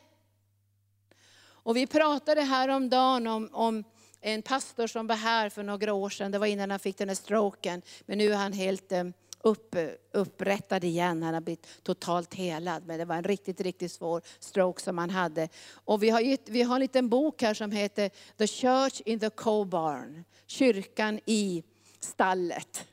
Och 1.66 1.78
vi 1.78 1.88
pratade 1.88 2.42
häromdagen 2.42 3.28
om, 3.28 3.50
om 3.52 3.84
en 4.22 4.42
pastor 4.42 4.88
som 4.88 5.08
var 5.08 5.16
här 5.16 5.50
för 5.50 5.64
några 5.64 5.94
år 5.94 6.10
sedan, 6.10 6.32
det 6.32 6.40
var 6.40 6.48
innan 6.48 6.72
han 6.72 6.80
fick 6.80 6.98
den 6.98 7.10
här 7.10 7.16
stroken, 7.16 7.82
men 8.06 8.18
nu 8.18 8.32
är 8.32 8.38
han 8.38 8.54
helt 8.54 8.92
eh, 8.92 9.04
upp, 9.42 9.76
upprättad 10.12 10.84
igen. 10.84 11.24
Han 11.24 11.34
har 11.34 11.42
blivit 11.42 11.84
totalt 11.84 12.34
helad. 12.34 12.84
Men 12.86 13.00
det 13.00 13.06
var 13.06 13.16
en 13.16 13.24
riktigt, 13.24 13.62
riktigt 13.62 13.92
svår 13.92 14.22
stroke 14.40 14.82
som 14.82 14.98
han 14.98 15.10
hade. 15.10 15.50
Och 15.72 16.04
vi 16.04 16.10
har, 16.10 16.20
gett, 16.20 16.50
vi 16.50 16.62
har 16.62 16.76
en 16.76 16.82
liten 16.82 17.10
bok 17.10 17.42
här 17.42 17.54
som 17.54 17.72
heter 17.72 18.12
The 18.38 18.48
Church 18.48 19.02
in 19.06 19.20
the 19.20 19.30
Cobarn. 19.30 20.24
Kyrkan 20.46 21.20
i 21.26 21.64
stallet. 22.00 22.88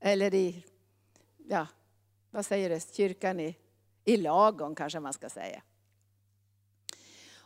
Eller 0.00 0.34
i, 0.34 0.64
ja, 1.48 1.66
vad 2.30 2.46
säger 2.46 2.70
det? 2.70 2.94
Kyrkan 2.94 3.40
i, 3.40 3.56
i 4.04 4.16
lagon 4.16 4.74
kanske 4.74 5.00
man 5.00 5.12
ska 5.12 5.28
säga. 5.28 5.62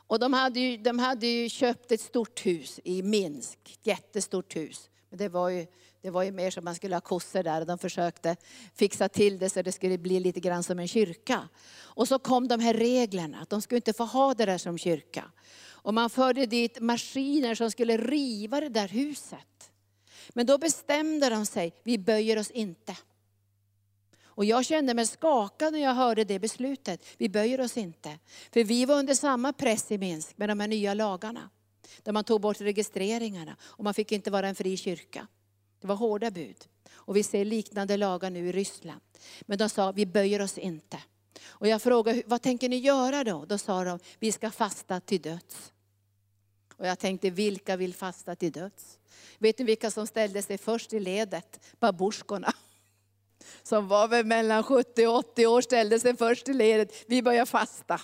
Och 0.06 0.18
de 0.18 0.32
hade, 0.32 0.60
ju, 0.60 0.76
de 0.76 0.98
hade 0.98 1.26
ju 1.26 1.48
köpt 1.48 1.92
ett 1.92 2.00
stort 2.00 2.46
hus 2.46 2.80
i 2.84 3.02
Minsk, 3.02 3.58
ett 3.64 3.86
jättestort 3.86 4.56
hus. 4.56 4.90
Men 5.10 5.18
det 5.18 5.28
var 5.28 5.48
ju, 5.48 5.66
det 6.02 6.10
var 6.10 6.22
ju 6.22 6.32
mer 6.32 6.50
som 6.50 6.64
man 6.64 6.74
skulle 6.74 6.96
ha 6.96 7.00
kossor 7.00 7.42
där 7.42 7.60
och 7.60 7.66
de 7.66 7.78
försökte 7.78 8.36
fixa 8.74 9.08
till 9.08 9.38
det 9.38 9.50
så 9.50 9.62
det 9.62 9.72
skulle 9.72 9.98
bli 9.98 10.20
lite 10.20 10.40
grann 10.40 10.62
som 10.62 10.78
en 10.78 10.88
kyrka. 10.88 11.48
Och 11.78 12.08
så 12.08 12.18
kom 12.18 12.48
de 12.48 12.60
här 12.60 12.74
reglerna, 12.74 13.38
att 13.40 13.50
de 13.50 13.62
skulle 13.62 13.78
inte 13.78 13.92
få 13.92 14.04
ha 14.04 14.34
det 14.34 14.46
där 14.46 14.58
som 14.58 14.78
kyrka. 14.78 15.24
Och 15.68 15.94
man 15.94 16.10
förde 16.10 16.46
dit 16.46 16.80
maskiner 16.80 17.54
som 17.54 17.70
skulle 17.70 17.96
riva 17.96 18.60
det 18.60 18.68
där 18.68 18.88
huset. 18.88 19.70
Men 20.28 20.46
då 20.46 20.58
bestämde 20.58 21.30
de 21.30 21.46
sig, 21.46 21.74
vi 21.82 21.98
böjer 21.98 22.38
oss 22.38 22.50
inte. 22.50 22.96
Och 24.36 24.44
jag 24.44 24.64
kände 24.64 24.94
mig 24.94 25.06
skakad 25.06 25.72
när 25.72 25.80
jag 25.80 25.94
hörde 25.94 26.24
det 26.24 26.38
beslutet. 26.38 27.04
Vi 27.16 27.28
böjer 27.28 27.60
oss 27.60 27.76
inte. 27.76 28.18
För 28.52 28.64
vi 28.64 28.84
var 28.84 28.98
under 28.98 29.14
samma 29.14 29.52
press 29.52 29.92
i 29.92 29.98
Minsk 29.98 30.38
med 30.38 30.48
de 30.48 30.60
här 30.60 30.68
nya 30.68 30.94
lagarna. 30.94 31.50
Där 32.02 32.12
man 32.12 32.24
tog 32.24 32.40
bort 32.40 32.60
registreringarna 32.60 33.56
och 33.62 33.84
man 33.84 33.94
fick 33.94 34.12
inte 34.12 34.30
vara 34.30 34.48
en 34.48 34.54
fri 34.54 34.76
kyrka. 34.76 35.26
Det 35.80 35.86
var 35.86 35.96
hårda 35.96 36.30
bud. 36.30 36.56
Och 36.92 37.16
vi 37.16 37.22
ser 37.22 37.44
liknande 37.44 37.96
lagar 37.96 38.30
nu 38.30 38.48
i 38.48 38.52
Ryssland. 38.52 39.00
Men 39.42 39.58
de 39.58 39.68
sa, 39.68 39.92
vi 39.92 40.06
böjer 40.06 40.42
oss 40.42 40.58
inte. 40.58 40.98
Och 41.46 41.68
jag 41.68 41.82
frågade, 41.82 42.22
vad 42.26 42.42
tänker 42.42 42.68
ni 42.68 42.76
göra 42.76 43.24
då? 43.24 43.44
Då 43.44 43.58
sa 43.58 43.84
de, 43.84 43.98
vi 44.18 44.32
ska 44.32 44.50
fasta 44.50 45.00
till 45.00 45.20
döds. 45.20 45.72
Och 46.76 46.86
jag 46.86 46.98
tänkte, 46.98 47.30
vilka 47.30 47.76
vill 47.76 47.94
fasta 47.94 48.36
till 48.36 48.52
döds? 48.52 48.98
Vet 49.38 49.58
ni 49.58 49.64
vilka 49.64 49.90
som 49.90 50.06
ställde 50.06 50.42
sig 50.42 50.58
först 50.58 50.92
i 50.92 51.00
ledet? 51.00 51.60
Babusjkorna 51.80 52.52
som 53.62 53.88
var 53.88 54.08
väl 54.08 54.26
mellan 54.26 54.62
70 54.62 55.06
och 55.06 55.14
80 55.14 55.46
år 55.46 55.60
ställde 55.60 56.00
sig 56.00 56.16
först 56.16 56.48
i 56.48 56.52
ledet. 56.52 57.04
Vi 57.06 57.22
började 57.22 57.46
fasta. 57.46 58.00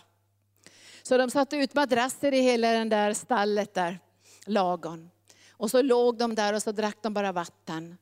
Så 1.02 1.18
de 1.18 1.30
satte 1.30 1.56
ut 1.56 1.74
madrasser 1.74 2.34
i 2.34 2.40
hela 2.40 2.72
den 2.72 2.88
där 2.88 3.14
stallet 3.14 3.74
där, 3.74 3.98
lagon. 4.46 5.10
Och 5.50 5.70
så 5.70 5.82
låg 5.82 6.18
de 6.18 6.34
där 6.34 6.54
och 6.54 6.62
så 6.62 6.72
drack 6.72 6.96
de 7.02 7.14
bara 7.14 7.32
vatten. 7.32 7.96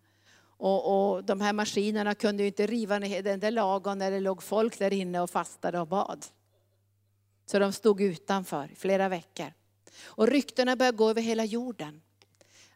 Och, 0.57 1.13
och 1.13 1.25
de 1.25 1.41
här 1.41 1.53
maskinerna 1.53 2.15
kunde 2.15 2.43
ju 2.43 2.47
inte 2.47 2.67
riva 2.67 2.99
ner 2.99 3.23
den 3.23 3.41
där 3.41 3.51
lagon 3.51 3.99
när 3.99 4.11
det 4.11 4.21
låg 4.21 4.43
folk 4.43 4.79
där 4.79 4.93
inne 4.93 5.21
och 5.21 5.31
fastade 5.31 5.81
och 5.81 5.87
bad. 5.87 6.27
Så 7.47 7.59
de 7.59 7.73
stod 7.73 8.01
utanför 8.01 8.73
i 8.73 8.75
flera 8.75 9.09
veckor. 9.09 9.53
Och 10.03 10.29
ryktena 10.29 10.77
började 10.77 10.97
gå 10.97 11.11
över 11.11 11.23
hela 11.23 11.45
jorden 11.45 12.03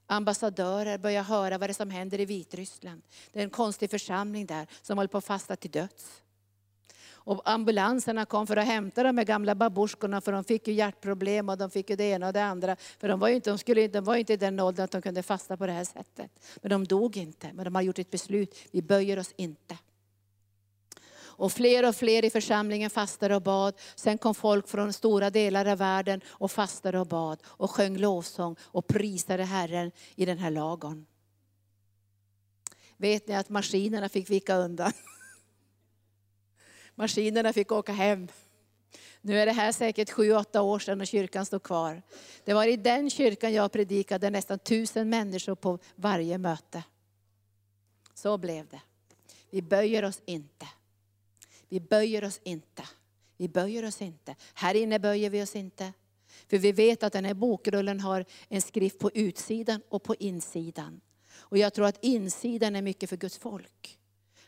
ambassadörer 0.07 0.99
börjar 0.99 1.23
höra 1.23 1.59
vad 1.59 1.69
det 1.69 1.73
är 1.73 1.75
som 1.75 1.91
händer 1.91 2.21
i 2.21 2.25
Vitryssland. 2.25 3.03
Det 3.33 3.39
är 3.39 3.45
en 3.45 3.51
konstig 3.51 3.91
församling 3.91 4.47
där 4.47 4.67
som 4.83 4.99
håller 4.99 5.09
på 5.09 5.19
att 5.19 5.25
fasta 5.25 5.57
till 5.57 5.71
döds. 5.71 6.23
Och 7.27 7.51
ambulanserna 7.51 8.25
kom 8.25 8.47
för 8.47 8.57
att 8.57 8.67
hämta 8.67 9.03
de 9.03 9.19
här 9.19 9.25
gamla 9.25 9.55
babusjkorna 9.55 10.21
för 10.21 10.33
de 10.33 10.45
fick 10.45 10.69
ju 10.69 10.75
hjärtproblem 10.75 11.49
och 11.49 11.59
de 11.59 11.71
fick 11.71 11.91
ju 11.91 11.97
det 11.97 12.05
ena 12.05 12.27
och 12.27 12.33
det 12.33 12.45
andra. 12.45 12.77
För 12.77 13.09
de 13.09 13.21
var 13.21 13.29
ju 13.29 13.35
inte, 13.35 13.51
de 13.51 13.59
skulle, 13.59 13.89
de 13.89 14.05
var 14.05 14.17
inte 14.17 14.33
i 14.33 14.37
den 14.37 14.61
åldern 14.61 14.85
att 14.85 14.91
de 14.91 15.03
kunde 15.03 15.23
fasta 15.23 15.57
på 15.57 15.67
det 15.67 15.73
här 15.73 15.85
sättet. 15.85 16.31
Men 16.63 16.71
de 16.71 16.85
dog 16.85 17.17
inte, 17.17 17.53
men 17.53 17.65
de 17.65 17.75
har 17.75 17.83
gjort 17.83 17.99
ett 17.99 18.11
beslut, 18.11 18.59
vi 18.71 18.83
böjer 18.83 19.19
oss 19.19 19.33
inte. 19.37 19.79
Och 21.37 21.53
fler 21.53 21.89
och 21.89 21.97
fler 21.97 22.25
i 22.25 22.31
församlingen 22.31 22.91
fastade 22.91 23.37
och 23.37 23.43
bad. 23.43 23.75
Sen 23.95 24.19
kom 24.19 24.35
folk 24.35 24.69
från 24.69 24.93
stora 24.93 25.31
delar 25.31 25.67
av 25.67 25.79
världen 25.79 26.21
och 26.27 26.51
fastade 26.51 27.01
och 27.01 27.07
bad 27.07 27.43
och 27.45 27.71
sjöng 27.71 27.97
lovsång 27.97 28.57
och 28.63 28.87
prisade 28.87 29.45
Herren 29.45 29.93
i 30.15 30.25
den 30.25 30.39
här 30.39 30.51
lagon. 30.51 31.07
Vet 32.97 33.29
ni 33.29 33.35
att 33.35 33.49
maskinerna 33.49 34.09
fick 34.09 34.31
vika 34.31 34.57
undan? 34.57 34.93
Maskinerna 36.95 37.53
fick 37.53 37.73
åka 37.73 37.93
hem. 37.93 38.29
Nu 39.21 39.41
är 39.41 39.47
det 39.47 39.53
här 39.53 39.73
säkert 39.73 40.11
sju, 40.11 40.33
åtta 40.33 40.63
år 40.63 40.79
sedan 40.79 41.01
och 41.01 41.07
kyrkan 41.07 41.47
står 41.47 41.59
kvar. 41.59 42.03
Det 42.45 42.55
var 42.55 42.67
i 42.67 42.77
den 42.77 43.11
kyrkan 43.11 43.53
jag 43.53 43.73
predikade 43.73 44.31
nästan 44.31 44.59
tusen 44.59 45.09
människor 45.09 45.55
på 45.55 45.79
varje 45.95 46.39
möte. 46.39 46.83
Så 48.15 48.39
blev 48.39 48.69
det. 48.69 48.81
Vi 49.51 49.63
böjer 49.63 50.05
oss 50.05 50.23
inte. 50.27 50.54
Vi 51.75 51.81
böjer 51.81 52.25
oss 52.25 52.41
inte. 52.45 52.83
Vi 53.37 53.49
böjer 53.49 53.85
oss 53.85 54.03
inte. 54.03 54.37
Här 54.55 54.75
inne 54.75 54.99
böjer 54.99 55.31
vi 55.31 55.43
oss 55.43 55.57
inte. 55.57 55.93
För 56.49 56.59
vi 56.59 56.73
vet 56.73 57.03
att 57.03 57.13
den 57.13 57.25
här 57.25 57.35
bokrullen 57.35 58.01
har 58.01 58.25
en 58.49 58.63
skrift 58.63 58.99
på 58.99 59.11
utsidan 59.15 59.83
och 59.89 60.03
på 60.03 60.15
insidan. 60.15 61.01
Och 61.33 61.59
jag 61.59 61.75
tror 61.75 61.87
att 61.87 62.05
insidan 62.05 62.77
är 62.77 62.83
mycket 62.83 63.11
för 63.11 63.17
Guds 63.17 63.39
folk. 63.39 63.99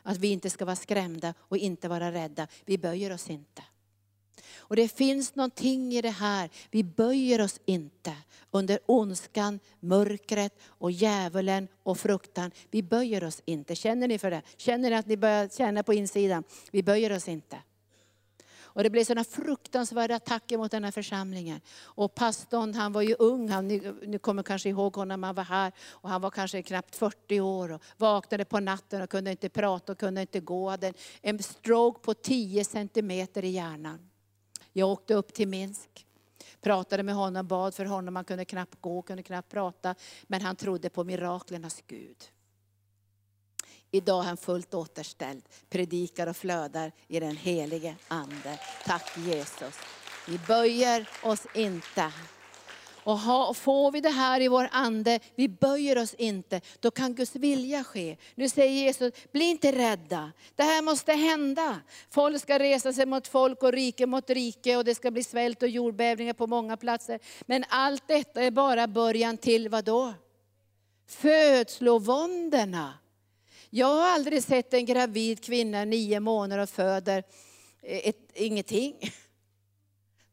Att 0.03 0.19
vi 0.19 0.29
inte 0.29 0.51
ska 0.51 0.65
vara 0.65 0.77
skrämda 0.77 1.35
och 1.39 1.57
inte 1.57 1.89
vara 1.89 2.13
rädda. 2.13 2.49
Vi 2.65 2.79
böjer 2.79 3.13
oss 3.13 3.31
inte. 3.31 3.63
Och 4.69 4.77
det 4.77 4.89
finns 4.89 5.35
någonting 5.35 5.93
i 5.93 6.03
det 6.03 6.11
här, 6.11 6.51
vi 6.71 6.85
böjer 6.85 7.41
oss 7.41 7.61
inte 7.65 8.13
under 8.51 8.79
ondskan, 8.87 9.61
mörkret 9.81 10.59
och 10.67 10.91
djävulen 10.91 11.69
och 11.83 11.99
fruktan. 11.99 12.51
Vi 12.71 12.83
böjer 12.83 13.25
oss 13.25 13.43
inte. 13.45 13.75
Känner 13.75 14.09
ni 14.09 14.19
för 14.19 14.31
det? 14.31 14.43
Känner 14.57 14.91
ni 14.91 14.97
att 14.97 15.07
ni 15.07 15.17
börjar 15.17 15.49
känna 15.49 15.83
på 15.83 15.95
insidan? 15.95 16.45
Vi 16.71 16.83
böjer 16.83 17.13
oss 17.13 17.29
inte. 17.29 17.57
Och 18.77 18.83
det 18.83 18.91
blev 18.91 19.05
sådana 19.05 19.25
fruktansvärda 19.25 20.15
attacker 20.15 20.59
mot 20.59 20.71
den 20.71 20.85
här 20.85 20.91
församlingen. 20.91 21.61
Och 21.83 22.15
pastorn, 22.15 22.75
han 22.75 22.93
var 22.93 23.03
ju 23.03 23.15
ung, 23.19 23.49
han, 23.49 23.69
ni, 23.69 23.93
ni 24.07 24.19
kommer 24.19 24.43
kanske 24.43 24.69
ihåg 24.69 24.97
honom, 24.97 25.23
han 25.23 25.35
var 25.35 25.45
här. 25.45 25.73
Och 25.91 26.11
han 26.11 26.21
var 26.21 26.31
kanske 26.31 26.63
knappt 26.63 26.97
40 26.97 27.41
år 27.41 27.73
och 27.73 27.83
vaknade 27.97 28.45
på 28.45 28.61
natten 28.61 29.03
och 29.03 29.11
kunde 29.11 29.31
inte 29.31 29.49
prata 29.49 29.93
och 29.93 29.99
kunde 29.99 30.21
inte 30.21 30.41
gå. 30.41 30.71
Hade 30.71 30.93
en 31.23 31.43
stroke 31.43 32.01
på 32.01 32.15
10 32.15 32.65
centimeter 32.65 33.45
i 33.45 33.49
hjärnan. 33.49 34.11
Jag 34.79 34.89
åkte 34.89 35.15
upp 35.15 35.35
till 35.35 35.49
Minsk, 35.49 36.07
pratade 36.61 37.03
med 37.03 37.15
honom, 37.15 37.47
bad 37.47 37.75
för 37.75 37.85
honom. 37.85 38.17
Han 38.17 38.25
kunde 38.25 38.45
knappt 38.45 38.81
gå, 38.81 39.03
kunde 39.03 39.23
knappt 39.23 39.51
prata. 39.51 39.95
Men 40.23 40.43
han 40.43 40.57
trodde 40.57 40.91
på 40.91 41.05
miraklernas 41.05 41.83
Gud. 41.87 42.17
Idag 43.91 44.23
är 44.23 44.27
han 44.27 44.37
fullt 44.37 44.75
återställd, 44.75 45.43
predikar 45.69 46.27
och 46.27 46.37
flödar 46.37 46.93
i 47.09 47.21
den 47.21 47.37
helige 47.37 47.97
Ande. 48.09 48.61
Tack 48.85 49.19
Jesus. 49.19 49.75
Vi 50.29 50.39
böjer 50.39 51.09
oss 51.23 51.47
inte. 51.55 52.13
Och 53.07 53.19
ha, 53.19 53.55
får 53.55 53.93
vi 53.93 54.01
det 54.01 54.11
här 54.11 54.41
i 54.41 54.49
vår 54.49 54.69
ande, 54.73 55.21
vi 55.35 55.49
böjer 55.49 55.99
oss 55.99 56.15
inte, 56.15 56.61
då 56.81 56.91
kan 56.91 57.15
Guds 57.15 57.37
vilja 57.37 57.85
ske. 57.85 58.17
Nu 58.35 58.49
säger 58.49 58.73
Jesus, 58.73 59.13
bli 59.33 59.45
inte 59.45 59.73
rädda. 59.73 60.33
Det 60.55 60.63
här 60.63 60.83
måste 60.83 61.13
hända. 61.13 61.81
Folk 62.11 62.43
ska 62.43 62.59
resa 62.59 62.93
sig 62.93 63.07
mot 63.07 63.29
folk 63.29 63.63
och 63.63 63.73
rike 63.73 64.07
mot 64.07 64.31
rike 64.31 64.77
och 64.77 64.85
det 64.85 64.95
ska 64.95 65.11
bli 65.11 65.25
svält 65.25 65.63
och 65.63 65.69
jordbävningar 65.69 66.33
på 66.33 66.47
många 66.47 66.77
platser. 66.77 67.21
Men 67.41 67.65
allt 67.69 68.09
detta 68.09 68.43
är 68.43 68.51
bara 68.51 68.87
början 68.87 69.37
till 69.37 69.69
vad 69.69 69.85
då? 69.85 70.15
Födslovåndorna. 71.09 72.95
Jag 73.71 73.87
har 73.87 74.09
aldrig 74.09 74.43
sett 74.43 74.75
en 74.75 74.87
gravid 74.87 75.45
kvinna 75.45 75.85
nio 75.85 76.21
månader 76.21 76.63
och 76.63 76.69
föder 76.69 77.25
eh, 77.83 78.09
ett, 78.09 78.31
ingenting. 78.35 78.95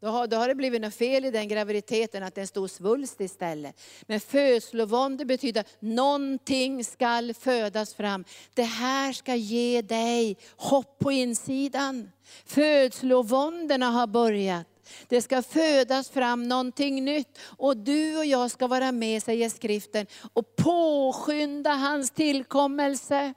Då 0.04 0.10
har, 0.10 0.28
då 0.28 0.38
har 0.38 0.48
det 0.48 0.56
blivit 0.56 0.82
något 0.82 0.96
fel 0.96 1.26
i 1.26 1.32
den 1.32 1.48
graviditeten, 1.48 2.24
att 2.24 2.36
det 2.36 2.40
är 2.40 2.44
en 2.44 2.48
stor 2.48 2.68
svulst 2.68 3.22
istället. 3.22 3.82
Men 4.02 4.20
födslovåndor 4.20 5.26
betyder 5.26 5.62
att 5.62 5.76
någonting 5.80 6.84
ska 6.84 7.34
födas 7.40 7.94
fram. 7.94 8.26
Det 8.54 8.64
här 8.64 9.14
ska 9.14 9.36
ge 9.36 9.82
dig 9.82 10.38
hopp 10.56 11.00
på 11.00 11.12
insidan. 11.12 12.12
Födslovåndorna 12.46 13.90
har 13.90 14.08
börjat. 14.08 14.68
Det 15.08 15.22
ska 15.22 15.42
födas 15.42 16.10
fram 16.10 16.48
någonting 16.48 17.06
nytt. 17.06 17.40
Och 17.44 17.78
du 17.78 18.18
och 18.18 18.26
jag 18.26 18.52
ska 18.52 18.68
vara 18.68 18.92
med, 18.92 19.24
säger 19.24 19.50
skriften, 19.50 20.08
och 20.34 20.56
påskynda 20.56 21.70
hans 21.70 22.12
tillkommelse. 22.12 23.34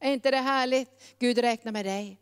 Är 0.00 0.12
inte 0.12 0.30
det 0.30 0.36
härligt? 0.36 0.88
Gud 1.18 1.38
räknar 1.38 1.72
med 1.72 1.84
dig. 1.84 2.18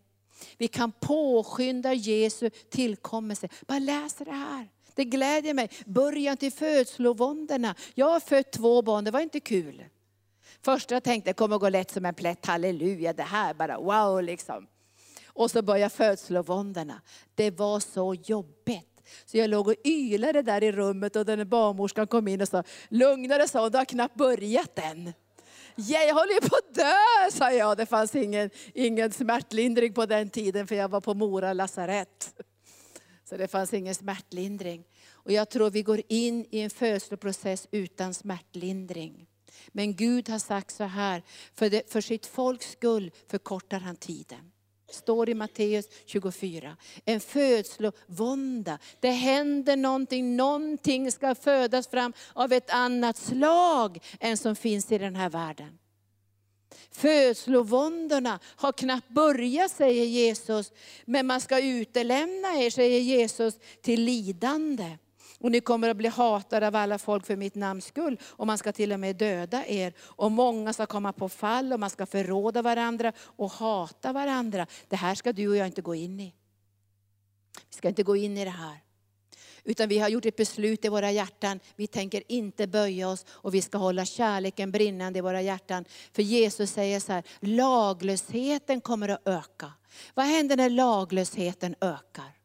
Vi 0.58 0.68
kan 0.68 0.92
påskynda 0.92 1.92
Jesu 1.92 2.50
tillkommelse. 2.50 3.48
Bara 3.66 3.78
läs 3.78 4.14
det 4.14 4.30
här. 4.30 4.68
Det 4.94 5.04
glädjer 5.04 5.54
mig. 5.54 5.70
Början 5.86 6.36
till 6.36 6.52
födslovåndorna. 6.52 7.74
Jag 7.94 8.06
har 8.06 8.20
fött 8.20 8.52
två 8.52 8.82
barn, 8.82 9.04
det 9.04 9.10
var 9.10 9.20
inte 9.20 9.40
kul. 9.40 9.84
Första 10.62 10.94
jag 10.94 11.04
tänkte, 11.04 11.30
det 11.30 11.34
kommer 11.34 11.58
gå 11.58 11.68
lätt 11.68 11.90
som 11.90 12.04
en 12.04 12.14
plätt, 12.14 12.46
halleluja, 12.46 13.12
det 13.12 13.22
här 13.22 13.54
bara 13.54 13.78
wow 13.78 14.22
liksom. 14.22 14.66
Och 15.26 15.50
så 15.50 15.62
började 15.62 15.94
födslovåndorna. 15.94 17.00
Det 17.34 17.50
var 17.50 17.80
så 17.80 18.14
jobbigt. 18.14 19.02
Så 19.24 19.36
jag 19.36 19.50
låg 19.50 19.68
och 19.68 19.74
ylade 19.84 20.42
där 20.42 20.62
i 20.62 20.72
rummet 20.72 21.16
och 21.16 21.26
den 21.26 21.48
barnmorskan 21.48 22.06
kom 22.06 22.28
in 22.28 22.40
och 22.40 22.48
sa, 22.48 22.62
lugna 22.88 23.38
dig 23.38 23.48
sa 23.48 23.70
du 23.70 23.78
har 23.78 23.84
knappt 23.84 24.14
börjat 24.14 24.78
än. 24.78 25.12
Jag 25.76 26.14
håller 26.14 26.34
ju 26.34 26.40
på 26.40 26.56
att 26.56 26.74
dö, 26.74 27.30
sa 27.32 27.52
jag. 27.52 27.76
Det 27.76 27.86
fanns 27.86 28.14
ingen, 28.14 28.50
ingen 28.74 29.12
smärtlindring 29.12 29.92
på 29.92 30.06
den 30.06 30.30
tiden 30.30 30.66
för 30.66 30.74
jag 30.74 30.88
var 30.88 31.00
på 31.00 31.14
Mora 31.14 31.52
lasarett. 31.52 32.34
Så 33.24 33.36
det 33.36 33.48
fanns 33.48 33.74
ingen 33.74 33.94
smärtlindring. 33.94 34.84
Och 35.12 35.32
jag 35.32 35.50
tror 35.50 35.70
vi 35.70 35.82
går 35.82 36.02
in 36.08 36.46
i 36.50 36.60
en 36.60 36.70
födsloprocess 36.70 37.68
utan 37.70 38.14
smärtlindring. 38.14 39.26
Men 39.68 39.94
Gud 39.94 40.28
har 40.28 40.38
sagt 40.38 40.70
så 40.70 40.84
här, 40.84 41.22
för, 41.54 41.70
det, 41.70 41.92
för 41.92 42.00
sitt 42.00 42.26
folks 42.26 42.70
skull 42.70 43.10
förkortar 43.30 43.80
han 43.80 43.96
tiden 43.96 44.52
står 44.90 45.28
i 45.28 45.34
Matteus 45.34 45.86
24. 46.06 46.76
En 47.04 47.20
födslovånda. 47.20 48.78
Det 49.00 49.10
händer 49.10 49.76
någonting, 49.76 50.36
någonting 50.36 51.12
ska 51.12 51.34
födas 51.34 51.88
fram 51.88 52.12
av 52.32 52.52
ett 52.52 52.70
annat 52.70 53.16
slag 53.16 53.98
än 54.20 54.36
som 54.36 54.56
finns 54.56 54.92
i 54.92 54.98
den 54.98 55.16
här 55.16 55.30
världen. 55.30 55.78
Födslovåndorna 56.90 58.38
har 58.56 58.72
knappt 58.72 59.08
börjat, 59.08 59.70
säger 59.70 60.04
Jesus, 60.04 60.72
men 61.04 61.26
man 61.26 61.40
ska 61.40 61.60
utelämna 61.60 62.48
er, 62.48 62.70
säger 62.70 63.00
Jesus, 63.00 63.54
till 63.82 64.04
lidande. 64.04 64.98
Och 65.40 65.50
ni 65.50 65.60
kommer 65.60 65.88
att 65.88 65.96
bli 65.96 66.08
hatade 66.08 66.66
av 66.66 66.76
alla 66.76 66.98
folk 66.98 67.26
för 67.26 67.36
mitt 67.36 67.54
namns 67.54 67.84
skull. 67.84 68.18
Och 68.22 68.46
man 68.46 68.58
ska 68.58 68.72
till 68.72 68.92
och 68.92 69.00
med 69.00 69.16
döda 69.16 69.66
er. 69.66 69.92
Och 70.00 70.32
många 70.32 70.72
ska 70.72 70.86
komma 70.86 71.12
på 71.12 71.28
fall 71.28 71.72
och 71.72 71.80
man 71.80 71.90
ska 71.90 72.06
förråda 72.06 72.62
varandra 72.62 73.12
och 73.18 73.50
hata 73.50 74.12
varandra. 74.12 74.66
Det 74.88 74.96
här 74.96 75.14
ska 75.14 75.32
du 75.32 75.48
och 75.48 75.56
jag 75.56 75.66
inte 75.66 75.82
gå 75.82 75.94
in 75.94 76.20
i. 76.20 76.34
Vi 77.70 77.76
ska 77.76 77.88
inte 77.88 78.02
gå 78.02 78.16
in 78.16 78.38
i 78.38 78.44
det 78.44 78.50
här. 78.50 78.80
Utan 79.64 79.88
vi 79.88 79.98
har 79.98 80.08
gjort 80.08 80.26
ett 80.26 80.36
beslut 80.36 80.84
i 80.84 80.88
våra 80.88 81.10
hjärtan. 81.10 81.60
Vi 81.76 81.86
tänker 81.86 82.22
inte 82.28 82.66
böja 82.66 83.08
oss 83.08 83.24
och 83.28 83.54
vi 83.54 83.62
ska 83.62 83.78
hålla 83.78 84.04
kärleken 84.04 84.70
brinnande 84.70 85.18
i 85.18 85.22
våra 85.22 85.42
hjärtan. 85.42 85.84
För 86.12 86.22
Jesus 86.22 86.70
säger 86.70 87.00
så 87.00 87.12
här, 87.12 87.24
laglösheten 87.40 88.80
kommer 88.80 89.08
att 89.08 89.28
öka. 89.28 89.72
Vad 90.14 90.26
händer 90.26 90.56
när 90.56 90.70
laglösheten 90.70 91.74
ökar? 91.80 92.35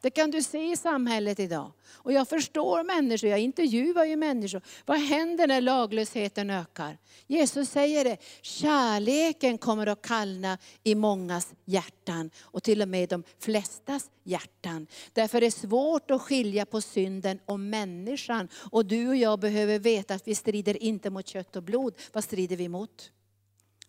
Det 0.00 0.10
kan 0.10 0.30
du 0.30 0.42
se 0.42 0.72
i 0.72 0.76
samhället 0.76 1.40
idag. 1.40 1.72
Och 1.88 2.12
jag 2.12 2.28
förstår 2.28 2.84
människor, 2.84 3.30
jag 3.30 3.38
intervjuar 3.38 4.04
ju 4.04 4.16
människor. 4.16 4.62
Vad 4.86 4.98
händer 4.98 5.46
när 5.46 5.60
laglösheten 5.60 6.50
ökar? 6.50 6.98
Jesus 7.26 7.70
säger 7.70 8.04
det, 8.04 8.16
kärleken 8.42 9.58
kommer 9.58 9.86
att 9.86 10.02
kallna 10.02 10.58
i 10.82 10.94
mångas 10.94 11.52
hjärtan 11.64 12.30
och 12.40 12.62
till 12.62 12.82
och 12.82 12.88
med 12.88 13.08
de 13.08 13.22
flestas 13.38 14.10
hjärtan. 14.24 14.86
Därför 15.12 15.38
är 15.38 15.40
det 15.40 15.50
svårt 15.50 16.10
att 16.10 16.22
skilja 16.22 16.66
på 16.66 16.80
synden 16.80 17.38
och 17.46 17.60
människan. 17.60 18.48
Och 18.70 18.86
du 18.86 19.08
och 19.08 19.16
jag 19.16 19.40
behöver 19.40 19.78
veta 19.78 20.14
att 20.14 20.28
vi 20.28 20.34
strider 20.34 20.82
inte 20.82 21.10
mot 21.10 21.26
kött 21.26 21.56
och 21.56 21.62
blod. 21.62 21.94
Vad 22.12 22.24
strider 22.24 22.56
vi 22.56 22.68
mot? 22.68 23.10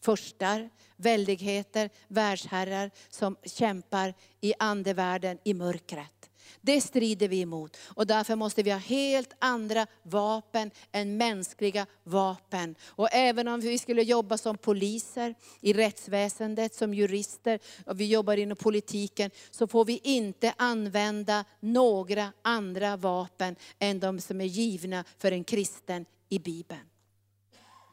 Förstar, 0.02 0.70
väldigheter, 0.96 1.90
världsherrar 2.08 2.92
som 3.10 3.36
kämpar 3.44 4.14
i 4.42 4.54
andevärlden, 4.60 5.38
i 5.44 5.54
mörkret. 5.54 6.30
Det 6.62 6.82
strider 6.82 7.28
vi 7.28 7.42
emot. 7.42 7.78
Och 7.84 8.08
därför 8.08 8.36
måste 8.36 8.64
vi 8.64 8.72
ha 8.72 8.78
helt 8.78 9.34
andra 9.40 9.88
vapen 10.04 10.72
än 10.92 11.18
mänskliga 11.18 11.86
vapen. 12.04 12.76
Och 12.88 13.10
även 13.12 13.48
om 13.48 13.60
vi 13.60 13.78
skulle 13.78 14.02
jobba 14.02 14.38
som 14.38 14.58
poliser 14.58 15.36
i 15.62 15.74
rättsväsendet, 15.74 16.76
som 16.76 16.94
jurister, 16.94 17.60
och 17.86 18.00
vi 18.00 18.06
jobbar 18.06 18.38
inom 18.38 18.58
politiken, 18.58 19.32
så 19.52 19.68
får 19.68 19.86
vi 19.86 20.00
inte 20.04 20.54
använda 20.58 21.46
några 21.60 22.34
andra 22.42 22.98
vapen 22.98 23.56
än 23.80 24.00
de 24.00 24.20
som 24.20 24.42
är 24.42 24.46
givna 24.46 25.04
för 25.18 25.32
en 25.32 25.44
kristen 25.44 26.06
i 26.30 26.40
Bibeln. 26.40 26.90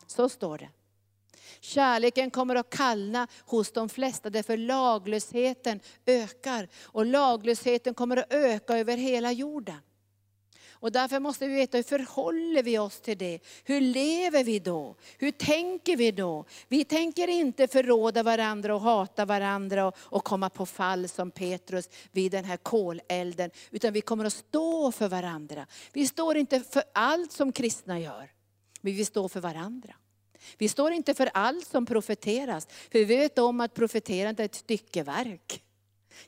Så 0.06 0.28
står 0.28 0.58
det. 0.58 0.68
Kärleken 1.60 2.30
kommer 2.30 2.54
att 2.54 2.70
kallna 2.70 3.28
hos 3.44 3.72
de 3.72 3.88
flesta 3.88 4.30
därför 4.30 4.56
laglösheten 4.56 5.80
ökar. 6.06 6.68
Och 6.82 7.06
laglösheten 7.06 7.94
kommer 7.94 8.16
att 8.16 8.32
öka 8.32 8.78
över 8.78 8.96
hela 8.96 9.32
jorden. 9.32 9.80
Och 10.80 10.92
därför 10.92 11.20
måste 11.20 11.46
vi 11.46 11.54
veta 11.54 11.76
hur 11.76 11.84
förhåller 11.84 12.62
vi 12.62 12.78
oss 12.78 13.00
till 13.00 13.18
det? 13.18 13.38
Hur 13.64 13.80
lever 13.80 14.44
vi 14.44 14.58
då? 14.58 14.96
Hur 15.18 15.30
tänker 15.30 15.96
vi 15.96 16.10
då? 16.10 16.44
Vi 16.68 16.84
tänker 16.84 17.28
inte 17.28 17.68
förråda 17.68 18.22
varandra 18.22 18.74
och 18.74 18.80
hata 18.80 19.24
varandra 19.24 19.86
och, 19.86 19.96
och 19.98 20.24
komma 20.24 20.50
på 20.50 20.66
fall 20.66 21.08
som 21.08 21.30
Petrus 21.30 21.88
vid 22.12 22.32
den 22.32 22.44
här 22.44 22.56
kolelden. 22.56 23.50
Utan 23.70 23.92
vi 23.92 24.00
kommer 24.00 24.24
att 24.24 24.32
stå 24.32 24.92
för 24.92 25.08
varandra. 25.08 25.66
Vi 25.92 26.06
står 26.06 26.36
inte 26.36 26.60
för 26.60 26.82
allt 26.94 27.32
som 27.32 27.52
kristna 27.52 28.00
gör. 28.00 28.30
Men 28.80 28.94
vi 28.94 29.04
står 29.04 29.28
för 29.28 29.40
varandra. 29.40 29.94
Vi 30.58 30.68
står 30.68 30.92
inte 30.92 31.14
för 31.14 31.30
allt 31.34 31.66
som 31.66 31.86
profeteras, 31.86 32.66
för 32.66 32.98
vi 32.98 33.04
vet 33.04 33.38
om 33.38 33.60
att 33.60 33.74
profeterande 33.74 34.42
är 34.42 34.44
ett 34.44 34.54
styckeverk. 34.54 35.62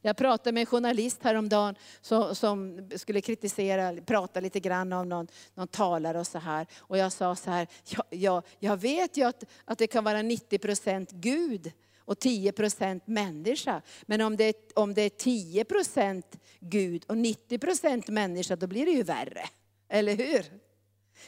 Jag 0.01 0.17
pratade 0.17 0.53
med 0.53 0.61
en 0.61 0.67
journalist 0.67 1.23
häromdagen 1.23 1.75
som, 2.01 2.35
som 2.35 2.89
skulle 2.97 3.21
kritisera, 3.21 3.97
prata 4.07 4.41
lite 4.41 4.61
grann 4.61 4.93
om 4.93 5.09
någon, 5.09 5.29
någon 5.55 5.69
talare 5.69 6.19
och 6.19 6.27
så 6.27 6.39
här. 6.39 6.67
Och 6.79 6.99
jag 6.99 7.13
sa 7.13 7.37
så 7.37 7.51
här, 7.51 7.67
ja, 7.89 8.05
ja, 8.11 8.43
jag 8.59 8.77
vet 8.77 9.17
ju 9.17 9.25
att, 9.25 9.45
att 9.65 9.79
det 9.79 9.87
kan 9.87 10.05
vara 10.05 10.23
90 10.23 10.59
% 10.59 11.11
Gud 11.11 11.73
och 11.99 12.19
10 12.19 12.53
% 12.53 13.07
människa. 13.07 13.83
Men 14.03 14.21
om 14.21 14.37
det, 14.37 14.45
är, 14.45 14.55
om 14.75 14.95
det 14.95 15.03
är 15.03 15.09
10 15.11 15.65
% 15.65 16.39
Gud 16.61 17.05
och 17.07 17.19
90 17.19 17.59
% 17.59 18.09
människa, 18.09 18.57
då 18.57 18.67
blir 18.67 18.87
det 18.87 18.93
ju 18.93 19.03
värre. 19.03 19.45
Eller 19.89 20.17
hur? 20.17 20.70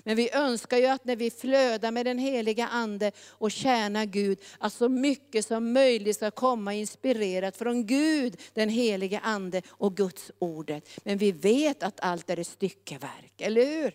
Men 0.02 0.16
vi 0.16 0.34
önskar 0.34 0.78
ju 0.78 0.86
att 0.86 1.04
när 1.04 1.16
vi 1.16 1.30
flödar 1.30 1.90
med 1.90 2.06
den 2.06 2.18
heliga 2.18 2.68
Ande 2.68 3.12
och 3.28 3.50
tjänar 3.50 4.04
Gud, 4.04 4.38
att 4.58 4.72
så 4.72 4.88
mycket 4.88 5.46
som 5.46 5.72
möjligt 5.72 6.16
ska 6.16 6.30
komma 6.30 6.74
inspirerat 6.74 7.56
från 7.56 7.86
Gud, 7.86 8.40
den 8.54 8.68
helige 8.68 9.20
Ande 9.20 9.62
och 9.68 9.96
Guds 9.96 10.30
ordet. 10.38 10.88
Men 11.04 11.18
vi 11.18 11.32
vet 11.32 11.82
att 11.82 12.00
allt 12.00 12.30
är 12.30 12.38
ett 12.38 12.46
styckeverk, 12.46 13.40
eller 13.40 13.66
hur? 13.66 13.94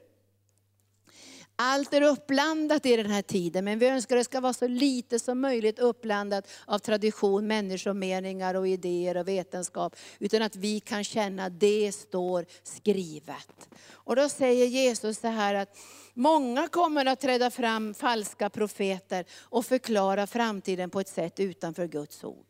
Allt 1.60 1.94
är 1.94 2.02
uppblandat 2.02 2.86
i 2.86 2.96
den 2.96 3.12
här 3.12 3.22
tiden, 3.22 3.66
men 3.66 3.80
vi 3.80 3.88
önskar 3.88 4.16
att 4.16 4.20
det 4.20 4.26
ska 4.26 4.40
vara 4.40 4.54
så 4.54 4.68
lite 4.68 5.20
som 5.20 5.42
möjligt 5.42 5.80
uppblandat 5.80 6.48
av 6.66 6.80
tradition, 6.80 7.48
människomeningar 7.48 8.56
och 8.56 8.68
idéer 8.68 9.18
och 9.18 9.28
vetenskap. 9.28 9.96
Utan 10.20 10.42
att 10.42 10.56
vi 10.56 10.80
kan 10.80 11.04
känna 11.04 11.46
att 11.46 11.60
det 11.60 11.92
står 11.92 12.46
skrivet. 12.64 13.70
Och 13.92 14.16
då 14.16 14.30
säger 14.30 14.66
Jesus 14.66 15.20
så 15.20 15.28
här 15.28 15.56
att 15.56 15.78
många 16.14 16.68
kommer 16.68 17.06
att 17.06 17.20
träda 17.20 17.52
fram 17.52 17.94
falska 17.94 18.50
profeter 18.50 19.26
och 19.42 19.66
förklara 19.66 20.28
framtiden 20.28 20.90
på 20.90 21.00
ett 21.00 21.10
sätt 21.10 21.40
utanför 21.40 21.88
Guds 21.88 22.24
ord. 22.24 22.47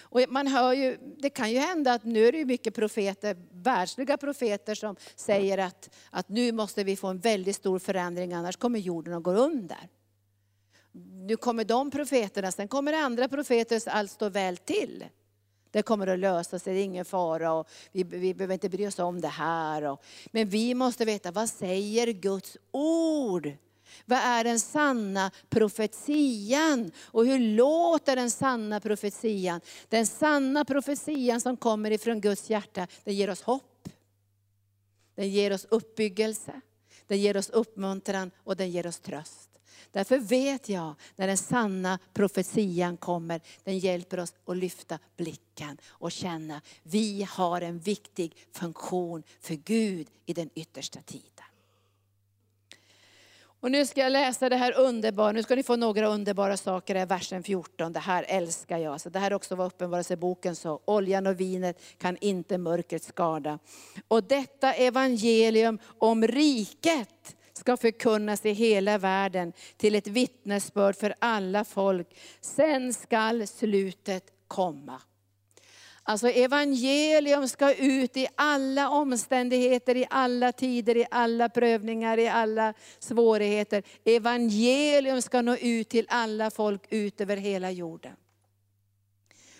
Och 0.00 0.20
man 0.28 0.46
hör 0.46 0.72
ju, 0.72 0.98
det 1.18 1.30
kan 1.30 1.50
ju 1.50 1.58
hända 1.58 1.92
att 1.92 2.04
nu 2.04 2.26
är 2.26 2.32
det 2.32 2.44
mycket 2.44 2.74
profeter, 2.74 3.36
världsliga 3.52 4.16
profeter 4.16 4.74
som 4.74 4.96
säger 5.16 5.58
att, 5.58 5.90
att 6.10 6.28
nu 6.28 6.52
måste 6.52 6.84
vi 6.84 6.96
få 6.96 7.06
en 7.06 7.18
väldigt 7.18 7.56
stor 7.56 7.78
förändring 7.78 8.32
annars 8.32 8.56
kommer 8.56 8.78
jorden 8.78 9.14
att 9.14 9.22
gå 9.22 9.32
under. 9.32 9.88
Nu 11.26 11.36
kommer 11.36 11.64
de 11.64 11.90
profeterna, 11.90 12.52
sen 12.52 12.68
kommer 12.68 12.92
det 12.92 12.98
andra 12.98 13.28
profeter 13.28 13.78
så 13.78 13.90
allt 13.90 14.10
står 14.10 14.30
väl 14.30 14.56
till. 14.56 15.04
Det 15.70 15.82
kommer 15.82 16.06
att 16.06 16.18
lösa 16.18 16.58
sig, 16.58 16.74
det 16.74 16.80
är 16.80 16.84
ingen 16.84 17.04
fara 17.04 17.52
och 17.52 17.68
vi, 17.92 18.02
vi 18.02 18.34
behöver 18.34 18.54
inte 18.54 18.68
bry 18.68 18.86
oss 18.86 18.98
om 18.98 19.20
det 19.20 19.28
här. 19.28 19.82
Och, 19.82 20.02
men 20.32 20.48
vi 20.48 20.74
måste 20.74 21.04
veta, 21.04 21.30
vad 21.30 21.48
säger 21.48 22.12
Guds 22.12 22.56
ord? 22.70 23.52
Vad 24.10 24.18
är 24.18 24.44
den 24.44 24.60
sanna 24.60 25.30
profetian? 25.48 26.90
Och 27.04 27.26
hur 27.26 27.38
låter 27.38 28.16
den 28.16 28.30
sanna 28.30 28.80
profetian? 28.80 29.60
Den 29.88 30.06
sanna 30.06 30.64
profetian 30.64 31.40
som 31.40 31.56
kommer 31.56 31.90
ifrån 31.90 32.20
Guds 32.20 32.50
hjärta, 32.50 32.86
den 33.04 33.14
ger 33.14 33.30
oss 33.30 33.42
hopp. 33.42 33.88
Den 35.14 35.30
ger 35.30 35.52
oss 35.52 35.66
uppbyggelse, 35.70 36.60
den 37.06 37.20
ger 37.20 37.36
oss 37.36 37.50
uppmuntran 37.50 38.30
och 38.36 38.56
den 38.56 38.70
ger 38.70 38.86
oss 38.86 39.00
tröst. 39.00 39.50
Därför 39.92 40.18
vet 40.18 40.68
jag 40.68 40.94
när 41.16 41.26
den 41.26 41.38
sanna 41.38 41.98
profetian 42.12 42.96
kommer, 42.96 43.40
den 43.64 43.78
hjälper 43.78 44.20
oss 44.20 44.34
att 44.46 44.56
lyfta 44.56 44.98
blicken 45.16 45.78
och 45.88 46.12
känna, 46.12 46.60
vi 46.82 47.26
har 47.30 47.60
en 47.60 47.78
viktig 47.78 48.36
funktion 48.52 49.22
för 49.40 49.54
Gud 49.54 50.08
i 50.26 50.32
den 50.32 50.50
yttersta 50.54 51.00
tiden. 51.02 51.49
Och 53.62 53.70
nu 53.70 53.86
ska 53.86 54.00
jag 54.00 54.12
läsa 54.12 54.48
det 54.48 54.56
här 54.56 54.78
underbara, 54.78 55.32
nu 55.32 55.42
ska 55.42 55.54
ni 55.54 55.62
få 55.62 55.76
några 55.76 56.08
underbara 56.08 56.56
saker 56.56 56.96
i 56.96 57.04
versen 57.04 57.42
14. 57.42 57.92
Det 57.92 58.00
här 58.00 58.24
älskar 58.28 58.78
jag. 58.78 59.00
Så 59.00 59.08
det 59.08 59.18
här 59.18 59.32
också 59.32 59.54
var 59.54 59.66
uppenbarelseboken 59.66 60.56
så. 60.56 60.80
Oljan 60.84 61.26
och 61.26 61.40
vinet 61.40 61.82
kan 61.98 62.16
inte 62.20 62.58
mörkret 62.58 63.02
skada. 63.02 63.58
Och 64.08 64.24
detta 64.24 64.72
evangelium 64.72 65.78
om 65.98 66.26
riket 66.26 67.36
ska 67.52 67.76
förkunnas 67.76 68.46
i 68.46 68.50
hela 68.50 68.98
världen 68.98 69.52
till 69.76 69.94
ett 69.94 70.06
vittnesbörd 70.06 70.96
för 70.96 71.14
alla 71.18 71.64
folk. 71.64 72.08
Sen 72.40 72.94
skall 72.94 73.46
slutet 73.46 74.24
komma. 74.48 75.00
Alltså 76.10 76.28
evangelium 76.28 77.48
ska 77.48 77.74
ut 77.74 78.16
i 78.16 78.26
alla 78.34 78.90
omständigheter, 78.90 79.96
i 79.96 80.06
alla 80.10 80.52
tider, 80.52 80.96
i 80.96 81.06
alla 81.10 81.48
prövningar, 81.48 82.18
i 82.18 82.28
alla 82.28 82.74
svårigheter. 82.98 83.82
Evangelium 84.04 85.22
ska 85.22 85.42
nå 85.42 85.56
ut 85.56 85.88
till 85.88 86.06
alla 86.08 86.50
folk 86.50 86.82
ut 86.88 87.20
över 87.20 87.36
hela 87.36 87.70
jorden. 87.70 88.16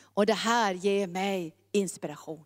Och 0.03 0.26
det 0.26 0.34
här 0.34 0.74
ger 0.74 1.07
mig 1.07 1.55
inspiration. 1.72 2.44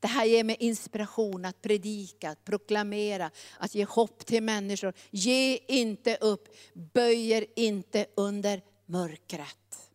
Det 0.00 0.08
här 0.08 0.24
ger 0.24 0.44
mig 0.44 0.56
inspiration 0.60 1.44
att 1.44 1.62
predika, 1.62 2.30
att 2.30 2.44
proklamera, 2.44 3.30
att 3.58 3.74
ge 3.74 3.84
hopp 3.84 4.26
till 4.26 4.42
människor. 4.42 4.92
Ge 5.10 5.58
inte 5.68 6.16
upp, 6.16 6.48
böjer 6.72 7.46
inte 7.56 8.06
under 8.14 8.62
mörkret. 8.86 9.89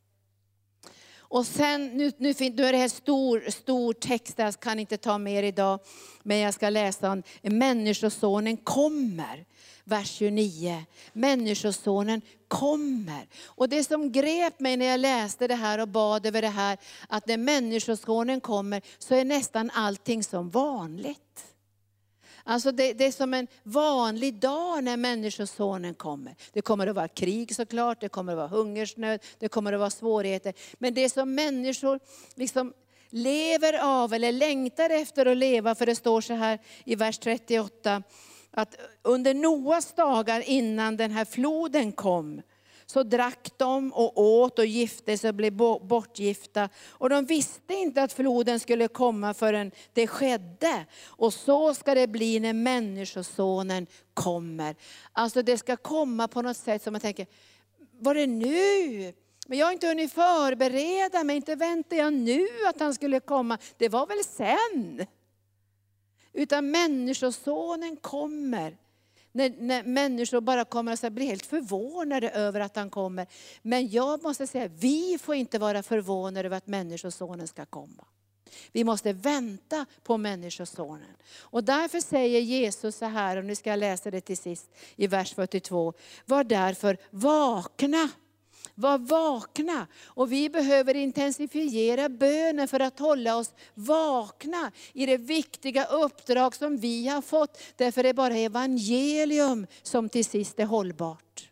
Och 1.36 1.46
sen, 1.46 1.88
nu, 1.88 2.12
nu, 2.18 2.34
nu 2.40 2.64
är 2.66 2.72
det 2.72 2.78
här 2.78 2.88
stor, 2.88 3.44
stor 3.50 3.94
text, 3.94 4.34
jag 4.38 4.60
kan 4.60 4.80
inte 4.80 4.98
ta 4.98 5.18
mer 5.18 5.44
idag, 5.44 5.80
men 6.24 6.38
jag 6.38 6.54
ska 6.54 6.70
läsa 6.70 7.12
om 7.12 7.24
Människosonen 7.42 8.58
kommer. 8.58 9.46
Vers 9.84 10.12
29. 10.12 10.84
Människosonen 11.14 12.22
kommer. 12.48 13.28
Och 13.46 13.70
det 13.70 13.84
som 13.84 14.12
grep 14.12 14.60
mig 14.60 14.78
när 14.78 14.86
jag 14.86 15.00
läste 15.00 15.48
det 15.48 15.56
här 15.56 15.80
och 15.80 15.88
bad 15.88 16.26
över 16.26 16.42
det 16.42 16.48
här, 16.48 16.78
att 17.10 17.28
när 17.28 17.38
Människosonen 17.38 18.42
kommer 18.42 18.82
så 18.98 19.16
är 19.16 19.26
nästan 19.26 19.72
allting 19.74 20.24
som 20.24 20.50
vanligt. 20.50 21.55
Alltså 22.48 22.72
det, 22.72 22.94
det, 22.94 23.06
är 23.06 23.12
som 23.12 23.34
en 23.34 23.48
vanlig 23.64 24.40
dag 24.40 24.84
när 24.84 24.98
Människosonen 24.98 25.94
kommer. 25.94 26.36
Det 26.54 26.62
kommer 26.62 26.88
att 26.88 26.96
vara 26.96 27.08
krig 27.08 27.56
såklart, 27.56 28.02
det 28.02 28.10
kommer 28.10 28.32
att 28.32 28.38
vara 28.38 28.48
hungersnöd, 28.48 29.20
det 29.40 29.48
kommer 29.48 29.74
att 29.74 29.80
vara 29.80 29.90
svårigheter. 29.90 30.54
Men 30.78 30.94
det 30.94 31.10
som 31.10 31.36
människor 31.36 32.00
liksom 32.36 32.74
lever 33.10 33.80
av 33.84 34.14
eller 34.14 34.32
längtar 34.32 34.90
efter 34.90 35.26
att 35.26 35.38
leva, 35.38 35.76
för 35.76 35.86
det 35.86 35.96
står 35.96 36.22
så 36.22 36.34
här 36.34 36.60
i 36.84 36.96
vers 36.96 37.18
38, 37.18 38.04
att 38.52 38.76
under 39.02 39.34
Noas 39.34 39.94
dagar 39.94 40.50
innan 40.50 40.98
den 40.98 41.12
här 41.12 41.26
floden 41.26 41.92
kom, 41.92 42.42
så 42.86 43.04
drack 43.04 43.52
de 43.58 43.94
och 43.94 44.22
åt 44.22 44.60
och 44.60 44.66
gifte 44.66 45.18
sig 45.18 45.30
och 45.30 45.36
blev 45.36 45.54
bortgifta. 45.82 46.70
Och 46.90 47.10
de 47.10 47.26
visste 47.26 47.74
inte 47.74 48.04
att 48.04 48.14
floden 48.14 48.60
skulle 48.60 48.88
komma 48.88 49.34
förrän 49.34 49.72
det 49.94 50.08
skedde. 50.08 50.86
Och 51.06 51.34
så 51.34 51.74
ska 51.74 51.96
det 51.96 52.08
bli 52.08 52.40
när 52.40 52.54
Människosonen 52.54 53.88
kommer. 54.14 54.76
Alltså 55.12 55.42
det 55.42 55.58
ska 55.58 55.78
komma 55.78 56.28
på 56.28 56.42
något 56.42 56.58
sätt 56.58 56.84
som 56.84 56.94
man 56.94 57.02
tänker, 57.02 57.28
var 58.00 58.16
det 58.16 58.28
nu? 58.28 59.14
Men 59.48 59.58
jag 59.58 59.66
har 59.66 59.74
inte 59.74 59.88
hunnit 59.88 60.14
förbereda 60.14 61.24
mig, 61.24 61.36
inte 61.36 61.56
väntar 61.56 61.98
jag 61.98 62.14
nu 62.14 62.48
att 62.68 62.80
han 62.80 62.94
skulle 62.94 63.20
komma. 63.20 63.58
Det 63.78 63.90
var 63.90 64.08
väl 64.08 64.24
sen. 64.24 65.06
Utan 66.34 66.72
Människosonen 66.72 67.98
kommer 67.98 68.78
när, 69.36 69.50
när 69.60 69.84
människor 69.84 70.42
bara 70.42 70.66
kommer 70.66 71.06
att 71.06 71.14
bli 71.14 71.26
helt 71.26 71.46
förvånade 71.46 72.30
över 72.30 72.60
att 72.60 72.76
han 72.76 72.90
kommer. 72.90 73.28
Men 73.62 73.90
jag 73.90 74.24
måste 74.24 74.48
säga, 74.48 74.68
vi 74.68 75.18
får 75.22 75.36
inte 75.36 75.60
vara 75.60 75.84
förvånade 75.84 76.48
över 76.48 76.58
att 76.58 76.68
Människosonen 76.68 77.48
ska 77.48 77.66
komma. 77.66 78.06
Vi 78.72 78.84
måste 78.84 79.14
vänta 79.14 79.86
på 80.04 80.18
Människosonen. 80.18 81.16
Och 81.40 81.64
därför 81.64 82.00
säger 82.00 82.40
Jesus 82.40 82.96
så 82.96 83.06
här, 83.06 83.38
och 83.38 83.46
nu 83.46 83.56
ska 83.56 83.70
jag 83.70 83.80
läsa 83.80 84.12
det 84.12 84.22
till 84.22 84.38
sist 84.38 84.70
i 84.96 85.08
vers 85.08 85.34
42. 85.34 85.94
Var 86.26 86.44
därför 86.44 86.98
vakna. 87.10 88.10
Var 88.76 88.98
vakna. 88.98 89.88
Och 90.06 90.32
vi 90.32 90.50
behöver 90.50 90.96
intensifiera 90.96 92.10
bönen 92.10 92.68
för 92.68 92.80
att 92.80 93.00
hålla 93.00 93.38
oss 93.38 93.54
vakna 93.74 94.72
i 94.94 95.06
det 95.06 95.18
viktiga 95.18 95.86
uppdrag 95.86 96.56
som 96.56 96.78
vi 96.78 97.08
har 97.08 97.22
fått. 97.22 97.62
Därför 97.76 98.00
är 98.00 98.04
det 98.04 98.14
bara 98.14 98.36
evangelium 98.36 99.68
som 99.84 100.10
till 100.10 100.26
sist 100.26 100.60
är 100.60 100.66
hållbart. 100.66 101.50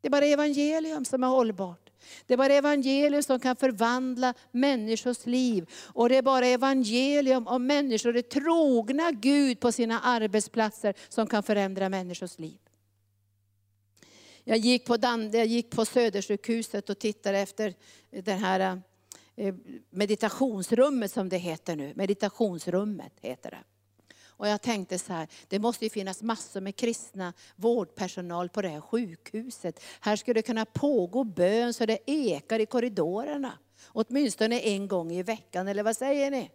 Det 0.00 0.08
är 0.08 0.10
bara 0.10 0.26
evangelium 0.26 1.04
som 1.04 1.24
är 1.24 1.28
hållbart. 1.28 1.90
Det 2.26 2.34
är 2.34 2.38
bara 2.38 2.52
evangelium 2.52 3.22
som 3.22 3.40
kan 3.40 3.56
förvandla 3.56 4.34
människors 4.50 5.26
liv. 5.26 5.70
Och 5.84 6.08
det 6.08 6.16
är 6.16 6.22
bara 6.22 6.46
evangelium 6.46 7.46
om 7.46 7.66
människor 7.66 8.16
är 8.16 8.22
trogna 8.22 9.10
Gud 9.12 9.60
på 9.60 9.72
sina 9.72 10.00
arbetsplatser 10.00 10.94
som 11.08 11.26
kan 11.26 11.42
förändra 11.42 11.88
människors 11.88 12.38
liv. 12.38 12.58
Jag 14.48 14.58
gick 14.58 14.84
på, 14.84 14.96
Dan, 14.96 15.30
jag 15.30 15.46
gick 15.46 15.70
på 15.70 15.84
Södersjukhuset 15.84 16.90
och 16.90 16.98
tittade 16.98 17.38
efter 17.38 17.74
det 18.10 18.32
här 18.32 18.80
eh, 19.36 19.54
meditationsrummet 19.90 21.12
som 21.12 21.28
det 21.28 21.36
heter 21.36 21.76
nu. 21.76 21.92
Meditationsrummet 21.96 23.12
heter 23.20 23.50
det. 23.50 23.64
Och 24.26 24.48
jag 24.48 24.62
tänkte 24.62 24.98
så 24.98 25.12
här, 25.12 25.28
det 25.48 25.58
måste 25.58 25.84
ju 25.84 25.90
finnas 25.90 26.22
massor 26.22 26.60
med 26.60 26.76
kristna 26.76 27.32
vårdpersonal 27.56 28.48
på 28.48 28.62
det 28.62 28.68
här 28.68 28.80
sjukhuset. 28.80 29.82
Här 30.00 30.16
skulle 30.16 30.34
det 30.34 30.42
kunna 30.42 30.64
pågå 30.64 31.24
bön 31.24 31.74
så 31.74 31.86
det 31.86 31.98
ekar 32.06 32.58
i 32.58 32.66
korridorerna. 32.66 33.52
Åtminstone 33.86 34.60
en 34.60 34.88
gång 34.88 35.12
i 35.12 35.22
veckan, 35.22 35.68
eller 35.68 35.82
vad 35.82 35.96
säger 35.96 36.30
ni? 36.30 36.50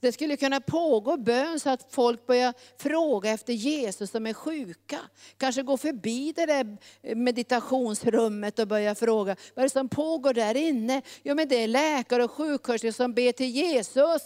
Det 0.00 0.12
skulle 0.12 0.36
kunna 0.36 0.60
pågå 0.60 1.16
bön 1.16 1.60
så 1.60 1.70
att 1.70 1.86
folk 1.90 2.26
börjar 2.26 2.54
fråga 2.78 3.30
efter 3.30 3.52
Jesus 3.52 4.10
som 4.10 4.26
är 4.26 4.32
sjuka. 4.32 4.98
Kanske 5.36 5.62
gå 5.62 5.76
förbi 5.76 6.32
det 6.32 6.46
där 6.46 6.76
meditationsrummet 7.14 8.58
och 8.58 8.68
börja 8.68 8.94
fråga, 8.94 9.36
vad 9.54 9.62
är 9.62 9.66
det 9.68 9.72
som 9.72 9.88
pågår 9.88 10.34
där 10.34 10.56
inne? 10.56 11.02
Jo 11.22 11.34
men 11.34 11.48
det 11.48 11.56
är 11.56 11.68
läkare 11.68 12.24
och 12.24 12.30
sjuksköterskor 12.30 12.90
som 12.90 13.14
ber 13.14 13.32
till 13.32 13.50
Jesus. 13.50 14.22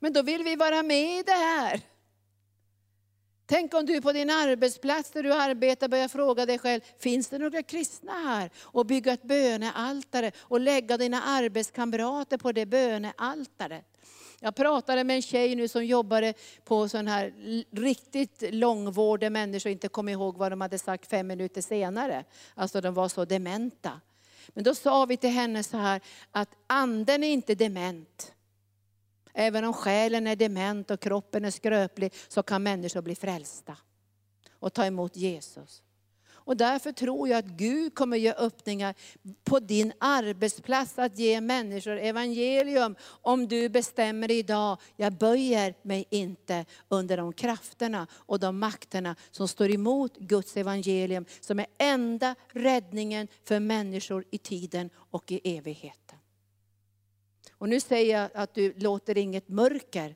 Men 0.00 0.12
då 0.12 0.22
vill 0.22 0.42
vi 0.42 0.56
vara 0.56 0.82
med 0.82 1.18
i 1.18 1.22
det 1.22 1.32
här. 1.32 1.80
Tänk 3.46 3.74
om 3.74 3.86
du 3.86 4.00
på 4.00 4.12
din 4.12 4.30
arbetsplats 4.30 5.10
där 5.10 5.22
du 5.22 5.32
arbetar 5.32 5.88
börjar 5.88 6.08
fråga 6.08 6.46
dig 6.46 6.58
själv, 6.58 6.80
finns 6.98 7.28
det 7.28 7.38
några 7.38 7.62
kristna 7.62 8.12
här? 8.12 8.50
Och 8.56 8.86
bygga 8.86 9.12
ett 9.12 9.22
bönealtare 9.22 10.32
och 10.38 10.60
lägga 10.60 10.96
dina 10.96 11.22
arbetskamrater 11.22 12.38
på 12.38 12.52
det 12.52 12.66
bönealtaret. 12.66 13.95
Jag 14.40 14.54
pratade 14.54 15.04
med 15.04 15.16
en 15.16 15.22
tjej 15.22 15.54
nu 15.54 15.68
som 15.68 15.84
jobbade 15.84 16.34
på 16.64 16.88
sån 16.88 17.06
här 17.06 17.32
riktigt 17.70 18.42
långvård 18.54 19.20
där 19.20 19.30
människor 19.30 19.72
inte 19.72 19.88
kom 19.88 20.08
ihåg 20.08 20.36
vad 20.36 20.52
de 20.52 20.60
hade 20.60 20.78
sagt 20.78 21.10
fem 21.10 21.26
minuter 21.26 21.60
senare. 21.60 22.24
Alltså 22.54 22.80
de 22.80 22.94
var 22.94 23.08
så 23.08 23.24
dementa. 23.24 24.00
Men 24.48 24.64
då 24.64 24.74
sa 24.74 25.06
vi 25.06 25.16
till 25.16 25.30
henne 25.30 25.62
så 25.62 25.76
här 25.76 26.00
att 26.30 26.48
anden 26.66 27.24
är 27.24 27.28
inte 27.28 27.54
dement. 27.54 28.32
Även 29.32 29.64
om 29.64 29.72
själen 29.72 30.26
är 30.26 30.36
dement 30.36 30.90
och 30.90 31.00
kroppen 31.00 31.44
är 31.44 31.50
skröplig 31.50 32.12
så 32.28 32.42
kan 32.42 32.62
människor 32.62 33.02
bli 33.02 33.14
frälsta 33.14 33.76
och 34.52 34.72
ta 34.72 34.84
emot 34.84 35.16
Jesus. 35.16 35.82
Och 36.46 36.56
därför 36.56 36.92
tror 36.92 37.28
jag 37.28 37.38
att 37.38 37.44
Gud 37.44 37.94
kommer 37.94 38.16
ge 38.16 38.32
öppningar 38.32 38.94
på 39.44 39.58
din 39.58 39.92
arbetsplats 39.98 40.98
att 40.98 41.18
ge 41.18 41.40
människor 41.40 41.98
evangelium. 41.98 42.96
Om 43.02 43.48
du 43.48 43.68
bestämmer 43.68 44.30
idag, 44.30 44.78
jag 44.96 45.12
böjer 45.12 45.74
mig 45.82 46.04
inte 46.10 46.64
under 46.88 47.16
de 47.16 47.32
krafterna 47.32 48.06
och 48.12 48.40
de 48.40 48.58
makterna 48.58 49.16
som 49.30 49.48
står 49.48 49.70
emot 49.70 50.16
Guds 50.16 50.56
evangelium, 50.56 51.24
som 51.40 51.58
är 51.58 51.66
enda 51.78 52.34
räddningen 52.52 53.28
för 53.44 53.60
människor 53.60 54.24
i 54.30 54.38
tiden 54.38 54.90
och 54.96 55.32
i 55.32 55.56
evigheten. 55.56 56.18
Och 57.52 57.68
nu 57.68 57.80
säger 57.80 58.20
jag 58.20 58.30
att 58.34 58.54
du 58.54 58.72
låter 58.76 59.18
inget 59.18 59.48
mörker 59.48 60.14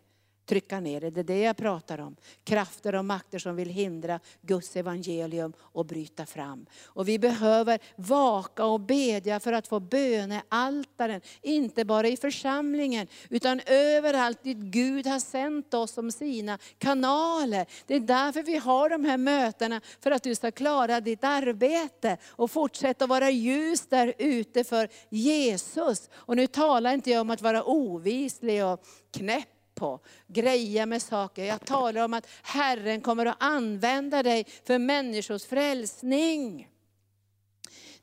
trycka 0.50 0.80
ner 0.80 1.00
det. 1.00 1.10
Det 1.10 1.20
är 1.20 1.24
det 1.24 1.40
jag 1.40 1.56
pratar 1.56 2.00
om. 2.00 2.16
Krafter 2.44 2.94
och 2.94 3.04
makter 3.04 3.38
som 3.38 3.56
vill 3.56 3.68
hindra 3.68 4.20
Guds 4.42 4.76
evangelium 4.76 5.52
och 5.60 5.86
bryta 5.86 6.26
fram. 6.26 6.66
Och 6.84 7.08
vi 7.08 7.18
behöver 7.18 7.78
vaka 7.96 8.64
och 8.64 8.80
bedja 8.80 9.40
för 9.40 9.52
att 9.52 9.68
få 9.68 9.80
bönealtaren, 9.80 11.20
inte 11.42 11.84
bara 11.84 12.08
i 12.08 12.16
församlingen, 12.16 13.06
utan 13.28 13.60
överallt 13.66 14.42
dit 14.42 14.56
Gud 14.56 15.06
har 15.06 15.20
sänt 15.20 15.74
oss 15.74 15.92
som 15.92 16.12
sina 16.12 16.58
kanaler. 16.78 17.66
Det 17.86 17.94
är 17.94 18.00
därför 18.00 18.42
vi 18.42 18.56
har 18.56 18.88
de 18.88 19.04
här 19.04 19.18
mötena, 19.18 19.80
för 20.00 20.10
att 20.10 20.22
du 20.22 20.34
ska 20.34 20.50
klara 20.50 21.00
ditt 21.00 21.24
arbete 21.24 22.16
och 22.28 22.50
fortsätta 22.50 23.06
vara 23.06 23.30
ljus 23.30 23.86
där 23.86 24.14
ute 24.18 24.64
för 24.64 24.88
Jesus. 25.08 26.10
Och 26.12 26.36
nu 26.36 26.46
talar 26.46 26.94
inte 26.94 27.10
jag 27.10 27.20
om 27.20 27.30
att 27.30 27.42
vara 27.42 27.64
ovislig 27.64 28.64
och 28.64 28.84
knäpp 29.12 29.59
på, 29.74 30.00
greja 30.26 30.86
med 30.86 31.02
saker. 31.02 31.44
Jag 31.44 31.66
talar 31.66 32.04
om 32.04 32.14
att 32.14 32.26
Herren 32.42 33.00
kommer 33.00 33.26
att 33.26 33.36
använda 33.38 34.22
dig 34.22 34.46
för 34.64 34.78
människors 34.78 35.44
frälsning. 35.44 36.68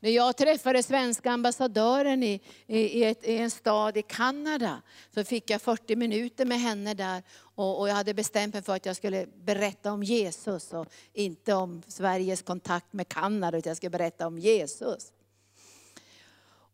När 0.00 0.10
jag 0.10 0.36
träffade 0.36 0.82
svenska 0.82 1.30
ambassadören 1.30 2.22
i, 2.22 2.40
i, 2.66 3.04
ett, 3.04 3.24
i, 3.24 3.36
en 3.36 3.50
stad 3.50 3.96
i 3.96 4.02
Kanada, 4.02 4.82
så 5.14 5.24
fick 5.24 5.50
jag 5.50 5.62
40 5.62 5.96
minuter 5.96 6.44
med 6.44 6.60
henne 6.60 6.94
där. 6.94 7.22
Och, 7.38 7.80
och, 7.80 7.88
jag 7.88 7.94
hade 7.94 8.14
bestämt 8.14 8.54
mig 8.54 8.62
för 8.62 8.76
att 8.76 8.86
jag 8.86 8.96
skulle 8.96 9.26
berätta 9.26 9.92
om 9.92 10.02
Jesus 10.02 10.72
och 10.72 10.86
inte 11.12 11.54
om 11.54 11.82
Sveriges 11.88 12.42
kontakt 12.42 12.92
med 12.92 13.08
Kanada, 13.08 13.58
utan 13.58 13.70
jag 13.70 13.76
skulle 13.76 13.90
berätta 13.90 14.26
om 14.26 14.38
Jesus. 14.38 15.12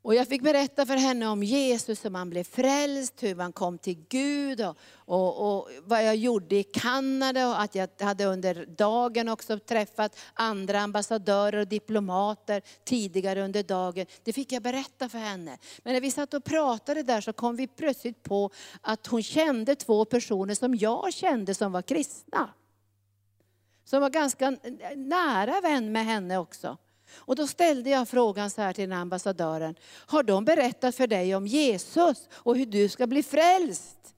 Och 0.05 0.15
jag 0.15 0.29
fick 0.29 0.43
berätta 0.43 0.87
för 0.87 0.97
henne 0.97 1.29
om 1.29 1.43
Jesus, 1.43 2.05
hur 2.05 2.11
man 2.11 2.31
blev 2.31 2.45
frälst, 2.45 3.23
hur 3.23 3.35
man 3.35 3.53
kom 3.53 3.79
till 3.79 4.05
Gud 4.09 4.61
och, 4.61 4.77
och, 4.97 5.57
och, 5.57 5.71
vad 5.83 6.05
jag 6.05 6.17
gjorde 6.17 6.57
i 6.57 6.63
Kanada 6.63 7.49
och 7.49 7.61
att 7.61 7.75
jag 7.75 7.89
hade 8.01 8.25
under 8.25 8.67
dagen 8.67 9.29
också 9.29 9.59
träffat 9.59 10.19
andra 10.35 10.81
ambassadörer 10.81 11.59
och 11.59 11.69
diplomater 11.69 12.63
tidigare 12.85 13.45
under 13.45 13.63
dagen. 13.63 14.07
Det 14.23 14.33
fick 14.33 14.53
jag 14.53 14.63
berätta 14.63 15.09
för 15.09 15.19
henne. 15.19 15.59
Men 15.83 15.93
när 15.93 16.01
vi 16.01 16.11
satt 16.11 16.35
och 16.35 16.45
pratade 16.45 17.03
där 17.03 17.21
så 17.21 17.33
kom 17.33 17.57
vi 17.57 17.67
plötsligt 17.67 18.23
på 18.23 18.51
att 18.81 19.07
hon 19.07 19.23
kände 19.23 19.75
två 19.75 20.05
personer 20.05 20.55
som 20.55 20.75
jag 20.75 21.13
kände 21.13 21.55
som 21.55 21.73
var 21.73 21.83
kristna. 21.83 22.51
Som 23.85 24.01
var 24.01 24.11
ganska 24.11 24.57
nära 24.97 25.61
vän 25.61 25.93
med 25.93 26.05
henne 26.05 26.39
också. 26.39 26.79
Och 27.17 27.37
då 27.37 27.47
ställde 27.47 27.91
jag 27.91 28.09
frågan 28.09 28.51
så 28.51 28.63
här 28.63 28.73
till 28.73 28.89
den 28.89 28.99
ambassadören. 28.99 29.75
Har 30.07 30.23
de 30.23 30.45
berättat 30.45 30.95
för 30.95 31.07
dig 31.07 31.35
om 31.35 31.47
Jesus 31.47 32.29
och 32.33 32.57
hur 32.57 32.67
du 32.67 32.89
ska 32.89 33.07
bli 33.07 33.23
frälst? 33.23 34.15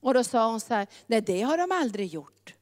Och 0.00 0.14
då 0.14 0.24
sa 0.24 0.50
hon 0.50 0.60
så 0.60 0.74
här, 0.74 0.86
nej 1.06 1.20
det 1.20 1.42
har 1.42 1.58
de 1.58 1.72
aldrig 1.72 2.06
gjort. 2.06 2.54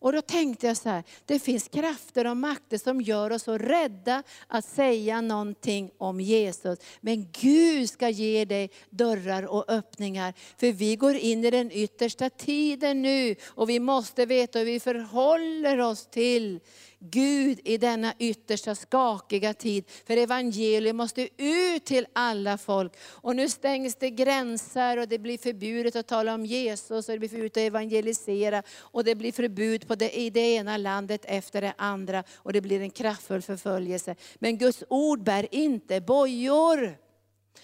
Och 0.00 0.12
då 0.12 0.22
tänkte 0.22 0.66
jag 0.66 0.76
så 0.76 0.88
här, 0.88 1.04
det 1.24 1.38
finns 1.38 1.68
krafter 1.68 2.26
och 2.26 2.36
makter 2.36 2.78
som 2.78 3.00
gör 3.00 3.32
oss 3.32 3.42
så 3.42 3.58
rädda 3.58 4.22
att 4.46 4.64
säga 4.64 5.20
någonting 5.20 5.90
om 5.98 6.20
Jesus. 6.20 6.78
Men 7.00 7.28
Gud 7.32 7.90
ska 7.90 8.08
ge 8.08 8.44
dig 8.44 8.70
dörrar 8.90 9.42
och 9.42 9.70
öppningar. 9.70 10.34
För 10.58 10.72
vi 10.72 10.96
går 10.96 11.14
in 11.14 11.44
i 11.44 11.50
den 11.50 11.72
yttersta 11.72 12.30
tiden 12.30 13.02
nu 13.02 13.34
och 13.46 13.68
vi 13.68 13.80
måste 13.80 14.26
veta 14.26 14.58
hur 14.58 14.66
vi 14.66 14.80
förhåller 14.80 15.78
oss 15.78 16.06
till 16.06 16.60
Gud 17.02 17.60
i 17.64 17.78
denna 17.78 18.14
yttersta 18.18 18.74
skakiga 18.74 19.54
tid. 19.54 19.84
För 20.06 20.16
evangeliet 20.16 20.94
måste 20.94 21.28
ut 21.36 21.84
till 21.84 22.06
alla 22.12 22.58
folk. 22.58 22.92
Och 23.02 23.36
nu 23.36 23.48
stängs 23.48 23.94
det 23.94 24.10
gränser 24.10 24.96
och 24.96 25.08
det 25.08 25.18
blir 25.18 25.38
förbjudet 25.38 25.96
att 25.96 26.06
tala 26.06 26.34
om 26.34 26.46
Jesus 26.46 27.08
och 27.08 27.12
det 27.12 27.18
blir 27.18 27.28
förbjudet 27.28 27.56
att 27.56 27.62
evangelisera. 27.62 28.62
Och 28.78 29.04
det 29.04 29.14
blir 29.14 29.32
förbud 29.32 29.88
på 29.88 29.94
det, 29.94 30.18
i 30.18 30.30
det 30.30 30.54
ena 30.54 30.76
landet 30.76 31.24
efter 31.24 31.60
det 31.60 31.74
andra 31.78 32.24
och 32.36 32.52
det 32.52 32.60
blir 32.60 32.80
en 32.80 32.90
kraftfull 32.90 33.42
förföljelse. 33.42 34.16
Men 34.38 34.58
Guds 34.58 34.84
ord 34.88 35.22
bär 35.22 35.54
inte 35.54 36.00
bojor. 36.00 36.96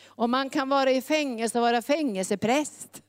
Och 0.05 0.30
man 0.30 0.51
kan 0.51 0.68
vara 0.68 0.91
i 0.91 1.03
fängelse 1.03 1.59
och 1.59 1.62
vara 1.62 1.82
fängelsepräst. 1.82 3.03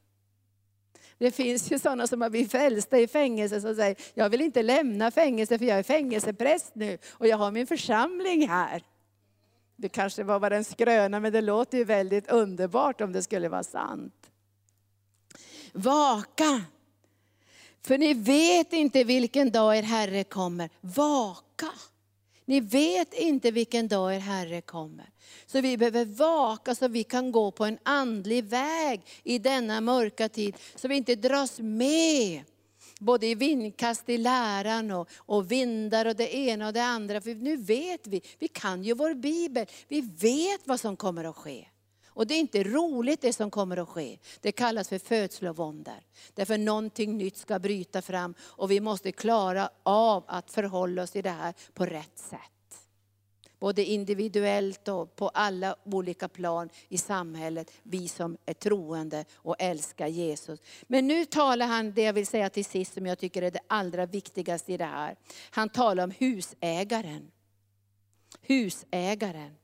Det 1.17 1.31
finns 1.31 1.71
ju 1.71 1.79
sådana 1.79 2.07
som 2.07 2.21
har 2.21 2.29
blivit 2.29 2.51
frälsta 2.51 2.99
i 2.99 3.07
fängelse 3.07 3.61
som 3.61 3.75
säger, 3.75 3.95
jag 4.13 4.29
vill 4.29 4.41
inte 4.41 4.63
lämna 4.63 5.11
fängelse 5.11 5.57
för 5.57 5.65
jag 5.65 5.79
är 5.79 5.83
fängelsepräst 5.83 6.71
nu 6.75 6.97
och 7.09 7.27
jag 7.27 7.37
har 7.37 7.51
min 7.51 7.67
församling 7.67 8.47
här. 8.47 8.83
Det 9.75 9.89
kanske 9.89 10.23
var 10.23 10.39
bara 10.39 10.57
en 10.57 10.63
skröna 10.63 11.19
men 11.19 11.33
det 11.33 11.41
låter 11.41 11.77
ju 11.77 11.83
väldigt 11.83 12.29
underbart 12.29 13.01
om 13.01 13.11
det 13.11 13.23
skulle 13.23 13.49
vara 13.49 13.63
sant. 13.63 14.31
Vaka! 15.73 16.61
För 17.81 17.97
ni 17.97 18.13
vet 18.13 18.73
inte 18.73 19.03
vilken 19.03 19.51
dag 19.51 19.77
er 19.77 19.83
Herre 19.83 20.23
kommer. 20.23 20.69
Vaka! 20.81 21.71
Ni 22.47 22.59
vet 22.59 23.13
inte 23.13 23.51
vilken 23.51 23.87
dag 23.87 24.15
er 24.15 24.19
Herre 24.19 24.61
kommer. 24.61 25.09
Så 25.45 25.61
vi 25.61 25.77
behöver 25.77 26.05
vaka 26.05 26.75
så 26.75 26.87
vi 26.87 27.03
kan 27.03 27.31
gå 27.31 27.51
på 27.51 27.65
en 27.65 27.77
andlig 27.83 28.43
väg 28.43 29.01
i 29.23 29.39
denna 29.39 29.81
mörka 29.81 30.29
tid. 30.29 30.55
Så 30.75 30.87
vi 30.87 30.95
inte 30.95 31.15
dras 31.15 31.59
med 31.59 32.43
både 32.99 33.27
i 33.27 33.35
vindkast 33.35 34.09
i 34.09 34.17
läran 34.17 34.91
och, 34.91 35.09
och 35.15 35.51
vindar 35.51 36.05
och 36.05 36.15
det 36.15 36.35
ena 36.35 36.67
och 36.67 36.73
det 36.73 36.83
andra. 36.83 37.21
För 37.21 37.35
nu 37.35 37.57
vet 37.57 38.07
vi, 38.07 38.21
vi 38.39 38.47
kan 38.47 38.83
ju 38.83 38.93
vår 38.93 39.13
bibel, 39.13 39.65
vi 39.87 40.01
vet 40.01 40.67
vad 40.67 40.79
som 40.79 40.95
kommer 40.97 41.23
att 41.23 41.35
ske. 41.35 41.67
Och 42.17 42.27
det 42.27 42.33
är 42.33 42.39
inte 42.39 42.63
roligt 42.63 43.21
det 43.21 43.33
som 43.33 43.51
kommer 43.51 43.77
att 43.77 43.89
ske. 43.89 44.17
Det 44.41 44.51
kallas 44.51 44.89
för 44.89 44.99
födslovåndor. 44.99 46.03
Därför 46.33 46.57
någonting 46.57 47.17
nytt 47.17 47.37
ska 47.37 47.59
bryta 47.59 48.01
fram 48.01 48.33
och 48.41 48.71
vi 48.71 48.79
måste 48.79 49.11
klara 49.11 49.69
av 49.83 50.23
att 50.27 50.51
förhålla 50.51 51.03
oss 51.03 51.11
till 51.11 51.23
det 51.23 51.29
här 51.29 51.53
på 51.73 51.85
rätt 51.85 52.17
sätt. 52.17 52.89
Både 53.59 53.85
individuellt 53.85 54.87
och 54.87 55.15
på 55.15 55.29
alla 55.29 55.75
olika 55.83 56.27
plan 56.27 56.69
i 56.89 56.97
samhället, 56.97 57.71
vi 57.83 58.07
som 58.07 58.37
är 58.45 58.53
troende 58.53 59.25
och 59.33 59.55
älskar 59.59 60.07
Jesus. 60.07 60.59
Men 60.87 61.07
nu 61.07 61.25
talar 61.25 61.67
han, 61.67 61.93
det 61.93 62.01
jag 62.01 62.13
vill 62.13 62.27
säga 62.27 62.49
till 62.49 62.65
sist, 62.65 62.93
som 62.93 63.05
jag 63.05 63.19
tycker 63.19 63.41
är 63.41 63.51
det 63.51 63.61
allra 63.67 64.05
viktigaste 64.05 64.73
i 64.73 64.77
det 64.77 64.85
här. 64.85 65.15
Han 65.49 65.69
talar 65.69 66.03
om 66.03 66.11
husägaren. 66.11 67.31
Husägaren. 68.41 69.55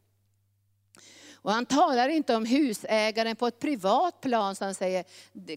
Och 1.43 1.51
han 1.51 1.65
talar 1.65 2.09
inte 2.09 2.35
om 2.35 2.45
husägaren 2.45 3.35
på 3.35 3.47
ett 3.47 3.59
privat 3.59 4.21
plan, 4.21 4.55
som 4.55 4.65
han 4.65 4.75
säger, 4.75 5.05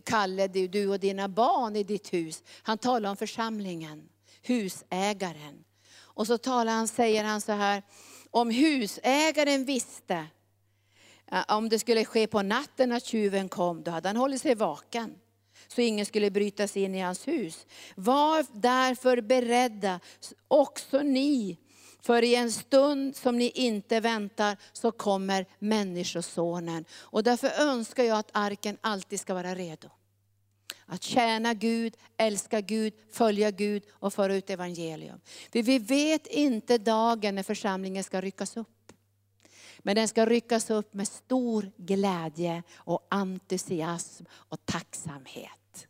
Kalle, 0.04 0.48
du 0.48 0.88
och 0.88 1.00
dina 1.00 1.28
barn 1.28 1.76
i 1.76 1.82
ditt 1.82 2.12
hus. 2.12 2.42
Han 2.62 2.78
talar 2.78 3.10
om 3.10 3.16
församlingen, 3.16 4.08
husägaren. 4.42 5.64
Och 5.98 6.26
så 6.26 6.38
talar 6.38 6.72
han, 6.72 6.88
säger 6.88 7.24
han 7.24 7.40
så 7.40 7.52
här, 7.52 7.82
om 8.30 8.50
husägaren 8.50 9.64
visste, 9.64 10.26
om 11.48 11.68
det 11.68 11.78
skulle 11.78 12.04
ske 12.04 12.26
på 12.26 12.42
natten 12.42 12.92
att 12.92 13.04
tjuven 13.04 13.48
kom, 13.48 13.82
då 13.82 13.90
hade 13.90 14.08
han 14.08 14.16
hållit 14.16 14.42
sig 14.42 14.54
vaken. 14.54 15.14
Så 15.68 15.80
ingen 15.80 16.06
skulle 16.06 16.30
bryta 16.30 16.68
sig 16.68 16.82
in 16.82 16.94
i 16.94 17.00
hans 17.00 17.28
hus. 17.28 17.66
Var 17.94 18.46
därför 18.52 19.20
beredda, 19.20 20.00
också 20.48 20.98
ni, 20.98 21.58
för 22.06 22.24
i 22.24 22.34
en 22.34 22.52
stund 22.52 23.16
som 23.16 23.38
ni 23.38 23.50
inte 23.50 24.00
väntar 24.00 24.56
så 24.72 24.92
kommer 24.92 25.46
Människosonen. 25.58 26.84
Och 26.92 27.22
därför 27.22 27.50
önskar 27.60 28.04
jag 28.04 28.18
att 28.18 28.30
arken 28.32 28.78
alltid 28.80 29.20
ska 29.20 29.34
vara 29.34 29.54
redo. 29.54 29.88
Att 30.86 31.02
tjäna 31.02 31.54
Gud, 31.54 31.96
älska 32.16 32.60
Gud, 32.60 32.92
följa 33.12 33.50
Gud 33.50 33.82
och 33.90 34.14
föra 34.14 34.34
ut 34.34 34.50
evangelium. 34.50 35.20
För 35.52 35.62
vi 35.62 35.78
vet 35.78 36.26
inte 36.26 36.78
dagen 36.78 37.34
när 37.34 37.42
församlingen 37.42 38.04
ska 38.04 38.20
ryckas 38.20 38.56
upp. 38.56 38.92
Men 39.78 39.96
den 39.96 40.08
ska 40.08 40.26
ryckas 40.26 40.70
upp 40.70 40.94
med 40.94 41.08
stor 41.08 41.70
glädje 41.76 42.62
och 42.76 43.06
entusiasm 43.10 44.24
och 44.32 44.66
tacksamhet. 44.66 45.86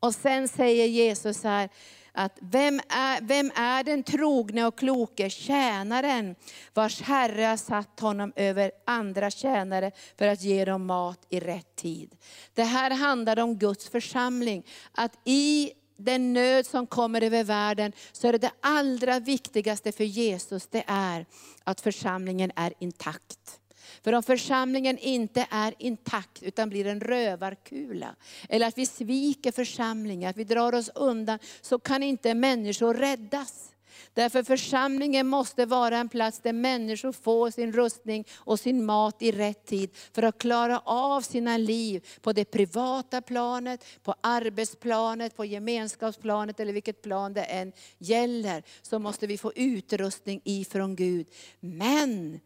Och 0.00 0.14
sen 0.14 0.48
säger 0.48 0.86
Jesus 0.86 1.44
här, 1.44 1.68
att 2.14 2.38
vem 2.40 2.80
är, 2.88 3.20
vem 3.20 3.50
är 3.54 3.84
den 3.84 4.02
trogne 4.02 4.66
och 4.66 4.78
kloke 4.78 5.30
tjänaren 5.30 6.36
vars 6.74 7.00
Herre 7.00 7.42
har 7.42 7.56
satt 7.56 8.00
honom 8.00 8.32
över 8.36 8.70
andra 8.84 9.30
tjänare 9.30 9.90
för 10.18 10.28
att 10.28 10.42
ge 10.42 10.64
dem 10.64 10.86
mat 10.86 11.26
i 11.28 11.40
rätt 11.40 11.76
tid. 11.76 12.14
Det 12.54 12.64
här 12.64 12.90
handlar 12.90 13.38
om 13.38 13.58
Guds 13.58 13.88
församling. 13.88 14.66
Att 14.92 15.18
i 15.24 15.72
den 15.96 16.32
nöd 16.32 16.66
som 16.66 16.86
kommer 16.86 17.22
över 17.22 17.44
världen, 17.44 17.92
så 18.12 18.28
är 18.28 18.32
det 18.32 18.38
det 18.38 18.52
allra 18.60 19.20
viktigaste 19.20 19.92
för 19.92 20.04
Jesus, 20.04 20.66
det 20.66 20.84
är 20.86 21.26
att 21.64 21.80
församlingen 21.80 22.52
är 22.56 22.74
intakt. 22.78 23.60
För 24.04 24.12
om 24.12 24.22
församlingen 24.22 24.98
inte 24.98 25.46
är 25.50 25.74
intakt 25.78 26.42
utan 26.42 26.68
blir 26.68 26.86
en 26.86 27.00
rövarkula, 27.00 28.16
eller 28.48 28.66
att 28.66 28.78
vi 28.78 28.86
sviker 28.86 29.52
församlingen, 29.52 30.30
att 30.30 30.36
vi 30.36 30.44
drar 30.44 30.74
oss 30.74 30.90
undan, 30.94 31.38
så 31.60 31.78
kan 31.78 32.02
inte 32.02 32.34
människor 32.34 32.94
räddas. 32.94 33.70
Därför 34.14 34.42
församlingen 34.42 35.26
måste 35.26 35.66
vara 35.66 35.98
en 35.98 36.08
plats 36.08 36.40
där 36.40 36.52
människor 36.52 37.12
får 37.12 37.50
sin 37.50 37.72
rustning 37.72 38.24
och 38.34 38.60
sin 38.60 38.84
mat 38.84 39.22
i 39.22 39.32
rätt 39.32 39.66
tid 39.66 39.90
för 40.12 40.22
att 40.22 40.38
klara 40.38 40.78
av 40.84 41.20
sina 41.20 41.56
liv 41.56 42.06
på 42.20 42.32
det 42.32 42.44
privata 42.44 43.22
planet, 43.22 43.84
på 44.02 44.14
arbetsplanet, 44.20 45.36
på 45.36 45.44
gemenskapsplanet 45.44 46.60
eller 46.60 46.72
vilket 46.72 47.02
plan 47.02 47.32
det 47.32 47.42
än 47.44 47.72
gäller. 47.98 48.62
Så 48.82 48.98
måste 48.98 49.26
vi 49.26 49.38
få 49.38 49.52
utrustning 49.54 50.40
ifrån 50.44 50.96
Gud. 50.96 51.26
Men 51.60 52.40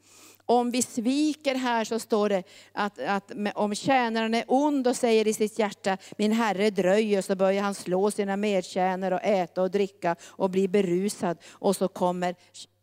om 0.51 0.71
vi 0.71 0.83
sviker 0.83 1.55
här 1.55 1.85
så 1.85 1.99
står 1.99 2.29
det 2.29 2.43
att, 2.73 2.99
att 2.99 3.33
om 3.55 3.75
tjänaren 3.75 4.35
är 4.35 4.45
ond 4.49 4.87
och 4.87 4.97
säger 4.97 5.29
i 5.29 5.33
sitt 5.33 5.59
hjärta, 5.59 5.97
min 6.17 6.33
herre 6.33 6.71
dröjer, 6.71 7.23
så 7.23 7.37
börjar 7.37 7.63
han 7.63 7.75
slå 7.75 8.11
sina 8.11 8.37
medtjänare 8.37 9.15
och 9.15 9.25
äta 9.25 9.63
och 9.63 9.71
dricka 9.71 10.17
och 10.27 10.51
bli 10.51 10.69
berusad. 10.69 11.39
Och 11.51 11.77
så 11.77 11.89
kommer 11.89 12.35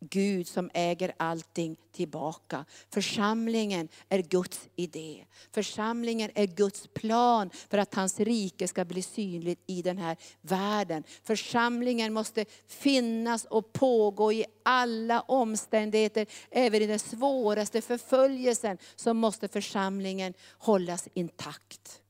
Gud 0.10 0.47
som 0.47 0.70
äger 0.74 1.14
allting 1.18 1.78
tillbaka. 1.91 2.66
Församlingen 2.89 3.88
är 4.10 4.20
Guds 4.20 4.70
idé. 4.76 5.26
Församlingen 5.51 6.32
är 6.36 6.45
Guds 6.45 6.88
plan 6.88 7.49
för 7.70 7.78
att 7.78 7.95
hans 7.95 8.20
rike 8.20 8.68
ska 8.68 8.86
bli 8.86 9.01
synligt 9.01 9.62
i 9.68 9.82
den 9.82 9.97
här 9.97 10.18
världen. 10.41 11.03
Församlingen 11.24 12.14
måste 12.14 12.45
finnas 12.68 13.45
och 13.45 13.74
pågå 13.74 14.34
i 14.34 14.45
alla 14.64 15.22
omständigheter. 15.22 16.26
Även 16.51 16.82
i 16.82 16.88
den 16.88 16.99
svåraste 16.99 17.82
förföljelsen 17.82 18.78
så 18.95 19.14
måste 19.14 19.47
församlingen 19.47 20.34
hållas 20.58 21.08
intakt. 21.14 22.01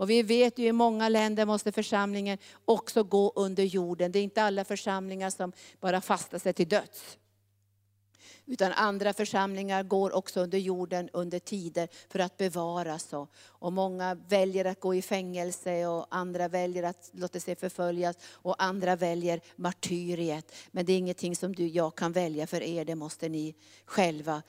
Och 0.00 0.10
vi 0.10 0.22
vet 0.22 0.58
ju 0.58 0.66
i 0.66 0.72
många 0.72 1.08
länder 1.08 1.46
måste 1.46 1.72
församlingen 1.72 2.38
också 2.64 3.04
gå 3.04 3.32
under 3.36 3.62
jorden. 3.62 4.12
Det 4.12 4.18
är 4.18 4.22
inte 4.22 4.42
alla 4.42 4.64
församlingar 4.64 5.30
som 5.30 5.52
bara 5.80 6.00
fastar 6.00 6.38
sig 6.38 6.52
till 6.52 6.68
döds. 6.68 7.18
Utan 8.50 8.72
andra 8.72 9.12
församlingar 9.12 9.82
går 9.82 10.12
också 10.14 10.40
under 10.40 10.58
jorden 10.58 11.08
under 11.12 11.38
tider 11.38 11.88
för 12.08 12.18
att 12.18 12.36
bevaras. 12.36 13.14
Och 13.42 13.72
många 13.72 14.14
väljer 14.14 14.64
att 14.64 14.80
gå 14.80 14.94
i 14.94 15.02
fängelse 15.02 15.86
och 15.86 16.06
andra 16.10 16.48
väljer 16.48 16.82
att 16.82 17.10
låta 17.12 17.40
sig 17.40 17.56
förföljas 17.56 18.16
och 18.32 18.62
andra 18.62 18.96
väljer 18.96 19.40
martyriet. 19.56 20.54
Men 20.70 20.86
det 20.86 20.92
är 20.92 20.98
ingenting 20.98 21.36
som 21.36 21.54
du 21.54 21.66
jag 21.66 21.94
kan 21.94 22.12
välja 22.12 22.46
för 22.46 22.62
er, 22.62 22.84
det 22.84 22.94
måste 22.94 23.28
ni 23.28 23.54
själva 23.84 24.42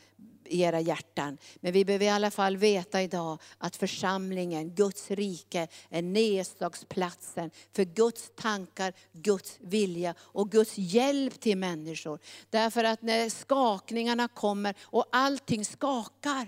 i 0.52 0.62
era 0.62 0.80
hjärtan. 0.80 1.38
Men 1.56 1.74
vi 1.74 1.86
behöver 1.86 2.06
i 2.06 2.10
alla 2.10 2.32
fall 2.32 2.58
veta 2.58 3.02
idag 3.02 3.40
att 3.58 3.76
församlingen, 3.76 4.76
Guds 4.76 5.12
rike, 5.12 5.68
är 5.90 6.02
nedslagsplatsen 6.02 7.52
för 7.76 7.84
Guds 7.84 8.32
tankar, 8.36 8.94
Guds 9.14 9.58
vilja 9.60 10.16
och 10.20 10.52
Guds 10.52 10.74
hjälp 10.78 11.40
till 11.40 11.58
människor. 11.58 12.20
Därför 12.50 12.84
att 12.84 13.02
när 13.02 13.30
skakningarna 13.30 14.28
kommer 14.28 14.76
och 14.82 15.06
allting 15.12 15.66
skakar, 15.66 16.48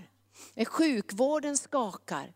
när 0.54 0.64
sjukvården 0.64 1.56
skakar, 1.56 2.32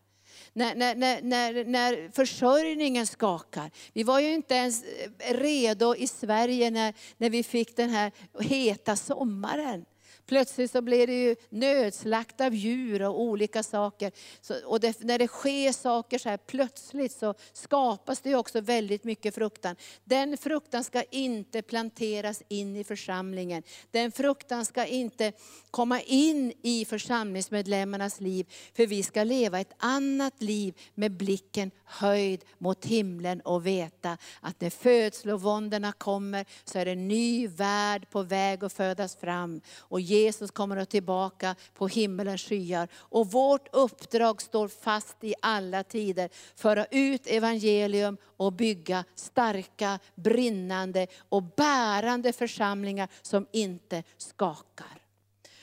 när, 0.53 0.75
när, 0.75 0.95
när, 1.21 1.65
när 1.65 2.11
försörjningen 2.11 3.07
skakar. 3.07 3.71
Vi 3.93 4.03
var 4.03 4.19
ju 4.19 4.33
inte 4.33 4.55
ens 4.55 4.83
redo 5.17 5.95
i 5.95 6.07
Sverige 6.07 6.71
när, 6.71 6.93
när 7.17 7.29
vi 7.29 7.43
fick 7.43 7.75
den 7.75 7.89
här 7.89 8.11
heta 8.39 8.95
sommaren. 8.95 9.85
Plötsligt 10.29 10.71
så 10.71 10.81
blir 10.81 11.07
det 11.07 11.23
ju 11.23 11.35
nödslakt 11.49 12.41
av 12.41 12.55
djur 12.55 13.01
och 13.01 13.21
olika 13.21 13.63
saker. 13.63 14.11
Så, 14.41 14.65
och 14.65 14.79
det, 14.79 15.03
när 15.03 15.19
det 15.19 15.27
sker 15.27 15.71
saker 15.71 16.17
så 16.17 16.29
här 16.29 16.37
plötsligt 16.37 17.11
så 17.11 17.33
skapas 17.53 18.21
det 18.21 18.35
också 18.35 18.61
väldigt 18.61 19.03
mycket 19.03 19.35
fruktan. 19.35 19.75
Den 20.03 20.37
fruktan 20.37 20.83
ska 20.83 21.03
inte 21.03 21.61
planteras 21.61 22.43
in 22.47 22.75
i 22.75 22.83
församlingen. 22.83 23.63
Den 23.91 24.11
fruktan 24.11 24.65
ska 24.65 24.85
inte 24.85 25.31
komma 25.71 26.01
in 26.01 26.53
i 26.61 26.85
församlingsmedlemmarnas 26.85 28.21
liv. 28.21 28.45
För 28.73 28.85
vi 28.85 29.03
ska 29.03 29.23
leva 29.23 29.59
ett 29.59 29.73
annat 29.77 30.41
liv 30.41 30.77
med 30.95 31.11
blicken 31.11 31.71
höjd 31.83 32.45
mot 32.57 32.85
himlen 32.85 33.41
och 33.41 33.65
veta 33.65 34.17
att 34.41 34.61
när 34.61 34.69
födslovåndorna 34.69 35.91
kommer 35.91 36.45
så 36.63 36.79
är 36.79 36.85
en 36.85 37.07
ny 37.07 37.47
värld 37.47 38.09
på 38.09 38.23
väg 38.23 38.63
att 38.63 38.73
födas 38.73 39.15
fram. 39.15 39.61
Och 39.77 40.01
Jesus 40.19 40.51
kommer 40.51 40.85
tillbaka 40.85 41.55
på 41.73 41.87
himmelens 41.87 42.41
skyar. 42.41 42.87
Och 42.95 43.31
vårt 43.31 43.67
uppdrag 43.75 44.41
står 44.41 44.67
fast 44.67 45.23
i 45.23 45.33
alla 45.41 45.83
tider. 45.83 46.29
Föra 46.55 46.85
ut 46.85 47.27
evangelium 47.27 48.17
och 48.23 48.53
bygga 48.53 49.03
starka, 49.15 49.99
brinnande 50.15 51.07
och 51.29 51.43
bärande 51.43 52.33
församlingar 52.33 53.07
som 53.21 53.47
inte 53.51 54.03
skakar. 54.17 55.01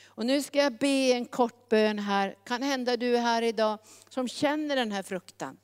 Och 0.05 0.25
nu 0.25 0.41
ska 0.41 0.59
jag 0.59 0.73
be 0.73 1.11
en 1.13 1.25
kort 1.25 1.69
bön 1.69 1.99
här. 1.99 2.35
Kan 2.45 2.63
hända 2.63 2.97
du 2.97 3.17
är 3.17 3.21
här 3.21 3.41
idag 3.41 3.79
som 4.09 4.27
känner 4.27 4.75
den 4.75 4.91
här 4.91 5.03
fruktan. 5.03 5.57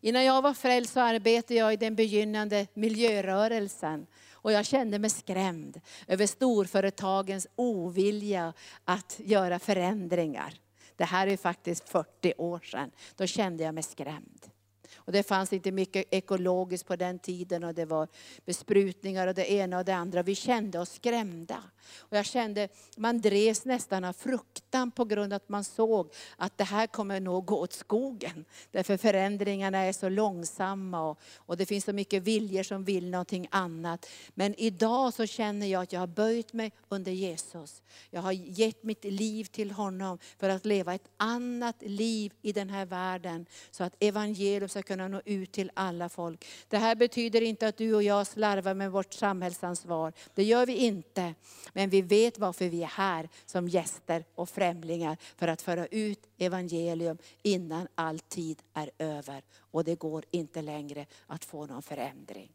Innan 0.00 0.24
jag 0.24 0.42
var 0.42 0.54
frälst 0.54 0.92
så 0.92 1.00
arbetade 1.00 1.54
jag 1.54 1.72
i 1.72 1.76
den 1.76 1.94
begynnande 1.94 2.66
miljörörelsen. 2.74 4.06
Och 4.40 4.52
jag 4.52 4.66
kände 4.66 4.98
mig 4.98 5.10
skrämd 5.10 5.80
över 6.06 6.26
storföretagens 6.26 7.46
ovilja 7.56 8.52
att 8.84 9.20
göra 9.24 9.58
förändringar. 9.58 10.54
Det 10.96 11.04
här 11.04 11.26
är 11.26 11.36
faktiskt 11.36 11.88
40 11.88 12.34
år 12.38 12.60
sedan. 12.60 12.90
Då 13.16 13.26
kände 13.26 13.64
jag 13.64 13.74
mig 13.74 13.82
skrämd. 13.82 14.50
Och 14.96 15.12
det 15.12 15.22
fanns 15.22 15.52
inte 15.52 15.72
mycket 15.72 16.04
ekologiskt 16.10 16.88
på 16.88 16.96
den 16.96 17.18
tiden 17.18 17.64
och 17.64 17.74
det 17.74 17.84
var 17.84 18.08
besprutningar 18.44 19.26
och 19.26 19.34
det 19.34 19.52
ena 19.52 19.78
och 19.78 19.84
det 19.84 19.94
andra. 19.94 20.22
Vi 20.22 20.34
kände 20.34 20.78
oss 20.78 20.92
skrämda. 20.92 21.62
Och 21.98 22.16
jag 22.16 22.26
kände, 22.26 22.68
man 22.96 23.20
drevs 23.20 23.64
nästan 23.64 24.04
av 24.04 24.12
fruktan 24.12 24.90
på 24.90 25.04
grund 25.04 25.32
av 25.32 25.36
att 25.36 25.48
man 25.48 25.64
såg 25.64 26.12
att 26.36 26.58
det 26.58 26.64
här 26.64 26.86
kommer 26.86 27.20
nog 27.20 27.44
gå 27.44 27.60
åt 27.60 27.72
skogen. 27.72 28.44
Därför 28.70 28.96
förändringarna 28.96 29.78
är 29.78 29.92
så 29.92 30.08
långsamma 30.08 31.10
och, 31.10 31.18
och 31.36 31.56
det 31.56 31.66
finns 31.66 31.84
så 31.84 31.92
mycket 31.92 32.22
viljor 32.22 32.62
som 32.62 32.84
vill 32.84 33.10
någonting 33.10 33.48
annat. 33.50 34.06
Men 34.34 34.54
idag 34.60 35.14
så 35.14 35.26
känner 35.26 35.66
jag 35.66 35.82
att 35.82 35.92
jag 35.92 36.00
har 36.00 36.06
böjt 36.06 36.52
mig 36.52 36.72
under 36.88 37.12
Jesus. 37.12 37.82
Jag 38.10 38.22
har 38.22 38.32
gett 38.32 38.82
mitt 38.82 39.04
liv 39.04 39.44
till 39.44 39.70
honom 39.70 40.18
för 40.38 40.48
att 40.48 40.66
leva 40.66 40.94
ett 40.94 41.08
annat 41.16 41.76
liv 41.82 42.32
i 42.42 42.52
den 42.52 42.70
här 42.70 42.86
världen. 42.86 43.46
Så 43.70 43.84
att 43.84 43.96
evangelium 44.00 44.68
ska 44.68 44.82
kunna 44.82 45.08
nå 45.08 45.20
ut 45.24 45.52
till 45.52 45.70
alla 45.74 46.08
folk. 46.08 46.46
Det 46.68 46.78
här 46.78 46.94
betyder 46.94 47.40
inte 47.40 47.68
att 47.68 47.76
du 47.76 47.94
och 47.94 48.02
jag 48.02 48.26
slarvar 48.26 48.74
med 48.74 48.92
vårt 48.92 49.12
samhällsansvar. 49.12 50.12
Det 50.34 50.44
gör 50.44 50.66
vi 50.66 50.76
inte. 50.76 51.34
Men 51.78 51.90
vi 51.90 52.02
vet 52.02 52.38
varför 52.38 52.68
vi 52.68 52.82
är 52.82 52.86
här 52.86 53.28
som 53.46 53.68
gäster 53.68 54.24
och 54.34 54.48
främlingar. 54.48 55.16
För 55.36 55.48
att 55.48 55.62
föra 55.62 55.86
ut 55.86 56.26
evangelium 56.38 57.18
innan 57.42 57.88
all 57.94 58.18
tid 58.18 58.62
är 58.74 58.90
över. 58.98 59.42
Och 59.58 59.84
det 59.84 59.94
går 59.94 60.24
inte 60.30 60.62
längre 60.62 61.06
att 61.26 61.44
få 61.44 61.66
någon 61.66 61.82
förändring. 61.82 62.52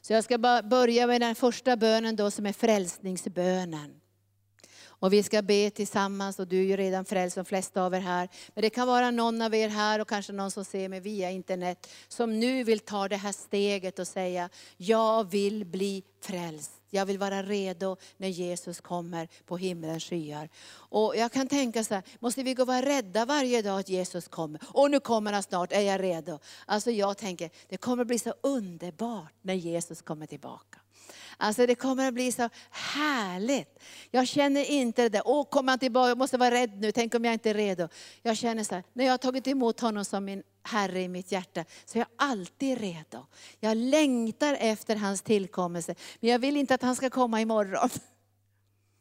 Så 0.00 0.12
jag 0.12 0.24
ska 0.24 0.38
börja 0.64 1.06
med 1.06 1.20
den 1.20 1.34
första 1.34 1.76
bönen 1.76 2.16
då 2.16 2.30
som 2.30 2.46
är 2.46 2.52
frälsningsbönen. 2.52 4.00
Och 5.00 5.12
vi 5.12 5.22
ska 5.22 5.42
be 5.42 5.70
tillsammans 5.70 6.38
och 6.38 6.48
du 6.48 6.58
är 6.58 6.64
ju 6.64 6.76
redan 6.76 7.04
frälst, 7.04 7.36
de 7.36 7.44
flesta 7.44 7.82
av 7.82 7.94
er 7.94 8.00
här. 8.00 8.28
Men 8.54 8.62
det 8.62 8.70
kan 8.70 8.86
vara 8.86 9.10
någon 9.10 9.42
av 9.42 9.54
er 9.54 9.68
här 9.68 10.00
och 10.00 10.08
kanske 10.08 10.32
någon 10.32 10.50
som 10.50 10.64
ser 10.64 10.88
mig 10.88 11.00
via 11.00 11.30
internet, 11.30 11.88
som 12.08 12.40
nu 12.40 12.64
vill 12.64 12.78
ta 12.78 13.08
det 13.08 13.16
här 13.16 13.32
steget 13.32 13.98
och 13.98 14.08
säga, 14.08 14.48
jag 14.76 15.30
vill 15.30 15.64
bli 15.64 16.02
frälst. 16.20 16.70
Jag 16.90 17.06
vill 17.06 17.18
vara 17.18 17.42
redo 17.42 17.96
när 18.16 18.28
Jesus 18.28 18.80
kommer 18.80 19.28
på 19.46 19.56
himlens 19.56 20.04
skyar. 20.04 20.48
Och 20.70 21.16
jag 21.16 21.32
kan 21.32 21.48
tänka 21.48 21.84
så 21.84 21.94
här, 21.94 22.02
måste 22.18 22.42
vi 22.42 22.54
gå 22.54 22.62
och 22.62 22.68
vara 22.68 22.82
rädda 22.82 23.24
varje 23.24 23.62
dag 23.62 23.80
att 23.80 23.88
Jesus 23.88 24.28
kommer? 24.28 24.60
Och 24.68 24.90
nu 24.90 25.00
kommer 25.00 25.32
han 25.32 25.42
snart, 25.42 25.72
är 25.72 25.80
jag 25.80 26.02
redo? 26.02 26.38
Alltså 26.66 26.90
jag 26.90 27.18
tänker, 27.18 27.50
det 27.68 27.76
kommer 27.76 28.04
bli 28.04 28.18
så 28.18 28.34
underbart 28.40 29.32
när 29.42 29.54
Jesus 29.54 30.02
kommer 30.02 30.26
tillbaka. 30.26 30.78
Alltså 31.36 31.66
det 31.66 31.74
kommer 31.74 32.08
att 32.08 32.14
bli 32.14 32.32
så 32.32 32.48
härligt. 32.70 33.78
Jag 34.10 34.28
känner 34.28 34.70
inte 34.70 35.02
det 35.02 35.08
där, 35.08 35.22
åh 35.24 35.48
kommer 35.48 35.72
han 35.72 35.78
tillbaka, 35.78 36.08
jag 36.08 36.18
måste 36.18 36.36
vara 36.36 36.50
rädd 36.50 36.80
nu, 36.80 36.92
tänk 36.92 37.14
om 37.14 37.24
jag 37.24 37.34
inte 37.34 37.50
är 37.50 37.54
redo. 37.54 37.88
Jag 38.22 38.36
känner 38.36 38.64
så 38.64 38.74
här, 38.74 38.84
när 38.92 39.04
jag 39.04 39.12
har 39.12 39.18
tagit 39.18 39.48
emot 39.48 39.80
honom 39.80 40.04
som 40.04 40.24
min 40.24 40.42
Herre 40.62 41.02
i 41.02 41.08
mitt 41.08 41.32
hjärta, 41.32 41.64
så 41.84 41.98
är 41.98 42.00
jag 42.00 42.08
alltid 42.28 42.78
redo. 42.78 43.26
Jag 43.60 43.76
längtar 43.76 44.56
efter 44.60 44.96
hans 44.96 45.22
tillkommelse, 45.22 45.94
men 46.20 46.30
jag 46.30 46.38
vill 46.38 46.56
inte 46.56 46.74
att 46.74 46.82
han 46.82 46.96
ska 46.96 47.10
komma 47.10 47.40
imorgon. 47.40 47.90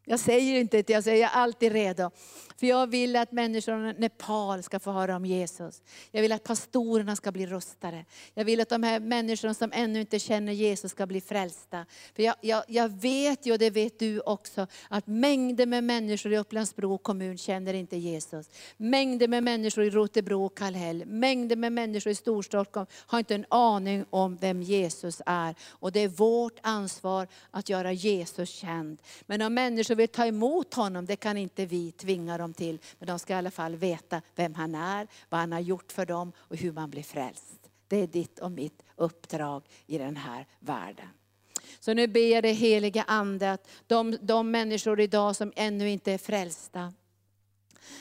Jag 0.06 0.20
säger 0.20 0.60
inte 0.60 0.82
det, 0.82 0.94
jag 0.94 1.04
säger 1.04 1.22
jag 1.22 1.32
är 1.32 1.36
alltid 1.36 1.72
redo. 1.72 2.12
För 2.60 2.68
jag 2.68 2.88
vill 2.88 3.16
att 3.16 3.32
människor 3.32 3.90
i 3.90 3.94
Nepal 3.94 4.64
ska 4.64 4.80
få 4.80 4.92
höra 4.92 5.16
om 5.16 5.26
Jesus. 5.26 5.82
Jag 6.12 6.22
vill 6.22 6.32
att 6.32 6.44
pastorerna 6.44 7.16
ska 7.16 7.32
bli 7.32 7.46
rustade. 7.46 8.06
Jag 8.34 8.46
vill 8.46 8.62
att 8.62 8.70
de 8.70 8.84
här 8.84 9.00
människorna 9.00 9.54
som 9.54 9.72
ännu 9.74 10.02
inte 10.02 10.20
känner 10.20 10.54
Jesus 10.54 10.92
ska 10.92 11.06
bli 11.06 11.22
frälsta. 11.22 11.86
För 12.16 12.24
jag, 12.24 12.36
jag, 12.42 12.64
jag 12.68 12.90
vet 12.90 13.46
ju, 13.46 13.52
och 13.52 13.60
det 13.60 13.70
vet 13.70 14.00
du 14.00 14.20
också, 14.20 14.68
att 14.90 15.08
mängder 15.08 15.66
med 15.66 15.84
människor 15.84 16.34
i 16.34 16.38
Upplandsbro 16.38 16.98
kommun 16.98 17.38
känner 17.38 17.74
inte 17.74 17.98
Jesus. 17.98 18.50
Mängder 18.78 19.28
med 19.28 19.44
människor 19.44 19.84
i 19.84 19.90
Rotebro 19.90 20.46
och 20.46 20.58
Kallhäll, 20.58 21.06
mängder 21.06 21.56
med 21.56 21.74
människor 21.74 22.12
i 22.12 22.16
Storstockholm 22.16 22.88
har 22.94 23.20
inte 23.20 23.36
en 23.36 23.46
aning 23.50 24.06
om 24.10 24.38
vem 24.38 24.62
Jesus 24.62 25.22
är. 25.26 25.56
Och 25.70 25.92
det 25.92 26.00
är 26.00 26.08
vårt 26.08 26.60
ansvar 26.62 27.28
att 27.52 27.70
göra 27.70 27.92
Jesus 27.92 28.50
känd. 28.50 29.02
Men 29.26 29.42
om 29.42 29.54
människor 29.54 29.96
vill 29.96 30.08
ta 30.08 30.26
emot 30.26 30.74
honom, 30.74 31.06
det 31.06 31.16
kan 31.16 31.38
inte 31.38 31.66
vi 31.66 31.92
tvinga 31.92 32.38
dem 32.38 32.47
till. 32.54 32.80
Men 33.00 33.08
de 33.08 33.20
ska 33.20 33.34
i 33.34 33.36
alla 33.36 33.52
fall 33.52 33.76
veta 33.76 34.22
vem 34.36 34.54
han 34.54 34.76
är, 34.76 35.08
vad 35.30 35.40
han 35.40 35.52
har 35.52 35.60
gjort 35.60 35.92
för 35.92 36.06
dem 36.06 36.32
och 36.38 36.58
hur 36.58 36.72
man 36.72 36.90
blir 36.90 37.04
frälst. 37.04 37.70
Det 37.88 37.98
är 37.98 38.08
ditt 38.08 38.40
och 38.40 38.52
mitt 38.52 38.84
uppdrag 38.96 39.64
i 39.86 39.98
den 39.98 40.18
här 40.18 40.48
världen. 40.60 41.08
Så 41.80 41.94
nu 41.94 42.08
ber 42.08 42.34
jag 42.34 42.44
dig 42.44 42.54
heliga 42.54 43.04
Ande 43.08 43.52
att 43.52 43.68
de, 43.88 44.18
de 44.22 44.52
människor 44.52 45.00
idag 45.00 45.36
som 45.36 45.54
ännu 45.56 45.90
inte 45.90 46.12
är 46.12 46.18
frälsta, 46.18 46.94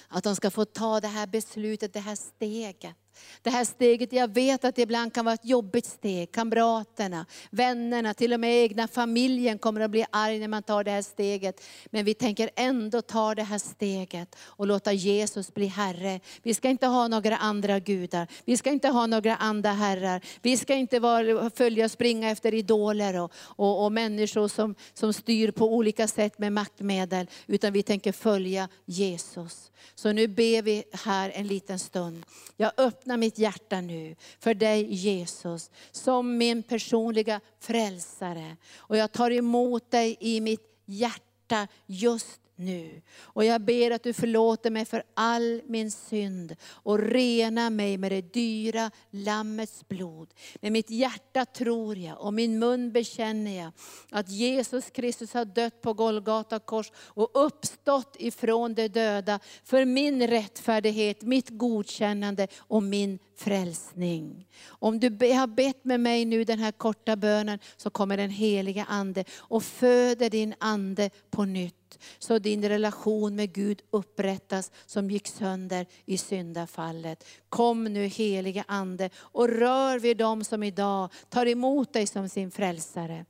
att 0.08 0.24
de 0.24 0.36
ska 0.36 0.50
få 0.50 0.64
ta 0.64 1.00
det 1.00 1.08
här 1.08 1.26
beslutet, 1.26 1.92
det 1.92 2.00
här 2.00 2.16
steget. 2.16 2.94
Det 3.42 3.50
här 3.50 3.64
steget, 3.64 4.12
jag 4.12 4.34
vet 4.34 4.64
att 4.64 4.74
det 4.74 4.82
ibland 4.82 5.14
kan 5.14 5.24
vara 5.24 5.34
ett 5.34 5.44
jobbigt 5.44 5.86
steg. 5.86 6.32
Kamraterna, 6.32 7.26
vännerna, 7.50 8.14
till 8.14 8.32
och 8.32 8.40
med 8.40 8.62
egna 8.62 8.88
familjen 8.88 9.58
kommer 9.58 9.80
att 9.80 9.90
bli 9.90 10.04
arg 10.10 10.38
när 10.38 10.48
man 10.48 10.62
tar 10.62 10.84
det 10.84 10.90
här 10.90 11.02
steget. 11.02 11.64
Men 11.86 12.04
vi 12.04 12.14
tänker 12.14 12.50
ändå 12.56 13.02
ta 13.02 13.34
det 13.34 13.42
här 13.42 13.58
steget 13.58 14.36
och 14.40 14.66
låta 14.66 14.92
Jesus 14.92 15.54
bli 15.54 15.66
Herre. 15.66 16.20
Vi 16.42 16.54
ska 16.54 16.68
inte 16.68 16.86
ha 16.86 17.08
några 17.08 17.36
andra 17.36 17.78
gudar. 17.78 18.28
Vi 18.44 18.56
ska 18.56 18.70
inte 18.70 18.88
ha 18.88 19.06
några 19.06 19.36
andra 19.36 19.72
herrar. 19.72 20.20
Vi 20.42 20.56
ska 20.56 20.74
inte 20.74 20.98
vara, 20.98 21.50
följa 21.50 21.84
och 21.84 21.90
springa 21.90 22.30
efter 22.30 22.54
idoler 22.54 23.20
och, 23.20 23.32
och, 23.36 23.84
och 23.84 23.92
människor 23.92 24.48
som, 24.48 24.74
som 24.94 25.12
styr 25.12 25.50
på 25.50 25.74
olika 25.74 26.08
sätt 26.08 26.38
med 26.38 26.52
maktmedel. 26.52 27.26
Utan 27.46 27.72
vi 27.72 27.82
tänker 27.82 28.12
följa 28.12 28.68
Jesus. 28.84 29.70
Så 29.94 30.12
nu 30.12 30.28
ber 30.28 30.62
vi 30.62 30.84
här 30.92 31.32
en 31.34 31.46
liten 31.46 31.78
stund. 31.78 32.24
Jag 32.56 32.72
öppnar 32.76 33.05
mitt 33.16 33.38
hjärta 33.38 33.80
nu 33.80 34.16
för 34.38 34.54
dig 34.54 34.94
Jesus, 34.94 35.70
som 35.90 36.38
min 36.38 36.62
personliga 36.62 37.40
frälsare. 37.60 38.56
Och 38.76 38.96
jag 38.96 39.12
tar 39.12 39.30
emot 39.30 39.90
dig 39.90 40.16
i 40.20 40.40
mitt 40.40 40.82
hjärta 40.86 41.68
just 41.86 42.40
nu. 42.56 43.02
Och 43.20 43.44
jag 43.44 43.60
ber 43.60 43.90
att 43.90 44.02
du 44.02 44.12
förlåter 44.12 44.70
mig 44.70 44.84
för 44.84 45.02
all 45.14 45.62
min 45.66 45.90
synd 45.90 46.56
och 46.66 46.98
rena 46.98 47.70
mig 47.70 47.98
med 47.98 48.12
det 48.12 48.32
dyra 48.32 48.90
Lammets 49.10 49.88
blod. 49.88 50.34
Med 50.60 50.72
mitt 50.72 50.90
hjärta 50.90 51.44
tror 51.44 51.96
jag 51.96 52.20
och 52.20 52.34
min 52.34 52.58
mun 52.58 52.92
bekänner 52.92 53.58
jag 53.58 53.72
att 54.10 54.28
Jesus 54.28 54.90
Kristus 54.90 55.34
har 55.34 55.44
dött 55.44 55.80
på 55.80 55.92
Golgata 55.92 56.58
kors 56.58 56.92
och 56.96 57.30
uppstått 57.34 58.16
ifrån 58.18 58.74
de 58.74 58.88
döda 58.88 59.40
för 59.64 59.84
min 59.84 60.26
rättfärdighet, 60.26 61.22
mitt 61.22 61.48
godkännande 61.50 62.48
och 62.58 62.82
min 62.82 63.18
frälsning. 63.36 64.48
Om 64.66 65.00
du 65.00 65.08
har 65.34 65.46
bett 65.46 65.84
med 65.84 66.00
mig 66.00 66.24
nu 66.24 66.44
den 66.44 66.58
här 66.58 66.72
korta 66.72 67.16
bönen 67.16 67.58
så 67.76 67.90
kommer 67.90 68.16
den 68.16 68.30
heliga 68.30 68.84
Ande 68.84 69.24
och 69.36 69.62
föder 69.62 70.30
din 70.30 70.54
ande 70.58 71.10
på 71.30 71.44
nytt 71.44 71.86
så 72.18 72.38
din 72.38 72.68
relation 72.68 73.36
med 73.36 73.52
Gud 73.52 73.82
upprättas 73.90 74.70
som 74.86 75.10
gick 75.10 75.26
sönder 75.26 75.86
i 76.04 76.18
syndafallet. 76.18 77.24
Kom 77.48 77.84
nu 77.84 78.06
helige 78.06 78.64
Ande 78.68 79.10
och 79.16 79.48
rör 79.48 79.98
vid 79.98 80.16
dem 80.16 80.44
som 80.44 80.62
idag 80.62 81.12
tar 81.28 81.46
emot 81.46 81.92
dig 81.92 82.06
som 82.06 82.28
sin 82.28 82.50
frälsare. 82.50 83.24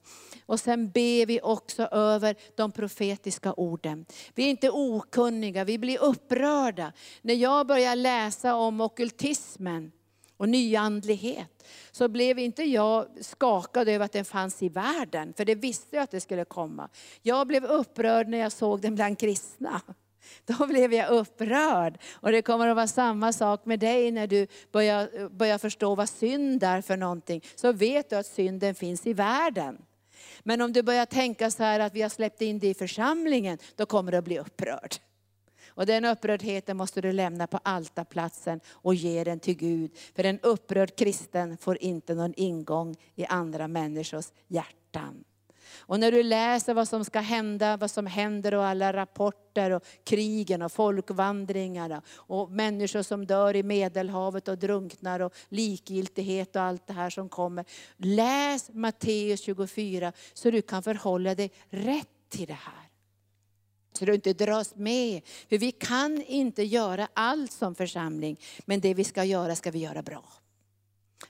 Och 0.47 0.61
sen 0.61 0.91
ber 0.91 1.27
vi 1.27 1.41
också 1.43 1.83
över 1.83 2.37
de 2.55 2.73
profetiska 2.73 3.53
orden. 3.53 4.07
Vi 4.35 4.45
är 4.45 4.51
inte 4.51 4.71
okunniga, 4.71 5.65
vi 5.65 5.79
blir 5.79 6.03
upprörda. 6.03 6.93
När 7.23 7.35
jag 7.35 7.67
börjar 7.67 7.97
läsa 7.97 8.55
om 8.55 8.81
okultismen, 8.81 9.93
och 10.37 10.49
nyandlighet, 10.49 11.67
så 11.91 12.09
blev 12.09 12.39
inte 12.39 12.63
jag 12.63 13.07
skakad 13.21 13.89
över 13.89 14.05
att 14.05 14.13
den 14.13 14.25
fanns 14.25 14.63
i 14.63 14.69
världen, 14.69 15.35
för 15.37 15.45
det 15.45 15.55
visste 15.55 15.97
jag 15.97 16.03
att 16.03 16.11
det 16.11 16.21
skulle 16.21 16.45
komma. 16.45 16.89
Jag 17.23 17.47
blev 17.47 17.65
upprörd 17.65 18.29
när 18.29 18.39
jag 18.39 18.53
såg 18.53 18.81
den 18.81 18.95
bland 18.95 19.19
kristna. 19.19 19.81
Då 20.45 20.67
blev 20.67 20.95
jag 20.95 21.11
upprörd. 21.11 21.99
Och 22.13 22.33
det 22.33 22.43
kommer 22.43 22.69
att 22.69 22.77
vara 22.77 22.87
samma 22.87 23.33
sak 23.33 23.65
med 23.65 23.81
dig 23.81 24.11
när 24.11 24.27
du 24.27 24.47
börjar, 24.73 25.29
börjar 25.29 25.59
förstå 25.59 25.95
vad 25.95 26.09
synd 26.09 26.63
är 26.63 26.81
för 26.81 26.97
någonting. 26.97 27.45
Så 27.55 27.73
vet 27.73 28.11
du 28.11 28.17
att 28.17 28.27
synden 28.27 28.75
finns 28.75 29.07
i 29.07 29.13
världen. 29.13 29.79
Men 30.43 30.61
om 30.61 30.73
du 30.73 30.83
börjar 30.83 31.07
tänka 31.07 31.51
så 31.51 31.63
här 31.63 31.81
att 31.81 31.95
vi 31.95 32.03
har 32.03 32.09
släppt 32.09 32.43
in 32.43 32.59
det 32.59 32.69
i 32.69 32.75
församlingen, 32.75 33.59
då 33.77 33.87
kommer 33.87 34.13
du 34.13 34.19
att 34.19 34.25
bli 34.25 34.39
upprörd. 34.39 34.97
Och 35.77 35.87
den 35.87 36.05
upprördheten 36.05 36.77
måste 36.77 37.01
du 37.01 37.13
lämna 37.13 37.47
på 37.47 37.61
altarplatsen 37.63 38.61
och 38.69 38.95
ge 38.95 39.25
den 39.25 39.41
till 39.41 39.57
Gud. 39.57 39.91
För 40.15 40.25
en 40.25 40.41
upprörd 40.41 40.97
kristen 40.97 41.57
får 41.57 41.83
inte 41.83 42.15
någon 42.15 42.35
ingång 42.37 42.97
i 43.15 43.27
andra 43.27 43.69
människors 43.69 44.27
hjärtan. 44.49 45.25
Och 45.79 46.01
när 46.01 46.13
du 46.13 46.23
läser 46.23 46.75
vad 46.75 46.89
som 46.89 47.05
ska 47.05 47.21
hända, 47.21 47.77
vad 47.77 47.91
som 47.91 48.07
händer 48.07 48.55
och 48.55 48.65
alla 48.65 48.93
rapporter 48.93 49.71
och 49.71 49.83
krigen 50.05 50.63
och 50.63 50.73
folkvandringarna 50.73 52.03
och 52.15 52.51
människor 52.51 53.03
som 53.03 53.27
dör 53.27 53.57
i 53.57 53.63
Medelhavet 53.63 54.49
och 54.49 54.59
drunknar 54.59 55.21
och 55.21 55.35
likgiltighet 55.49 56.57
och 56.57 56.63
allt 56.63 56.87
det 56.87 56.93
här 56.93 57.11
som 57.11 57.29
kommer. 57.29 57.65
Läs 57.97 58.71
Matteus 58.73 59.41
24 59.41 60.13
så 60.35 60.51
du 60.51 60.63
kan 60.63 60.83
förhålla 60.83 61.35
dig 61.35 61.51
rätt 61.71 62.09
till 62.29 62.47
det 62.47 62.53
här. 62.53 62.86
Så 63.97 64.05
du 64.05 64.15
inte 64.15 64.33
dras 64.33 64.75
med. 64.77 65.23
För 65.49 65.59
vi 65.59 65.73
kan 65.73 66.23
inte 66.23 66.63
göra 66.63 67.09
allt 67.15 67.53
som 67.53 67.75
församling, 67.75 68.41
men 68.65 68.81
det 68.81 68.95
vi 68.95 69.05
ska 69.05 69.25
göra 69.25 69.57
ska 69.57 69.71
vi 69.71 69.79
göra 69.79 70.03
bra. 70.03 70.25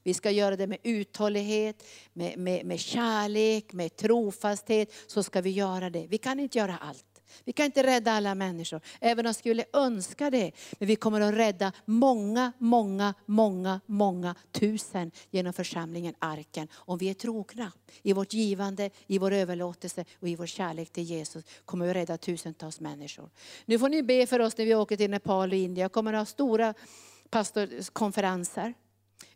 Vi 0.03 0.15
ska 0.15 0.31
göra 0.31 0.57
det 0.57 0.67
med 0.67 0.79
uthållighet, 0.83 1.85
med, 2.13 2.39
med, 2.39 2.67
med 2.67 2.81
kärlek, 2.81 3.73
med 3.73 3.97
trofasthet. 3.97 4.93
Så 5.07 5.23
ska 5.23 5.41
vi 5.41 5.51
göra 5.51 5.91
det. 5.91 6.07
Vi 6.07 6.19
kan 6.19 6.41
inte 6.41 6.59
göra 6.59 6.77
allt. 6.77 7.16
Vi 7.45 7.53
kan 7.53 7.67
inte 7.67 7.83
rädda 7.83 8.13
alla 8.13 8.35
människor, 8.35 8.81
även 9.01 9.27
om 9.27 9.29
jag 9.29 9.37
skulle 9.37 9.65
önska 9.73 10.31
det. 10.31 10.53
Men 10.79 10.89
vi 10.89 10.97
kommer 10.97 11.21
att 11.21 11.35
rädda 11.35 11.73
många, 11.85 12.53
många, 12.59 13.15
många, 13.27 13.81
många 13.87 14.35
tusen 14.53 15.11
genom 15.31 15.53
församlingen 15.53 16.15
Arken. 16.19 16.69
Om 16.75 16.99
vi 16.99 17.11
är 17.11 17.15
trogna 17.15 17.73
i 18.03 18.13
vårt 18.13 18.33
givande, 18.33 18.91
i 19.07 19.19
vår 19.19 19.33
överlåtelse 19.33 20.05
och 20.21 20.29
i 20.29 20.37
vår 20.37 20.47
kärlek 20.47 20.91
till 20.91 21.05
Jesus 21.05 21.45
kommer 21.65 21.85
vi 21.85 21.91
att 21.91 21.97
rädda 21.97 22.19
tusentals 22.19 22.81
människor. 22.81 23.31
Nu 23.65 23.79
får 23.79 23.89
ni 23.89 24.03
be 24.03 24.27
för 24.27 24.41
oss 24.41 24.59
när 24.59 24.65
vi 24.65 24.75
åker 24.75 24.97
till 24.97 25.11
Nepal 25.11 25.51
och 25.51 25.57
Indien. 25.57 25.83
Jag 25.83 25.93
kommer 25.93 26.13
att 26.13 26.21
ha 26.21 26.27
stora 26.27 26.75
pastorskonferenser 27.31 28.75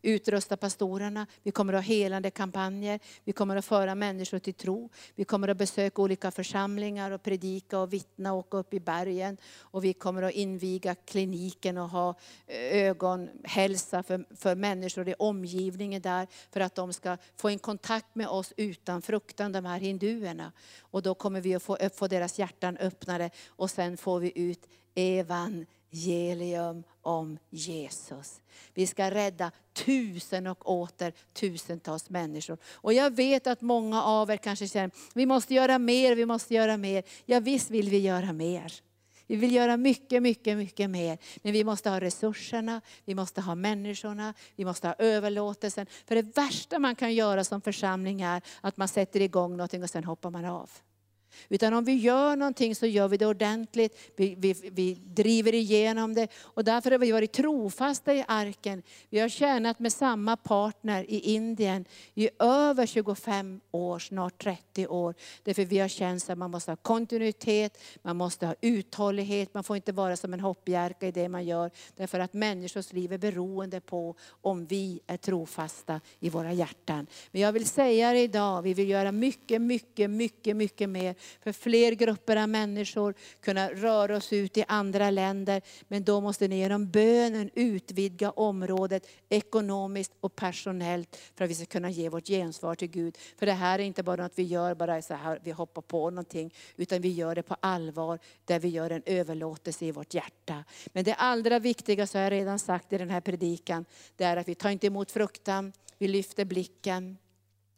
utrusta 0.01 0.57
pastorerna, 0.57 1.27
vi 1.43 1.51
kommer 1.51 1.73
att 1.73 1.77
ha 1.77 1.93
helande 1.93 2.31
kampanjer, 2.31 2.99
vi 3.23 3.31
kommer 3.31 3.55
att 3.55 3.65
föra 3.65 3.95
människor 3.95 4.39
till 4.39 4.53
tro. 4.53 4.89
Vi 5.15 5.23
kommer 5.23 5.47
att 5.47 5.57
besöka 5.57 6.01
olika 6.01 6.31
församlingar 6.31 7.11
och 7.11 7.23
predika 7.23 7.79
och 7.79 7.93
vittna 7.93 8.33
och 8.33 8.39
åka 8.39 8.57
upp 8.57 8.73
i 8.73 8.79
bergen. 8.79 9.37
Och 9.59 9.83
vi 9.83 9.93
kommer 9.93 10.21
att 10.21 10.31
inviga 10.31 10.95
kliniken 10.95 11.77
och 11.77 11.89
ha 11.89 12.15
eh, 12.47 12.87
ögonhälsa 12.87 14.03
för, 14.03 14.35
för 14.35 14.55
människor 14.55 15.09
i 15.09 15.13
omgivningen 15.19 16.01
där, 16.01 16.27
för 16.51 16.59
att 16.59 16.75
de 16.75 16.93
ska 16.93 17.17
få 17.35 17.49
en 17.49 17.59
kontakt 17.59 18.15
med 18.15 18.27
oss 18.27 18.53
utan 18.57 19.01
fruktan, 19.01 19.51
de 19.51 19.65
här 19.65 19.79
hinduerna. 19.79 20.51
Och 20.81 21.01
då 21.01 21.13
kommer 21.15 21.41
vi 21.41 21.55
att 21.55 21.63
få, 21.63 21.77
få 21.95 22.07
deras 22.07 22.39
hjärtan 22.39 22.77
öppnade 22.77 23.29
och 23.47 23.71
sen 23.71 23.97
får 23.97 24.19
vi 24.19 24.31
ut 24.35 24.67
evangelium 25.91 26.83
om 27.01 27.37
Jesus. 27.49 28.41
Vi 28.73 28.87
ska 28.87 29.11
rädda 29.11 29.51
tusen 29.73 30.47
och 30.47 30.69
åter 30.69 31.13
tusentals 31.33 32.09
människor. 32.09 32.57
Och 32.73 32.93
jag 32.93 33.15
vet 33.15 33.47
att 33.47 33.61
många 33.61 34.03
av 34.03 34.31
er 34.31 34.37
kanske 34.37 34.67
känner, 34.67 34.91
vi 35.13 35.25
måste 35.25 35.53
göra 35.53 35.79
mer, 35.79 36.15
vi 36.15 36.25
måste 36.25 36.53
göra 36.53 36.77
mer. 36.77 37.03
Ja 37.25 37.39
visst 37.39 37.69
vill 37.69 37.89
vi 37.89 37.99
göra 37.99 38.33
mer. 38.33 38.73
Vi 39.27 39.35
vill 39.35 39.51
göra 39.51 39.77
mycket, 39.77 40.23
mycket, 40.23 40.57
mycket 40.57 40.89
mer. 40.89 41.17
Men 41.43 41.53
vi 41.53 41.63
måste 41.63 41.89
ha 41.89 41.99
resurserna, 41.99 42.81
vi 43.05 43.15
måste 43.15 43.41
ha 43.41 43.55
människorna, 43.55 44.33
vi 44.55 44.65
måste 44.65 44.87
ha 44.87 44.95
överlåtelsen. 44.97 45.85
För 46.07 46.15
det 46.15 46.37
värsta 46.37 46.79
man 46.79 46.95
kan 46.95 47.13
göra 47.13 47.43
som 47.43 47.61
församling 47.61 48.21
är 48.21 48.41
att 48.61 48.77
man 48.77 48.87
sätter 48.87 49.21
igång 49.21 49.57
någonting 49.57 49.83
och 49.83 49.89
sen 49.89 50.03
hoppar 50.03 50.29
man 50.29 50.45
av. 50.45 50.69
Utan 51.49 51.73
om 51.73 51.83
vi 51.83 51.93
gör 51.93 52.35
någonting 52.35 52.75
så 52.75 52.85
gör 52.85 53.07
vi 53.07 53.17
det 53.17 53.25
ordentligt, 53.25 53.99
vi, 54.15 54.35
vi, 54.37 54.53
vi 54.71 54.93
driver 54.93 55.53
igenom 55.53 56.13
det. 56.13 56.27
Och 56.41 56.63
därför 56.63 56.91
har 56.91 56.97
vi 56.97 57.11
varit 57.11 57.31
trofasta 57.31 58.13
i 58.13 58.25
arken. 58.27 58.83
Vi 59.09 59.19
har 59.19 59.29
tjänat 59.29 59.79
med 59.79 59.93
samma 59.93 60.37
partner 60.37 61.05
i 61.07 61.19
Indien 61.19 61.85
i 62.13 62.29
över 62.39 62.85
25 62.85 63.61
år, 63.71 63.99
snart 63.99 64.43
30 64.43 64.87
år. 64.87 65.15
Därför 65.43 65.65
vi 65.65 65.79
har 65.79 65.87
känt 65.87 66.29
att 66.29 66.37
man 66.37 66.51
måste 66.51 66.71
ha 66.71 66.75
kontinuitet, 66.75 67.77
man 68.01 68.17
måste 68.17 68.45
ha 68.45 68.55
uthållighet, 68.61 69.53
man 69.53 69.63
får 69.63 69.75
inte 69.75 69.91
vara 69.91 70.17
som 70.17 70.33
en 70.33 70.39
hoppjerka 70.39 71.07
i 71.07 71.11
det 71.11 71.29
man 71.29 71.45
gör. 71.45 71.71
Därför 71.95 72.19
att 72.19 72.33
människors 72.33 72.93
liv 72.93 73.13
är 73.13 73.17
beroende 73.17 73.81
på 73.81 74.15
om 74.41 74.65
vi 74.65 74.99
är 75.07 75.17
trofasta 75.17 76.01
i 76.19 76.29
våra 76.29 76.53
hjärtan. 76.53 77.07
Men 77.31 77.41
jag 77.41 77.51
vill 77.51 77.65
säga 77.65 78.13
det 78.13 78.19
idag, 78.19 78.61
vi 78.61 78.73
vill 78.73 78.89
göra 78.89 79.11
mycket, 79.11 79.61
mycket, 79.61 80.09
mycket, 80.09 80.55
mycket 80.55 80.89
mer 80.89 81.15
för 81.41 81.51
fler 81.51 81.91
grupper 81.91 82.37
av 82.37 82.49
människor, 82.49 83.13
kunna 83.41 83.69
röra 83.69 84.17
oss 84.17 84.33
ut 84.33 84.57
i 84.57 84.63
andra 84.67 85.09
länder. 85.09 85.61
Men 85.87 86.03
då 86.03 86.21
måste 86.21 86.47
ni 86.47 86.57
genom 86.57 86.89
bönen 86.89 87.49
utvidga 87.53 88.31
området 88.31 89.07
ekonomiskt 89.29 90.11
och 90.19 90.35
personellt 90.35 91.17
för 91.35 91.45
att 91.45 91.51
vi 91.51 91.55
ska 91.55 91.65
kunna 91.65 91.89
ge 91.89 92.09
vårt 92.09 92.27
gensvar 92.27 92.75
till 92.75 92.87
Gud. 92.87 93.17
För 93.37 93.45
det 93.45 93.51
här 93.51 93.79
är 93.79 93.83
inte 93.83 94.03
bara 94.03 94.23
något 94.23 94.31
vi 94.35 94.43
gör, 94.43 94.75
bara 94.75 95.01
så 95.01 95.13
här, 95.13 95.39
vi 95.43 95.51
hoppar 95.51 95.81
på 95.81 96.09
någonting, 96.09 96.53
utan 96.75 97.01
vi 97.01 97.09
gör 97.09 97.35
det 97.35 97.43
på 97.43 97.55
allvar, 97.59 98.19
där 98.45 98.59
vi 98.59 98.67
gör 98.67 98.89
en 98.89 99.03
överlåtelse 99.05 99.85
i 99.85 99.91
vårt 99.91 100.13
hjärta. 100.13 100.63
Men 100.87 101.03
det 101.03 101.13
allra 101.13 101.59
viktigaste, 101.59 102.17
har 102.17 102.23
jag 102.23 102.31
redan 102.31 102.59
sagt 102.59 102.93
i 102.93 102.97
den 102.97 103.09
här 103.09 103.21
predikan, 103.21 103.85
det 104.15 104.23
är 104.23 104.37
att 104.37 104.47
vi 104.47 104.55
tar 104.55 104.69
inte 104.69 104.87
emot 104.87 105.11
fruktan, 105.11 105.73
vi 105.97 106.07
lyfter 106.07 106.45
blicken, 106.45 107.17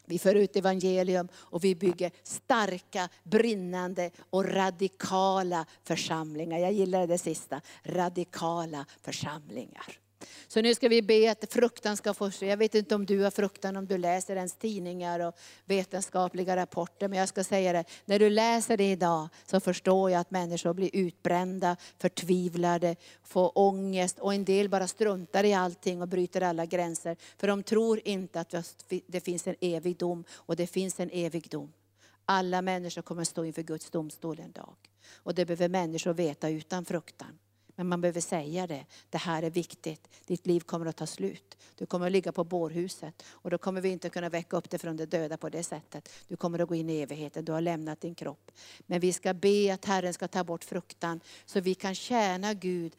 vi 0.06 0.20
för 0.20 0.36
ut 0.36 0.56
evangelium 0.56 1.28
och 1.36 1.64
vi 1.64 1.76
bygger 1.76 2.12
starka, 2.24 3.10
brinnande 3.24 4.12
och 4.30 4.45
radikala 4.45 5.66
församlingar. 5.84 6.58
Jag 6.58 6.72
gillar 6.72 7.08
det 7.08 7.18
sista, 7.18 7.62
radikala 7.84 8.86
församlingar. 9.01 10.03
Så 10.47 10.61
nu 10.61 10.76
ska 10.76 10.89
vi 10.89 11.01
be 11.01 11.32
att 11.32 11.53
fruktan 11.53 11.97
ska 11.97 12.13
få 12.13 12.32
Jag 12.39 12.57
vet 12.57 12.76
inte 12.76 12.95
om 12.95 13.05
du 13.05 13.24
har 13.24 13.32
fruktan 13.32 13.78
om 13.78 13.86
du 13.86 13.97
läser 13.97 14.36
ens 14.36 14.55
tidningar 14.55 15.19
och 15.19 15.36
vetenskapliga 15.65 16.55
rapporter. 16.55 17.07
Men 17.07 17.19
jag 17.19 17.30
ska 17.30 17.43
säga 17.43 17.74
det, 17.74 17.84
när 18.05 18.19
du 18.19 18.30
läser 18.30 18.78
det 18.78 18.91
idag 18.91 19.30
så 19.45 19.59
förstår 19.59 20.11
jag 20.11 20.19
att 20.19 20.32
människor 20.32 20.74
blir 20.74 20.89
utbrända, 20.93 21.78
förtvivlade, 21.97 22.95
får 23.24 23.57
ångest 23.57 24.19
och 24.19 24.34
en 24.34 24.45
del 24.45 24.69
bara 24.69 24.88
struntar 24.88 25.43
i 25.43 25.53
allting 25.53 26.01
och 26.01 26.07
bryter 26.07 26.41
alla 26.41 26.65
gränser. 26.65 27.17
För 27.38 27.47
de 27.47 27.63
tror 27.63 28.01
inte 28.05 28.39
att 28.39 28.53
det 29.07 29.19
finns 29.19 29.47
en 29.47 29.55
evig 29.61 29.97
dom 29.97 30.24
och 30.32 30.55
det 30.55 30.67
finns 30.67 30.99
en 30.99 31.09
evig 31.13 31.49
dom. 31.49 31.74
Alla 32.26 32.61
människor 32.61 33.01
kommer 33.01 33.24
stå 33.24 33.45
inför 33.45 33.61
Guds 33.61 33.89
domstol 33.89 34.39
en 34.39 34.51
dag. 34.51 34.76
Och 35.15 35.36
det 35.36 35.45
behöver 35.45 35.69
människor 35.69 36.13
veta 36.13 36.49
utan 36.49 36.86
fruktan. 36.86 37.39
Men 37.76 37.88
man 37.88 38.01
behöver 38.01 38.21
säga 38.21 38.67
det. 38.67 38.86
Det 39.09 39.17
här 39.17 39.43
är 39.43 39.49
viktigt. 39.49 40.07
Ditt 40.26 40.47
liv 40.47 40.59
kommer 40.59 40.86
att 40.86 40.95
ta 40.95 41.07
slut. 41.07 41.57
Du 41.76 41.86
kommer 41.86 42.05
att 42.05 42.11
ligga 42.11 42.32
på 42.32 42.43
bårhuset. 42.43 43.24
Och 43.30 43.49
då 43.49 43.57
kommer 43.57 43.82
vi 43.82 43.89
inte 43.89 44.09
kunna 44.09 44.30
väcka 44.30 44.57
upp 44.57 44.69
dig 44.69 44.80
från 44.80 44.97
de 44.97 45.05
döda 45.05 45.38
på 45.38 45.49
det 45.49 45.63
sättet. 45.63 46.09
Du 46.28 46.36
kommer 46.36 46.59
att 46.59 46.69
gå 46.69 46.76
in 46.76 46.89
i 46.89 47.01
evigheten. 47.01 47.45
Du 47.45 47.51
har 47.51 47.61
lämnat 47.61 48.01
din 48.01 48.15
kropp. 48.15 48.51
Men 48.80 48.99
vi 48.99 49.13
ska 49.13 49.34
be 49.34 49.74
att 49.74 49.86
Herren 49.86 50.13
ska 50.13 50.28
ta 50.28 50.43
bort 50.43 50.63
fruktan. 50.63 51.19
Så 51.45 51.59
vi 51.59 51.76
kan 51.76 51.95
tjäna 51.95 52.53
Gud 52.53 52.95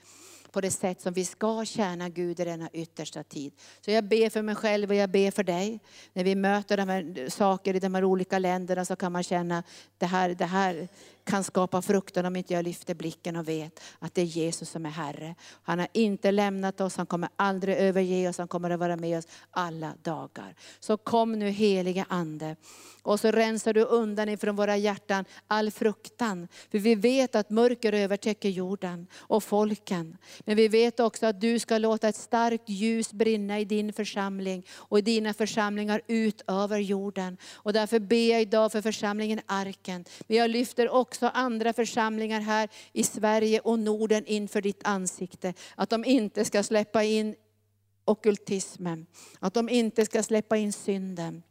på 0.55 0.61
det 0.61 0.71
sätt 0.71 1.01
som 1.01 1.13
vi 1.13 1.25
ska 1.25 1.65
tjäna 1.65 2.09
Gud 2.09 2.41
i 2.41 2.45
denna 2.45 2.69
yttersta 2.73 3.23
tid. 3.23 3.53
Så 3.81 3.91
jag 3.91 4.05
ber 4.05 4.31
för 4.31 4.43
mig 4.43 4.55
själv 4.55 4.91
och 4.91 4.97
jag 4.97 5.11
ber 5.11 5.31
för 5.31 5.43
dig. 5.43 5.81
När 6.13 6.25
vi 6.25 6.35
möter 6.35 6.77
de 6.77 6.89
här 6.89 7.31
saker 7.31 7.77
i 7.77 7.79
de 7.79 7.95
här 7.95 8.05
olika 8.05 8.39
länderna 8.39 8.85
så 8.85 8.97
kan 8.97 9.13
man 9.13 9.23
känna 9.23 9.63
det 9.99 10.07
här, 10.07 10.29
det 10.29 10.45
här 10.45 10.89
kan 11.25 11.45
skapa 11.45 11.83
fruktan 11.83 12.27
om 12.27 12.37
inte 12.37 12.53
jag 12.53 12.65
lyfter 12.65 12.95
blicken 12.95 13.37
och 13.37 13.49
vet 13.49 13.81
att 13.99 14.15
det 14.15 14.23
är 14.23 14.25
Jesus 14.27 14.71
som 14.71 14.87
är 14.87 14.91
Herre. 14.91 15.35
Han 15.63 15.79
har 15.79 15.89
inte 15.93 16.31
lämnat 16.31 16.81
oss, 16.81 16.97
han 16.97 17.07
kommer 17.07 17.29
aldrig 17.37 17.77
överge 17.77 18.29
oss, 18.29 18.39
han 18.39 18.49
kommer 18.49 18.71
att 18.71 18.81
vara 18.81 18.97
med 18.97 19.19
oss 19.19 19.27
alla 19.51 19.95
dagar. 20.03 20.55
Så 20.81 20.97
kom 20.97 21.33
nu 21.33 21.51
helige 21.51 22.05
Ande 22.09 22.57
och 23.03 23.21
så 23.21 23.31
rensar 23.31 23.73
du 23.73 23.83
undan 23.83 24.29
ifrån 24.29 24.57
våra 24.57 24.77
hjärtan 24.77 25.25
all 25.47 25.71
fruktan. 25.71 26.49
För 26.71 26.79
vi 26.79 26.95
vet 26.95 27.35
att 27.35 27.51
mörker 27.51 27.93
övertäcker 27.93 28.49
jorden 28.49 29.07
och 29.15 29.45
folken. 29.45 30.17
Men 30.45 30.57
vi 30.57 30.69
vet 30.69 31.01
också 31.01 31.27
att 31.27 31.41
du 31.41 31.59
ska 31.59 31.79
låta 31.79 32.09
ett 32.09 32.17
starkt 32.17 32.69
ljus 32.69 33.13
brinna 33.13 33.61
i 33.61 33.65
din 33.65 33.93
församling 33.93 34.67
och 34.73 34.99
i 34.99 35.03
dina 35.03 35.35
församlingar 35.35 36.01
ut 36.07 36.43
över 36.47 36.79
jorden. 36.79 37.37
Och 37.55 37.73
därför 37.73 37.99
ber 37.99 38.31
jag 38.31 38.43
idag 38.43 38.73
för 38.73 38.83
församlingen 38.83 39.41
Arken. 39.47 40.05
Men 40.27 40.37
jag 40.37 40.51
lyfter 40.51 40.89
också 40.89 41.31
andra 41.35 41.73
församlingar 41.73 42.41
här 42.41 42.69
i 42.93 43.03
Sverige 43.03 43.61
och 43.61 43.79
Norden 43.79 44.27
inför 44.27 44.61
ditt 44.61 44.81
ansikte. 44.85 45.55
Att 45.75 45.91
de 45.91 46.05
inte 46.05 46.45
ska 46.45 46.63
släppa 46.63 47.05
in 47.05 47.35
okultismen, 48.05 49.07
att 49.41 49.55
de 49.55 49.69
inte 49.69 50.05
ska 50.05 50.23
släppa 50.23 50.57
in 50.57 50.73
synden. 50.73 51.43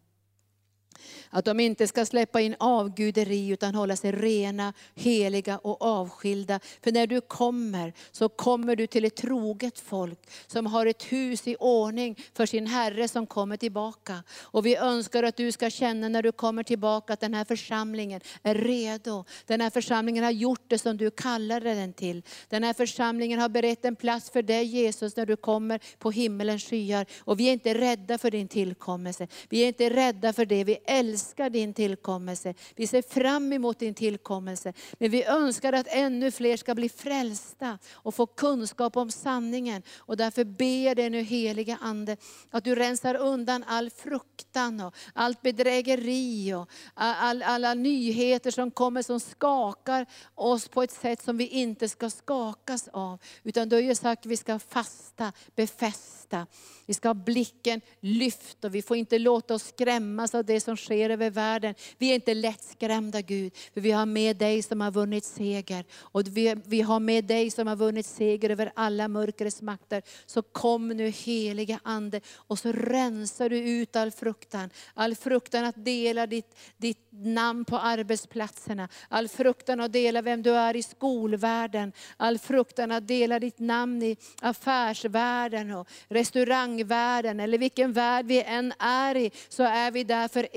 Att 1.36 1.46
de 1.46 1.60
inte 1.60 1.88
ska 1.88 2.06
släppa 2.06 2.42
in 2.42 2.56
avguderi 2.60 3.48
utan 3.48 3.76
hålla 3.76 3.96
sig 3.96 4.12
rena, 4.12 4.74
heliga 4.96 5.58
och 5.58 5.82
avskilda. 5.82 6.60
För 6.84 6.92
när 6.92 7.08
du 7.08 7.22
kommer 7.22 7.94
så 8.12 8.30
kommer 8.30 8.76
du 8.76 8.88
till 8.88 9.06
ett 9.06 9.16
troget 9.16 9.80
folk 9.80 10.20
som 10.48 10.66
har 10.66 10.86
ett 10.86 11.04
hus 11.04 11.48
i 11.48 11.56
ordning 11.60 12.20
för 12.34 12.46
sin 12.46 12.68
Herre 12.68 13.08
som 13.08 13.28
kommer 13.28 13.58
tillbaka. 13.58 14.24
Och 14.42 14.66
vi 14.66 14.76
önskar 14.76 15.24
att 15.24 15.38
du 15.38 15.52
ska 15.52 15.70
känna 15.70 16.10
när 16.10 16.24
du 16.24 16.32
kommer 16.32 16.64
tillbaka 16.64 17.14
att 17.14 17.20
den 17.20 17.34
här 17.34 17.46
församlingen 17.46 18.22
är 18.44 18.56
redo. 18.56 19.26
Den 19.46 19.62
här 19.62 19.70
församlingen 19.70 20.24
har 20.24 20.32
gjort 20.32 20.64
det 20.68 20.78
som 20.78 20.98
du 20.98 21.12
kallade 21.12 21.74
den 21.74 21.94
till. 21.94 22.24
Den 22.50 22.64
här 22.64 22.74
församlingen 22.74 23.40
har 23.40 23.50
berett 23.50 23.86
en 23.86 23.96
plats 23.96 24.30
för 24.30 24.42
dig 24.42 24.66
Jesus 24.66 25.16
när 25.16 25.26
du 25.26 25.36
kommer 25.36 25.80
på 26.00 26.12
himmelens 26.12 26.64
skyar. 26.64 27.06
Och 27.20 27.40
vi 27.40 27.48
är 27.48 27.54
inte 27.54 27.74
rädda 27.74 28.18
för 28.18 28.32
din 28.32 28.48
tillkommelse. 28.48 29.28
Vi 29.50 29.60
är 29.60 29.68
inte 29.68 29.90
rädda 29.90 30.34
för 30.34 30.46
det. 30.46 30.64
Vi 30.64 30.78
älskar 30.86 31.23
älskar 31.24 31.50
din 31.50 31.74
tillkommelse. 31.74 32.54
Vi 32.76 32.88
ser 32.88 33.02
fram 33.02 33.54
emot 33.54 33.80
din 33.80 33.94
tillkommelse. 33.94 34.74
Men 34.94 35.12
vi 35.12 35.24
önskar 35.24 35.74
att 35.74 35.88
ännu 35.90 36.32
fler 36.32 36.58
ska 36.58 36.76
bli 36.76 36.90
frälsta 36.90 37.78
och 37.94 38.16
få 38.16 38.26
kunskap 38.26 38.98
om 38.98 39.12
sanningen. 39.12 39.82
Och 39.98 40.18
därför 40.18 40.44
ber 40.44 40.86
jag 40.86 40.98
dig 40.98 41.10
nu 41.10 41.22
heliga 41.22 41.78
Ande, 41.82 42.18
att 42.52 42.64
du 42.64 42.76
rensar 42.76 43.16
undan 43.16 43.64
all 43.68 43.90
fruktan 43.90 44.82
och 44.82 44.96
allt 45.14 45.42
bedrägeri 45.42 46.54
och 46.54 46.70
all, 46.94 47.44
alla 47.44 47.74
nyheter 47.74 48.52
som 48.52 48.72
kommer 48.72 49.02
som 49.02 49.20
skakar 49.20 50.06
oss 50.36 50.68
på 50.68 50.84
ett 50.84 50.92
sätt 50.92 51.24
som 51.24 51.38
vi 51.38 51.48
inte 51.48 51.90
ska 51.90 52.10
skakas 52.10 52.88
av. 52.94 53.20
Utan 53.44 53.70
du 53.70 53.76
har 53.76 53.82
ju 53.82 53.96
sagt 53.96 54.20
att 54.20 54.26
vi 54.26 54.38
ska 54.38 54.60
fasta, 54.60 55.32
befästa. 55.56 56.48
Vi 56.86 56.94
ska 56.94 57.10
ha 57.10 57.14
blicken 57.14 57.82
lyft 58.00 58.64
och 58.66 58.76
vi 58.76 58.82
får 58.82 58.98
inte 58.98 59.20
låta 59.20 59.54
oss 59.54 59.64
skrämmas 59.68 60.36
av 60.36 60.46
det 60.46 60.60
som 60.60 60.78
sker 60.78 61.10
över 61.14 61.30
världen. 61.30 61.76
Vi 61.98 62.12
är 62.12 62.16
inte 62.16 62.34
lättskrämda 62.34 63.22
Gud, 63.22 63.54
för 63.74 63.82
vi 63.82 63.92
har 63.92 64.06
med 64.06 64.38
dig 64.38 64.62
som 64.62 64.82
har 64.82 64.92
vunnit 64.92 65.26
seger. 65.26 65.86
Och 66.00 66.28
vi, 66.28 66.56
vi 66.66 66.82
har 66.82 67.00
med 67.00 67.26
dig 67.26 67.52
som 67.52 67.68
har 67.68 67.76
vunnit 67.76 68.06
seger 68.06 68.50
över 68.50 68.72
alla 68.76 69.08
mörkrets 69.08 69.62
makter. 69.62 70.02
Så 70.26 70.42
kom 70.42 70.88
nu 70.88 71.10
heliga 71.10 71.80
Ande 71.84 72.22
och 72.36 72.60
så 72.60 72.72
rensar 72.72 73.50
du 73.50 73.58
ut 73.58 73.96
all 73.96 74.12
fruktan. 74.12 74.70
All 74.94 75.16
fruktan 75.16 75.66
att 75.66 75.86
dela 75.86 76.28
ditt, 76.28 76.56
ditt 76.78 77.08
namn 77.12 77.66
på 77.66 77.78
arbetsplatserna. 77.78 78.90
All 79.10 79.28
fruktan 79.28 79.80
att 79.80 79.94
dela 79.94 80.22
vem 80.22 80.44
du 80.44 80.52
är 80.52 80.76
i 80.76 80.84
skolvärlden. 80.84 81.92
All 82.18 82.40
fruktan 82.40 82.92
att 82.92 83.08
dela 83.08 83.40
ditt 83.40 83.60
namn 83.60 84.04
i 84.04 84.18
affärsvärlden 84.42 85.72
och 85.72 85.88
restaurangvärlden. 86.08 87.40
Eller 87.40 87.58
vilken 87.58 87.94
värld 87.94 88.26
vi 88.26 88.44
än 88.44 88.74
är 88.80 89.18
i, 89.18 89.32
så 89.50 89.64
är 89.64 89.92
vi 89.92 90.04
där 90.04 90.28
för 90.28 90.48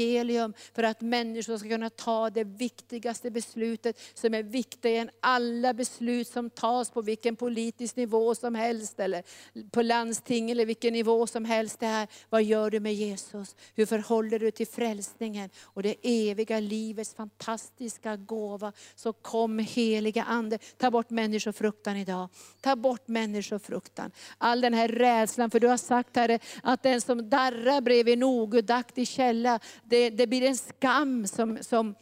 evangelium. 0.00 0.54
För 0.74 0.82
att 0.82 1.00
människor 1.00 1.58
ska 1.58 1.68
kunna 1.68 1.90
ta 1.90 2.30
det 2.30 2.44
viktigaste 2.44 3.30
beslutet 3.30 4.00
som 4.14 4.34
är 4.34 4.42
viktigare 4.42 4.98
än 4.98 5.10
alla 5.20 5.74
beslut 5.74 6.28
som 6.28 6.50
tas 6.50 6.90
på 6.90 7.02
vilken 7.02 7.36
politisk 7.36 7.96
nivå 7.96 8.34
som 8.34 8.54
helst. 8.54 9.00
Eller 9.00 9.22
på 9.70 9.82
landsting 9.82 10.50
eller 10.50 10.66
vilken 10.66 10.92
nivå 10.92 11.26
som 11.26 11.44
helst 11.44 11.80
det 11.80 11.86
här. 11.86 12.08
Vad 12.30 12.42
gör 12.42 12.70
du 12.70 12.80
med 12.80 12.94
Jesus? 12.94 13.56
Hur 13.74 13.86
förhåller 13.86 14.30
du 14.30 14.38
dig 14.38 14.52
till 14.52 14.66
frälsningen? 14.66 15.50
Och 15.62 15.82
det 15.82 15.96
eviga 16.02 16.60
livets 16.60 17.14
fantastiska 17.14 18.16
gåva. 18.16 18.72
Så 18.94 19.12
kom 19.12 19.58
heliga 19.58 20.24
Ande, 20.24 20.58
ta 20.76 20.90
bort 20.90 21.10
människofruktan 21.10 21.96
idag. 21.96 22.28
Ta 22.60 22.76
bort 22.76 23.08
människofruktan. 23.08 24.10
All 24.38 24.60
den 24.60 24.74
här 24.74 24.88
rädslan, 24.88 25.50
för 25.50 25.60
du 25.60 25.68
har 25.68 25.76
sagt 25.76 26.16
Herre, 26.16 26.38
att 26.62 26.82
den 26.82 27.00
som 27.00 27.30
darrar 27.30 27.80
bredvid 27.80 28.14
en 28.14 28.22
ogudaktig 28.22 29.08
källa, 29.08 29.60
det, 29.90 30.10
det 30.10 30.26
blir 30.30 30.46
en 30.48 30.56
skam 30.56 31.26
som, 31.26 31.58
som 31.62 31.94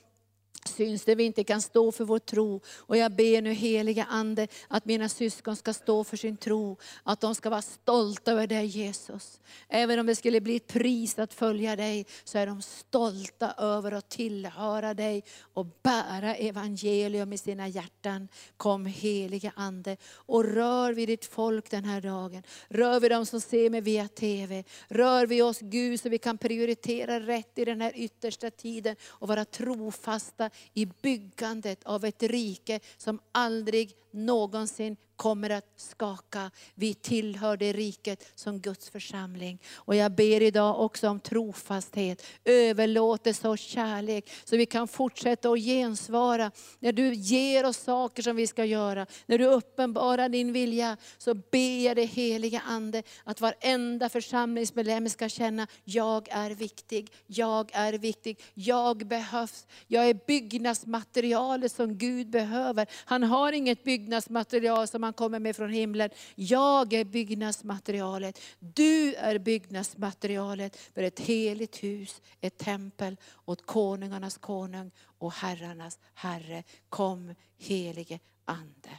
syns 0.64 1.04
det 1.04 1.14
vi 1.14 1.24
inte 1.24 1.44
kan 1.44 1.62
stå 1.62 1.92
för 1.92 2.04
vår 2.04 2.18
tro. 2.18 2.61
Och 2.76 2.96
jag 2.96 3.12
ber 3.12 3.42
nu 3.42 3.52
heliga 3.52 4.04
Ande 4.04 4.48
att 4.68 4.84
mina 4.84 5.09
syskon 5.09 5.56
ska 5.56 5.72
stå 5.72 6.04
för 6.04 6.16
sin 6.16 6.36
tro. 6.36 6.76
Att 7.02 7.20
de 7.20 7.34
ska 7.34 7.50
vara 7.50 7.62
stolta 7.62 8.32
över 8.32 8.46
dig 8.46 8.66
Jesus. 8.66 9.40
Även 9.68 9.98
om 9.98 10.06
det 10.06 10.16
skulle 10.16 10.40
bli 10.40 10.56
ett 10.56 10.66
pris 10.66 11.18
att 11.18 11.34
följa 11.34 11.76
dig, 11.76 12.06
så 12.24 12.38
är 12.38 12.46
de 12.46 12.62
stolta 12.62 13.52
över 13.59 13.92
att 13.92 14.09
tillhöra 14.09 14.94
dig 14.94 15.24
och 15.54 15.66
bära 15.82 16.34
evangelium 16.34 17.32
i 17.32 17.38
sina 17.38 17.68
hjärtan. 17.68 18.28
Kom 18.56 18.86
heliga 18.86 19.52
Ande 19.56 19.96
och 20.12 20.44
rör 20.44 20.92
vid 20.92 21.09
ditt 21.09 21.24
folk 21.24 21.70
den 21.70 21.84
här 21.84 22.00
dagen. 22.00 22.42
Rör 22.68 23.00
vid 23.00 23.11
dem 23.11 23.26
som 23.26 23.40
ser 23.40 23.70
mig 23.70 23.80
via 23.80 24.09
TV. 24.09 24.64
Rör 24.88 25.26
vid 25.26 25.44
oss 25.44 25.59
Gud 25.61 26.00
så 26.00 26.09
vi 26.09 26.18
kan 26.18 26.38
prioritera 26.38 27.20
rätt 27.20 27.59
i 27.59 27.64
den 27.64 27.80
här 27.80 27.92
yttersta 27.94 28.50
tiden 28.50 28.96
och 29.09 29.28
vara 29.28 29.44
trofasta 29.44 30.47
i 30.74 30.86
byggandet 30.86 31.84
av 31.84 32.05
ett 32.05 32.22
rike 32.22 32.80
som 32.96 33.20
aldrig 33.32 33.96
någonsin 34.11 34.96
kommer 35.18 35.50
att 35.50 35.72
skaka. 35.76 36.50
Vi 36.74 36.94
tillhör 36.94 37.56
det 37.56 37.72
riket 37.72 38.32
som 38.34 38.60
Guds 38.60 38.90
församling. 38.90 39.58
Och 39.74 39.94
jag 39.94 40.12
ber 40.12 40.42
idag 40.42 40.80
också 40.80 41.08
om 41.08 41.20
trofasthet, 41.20 42.26
överlåtelse 42.44 43.48
och 43.48 43.58
kärlek. 43.58 44.30
Så 44.44 44.56
vi 44.56 44.66
kan 44.66 44.88
fortsätta 44.88 45.50
att 45.50 45.58
gensvara. 45.60 46.50
När 46.78 46.92
du 46.92 47.14
ger 47.14 47.66
oss 47.66 47.76
saker 47.76 48.22
som 48.22 48.36
vi 48.36 48.46
ska 48.46 48.64
göra, 48.64 49.06
när 49.26 49.38
du 49.38 49.44
uppenbarar 49.44 50.28
din 50.28 50.52
vilja, 50.52 50.96
så 51.18 51.34
ber 51.34 51.84
jag 51.84 51.96
dig 51.96 52.06
heliga 52.06 52.62
Ande 52.66 53.02
att 53.24 53.40
varenda 53.40 54.08
församlingsmedlem 54.08 55.08
ska 55.08 55.28
känna, 55.28 55.66
jag 55.84 56.28
är 56.30 56.50
viktig, 56.50 57.12
jag 57.26 57.70
är 57.72 57.92
viktig, 57.92 58.40
jag 58.54 59.06
behövs. 59.06 59.66
Jag 59.86 60.08
är 60.08 60.14
byggnadsmaterialet 60.26 61.72
som 61.72 61.98
Gud 61.98 62.30
behöver. 62.30 62.86
Han 63.04 63.22
har 63.22 63.52
inget 63.52 63.84
byggnadsmaterial 63.84 64.88
som 64.88 65.07
han 65.09 65.12
kommer 65.14 65.38
med 65.38 65.56
från 65.56 65.70
himlen. 65.70 66.11
Jag 66.34 66.92
är 66.92 67.04
byggnadsmaterialet. 67.04 68.40
Du 68.59 69.14
är 69.14 69.38
byggnadsmaterialet 69.38 70.76
för 70.76 71.02
ett 71.02 71.20
heligt 71.20 71.82
hus, 71.82 72.20
ett 72.40 72.59
tempel 72.59 73.16
åt 73.44 73.66
konungarnas 73.66 74.38
konung 74.38 74.90
och 75.18 75.32
herrarnas 75.32 75.98
herre. 76.14 76.62
Kom 76.88 77.34
helige 77.59 78.18
Ande. 78.44 78.98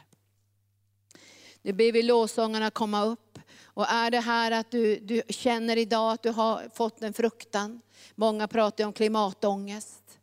Nu 1.62 1.72
ber 1.72 1.92
vi 1.92 2.02
låsångarna 2.02 2.70
komma 2.70 3.04
upp. 3.04 3.38
Och 3.64 3.90
är 3.90 4.10
det 4.10 4.20
här 4.20 4.50
att 4.50 4.70
du, 4.70 4.98
du 4.98 5.22
känner 5.28 5.76
idag 5.76 6.12
att 6.12 6.22
du 6.22 6.30
har 6.30 6.68
fått 6.74 7.02
en 7.02 7.12
fruktan. 7.12 7.80
Många 8.14 8.48
pratar 8.48 8.84
om 8.84 8.92
klimatångest. 8.92 10.19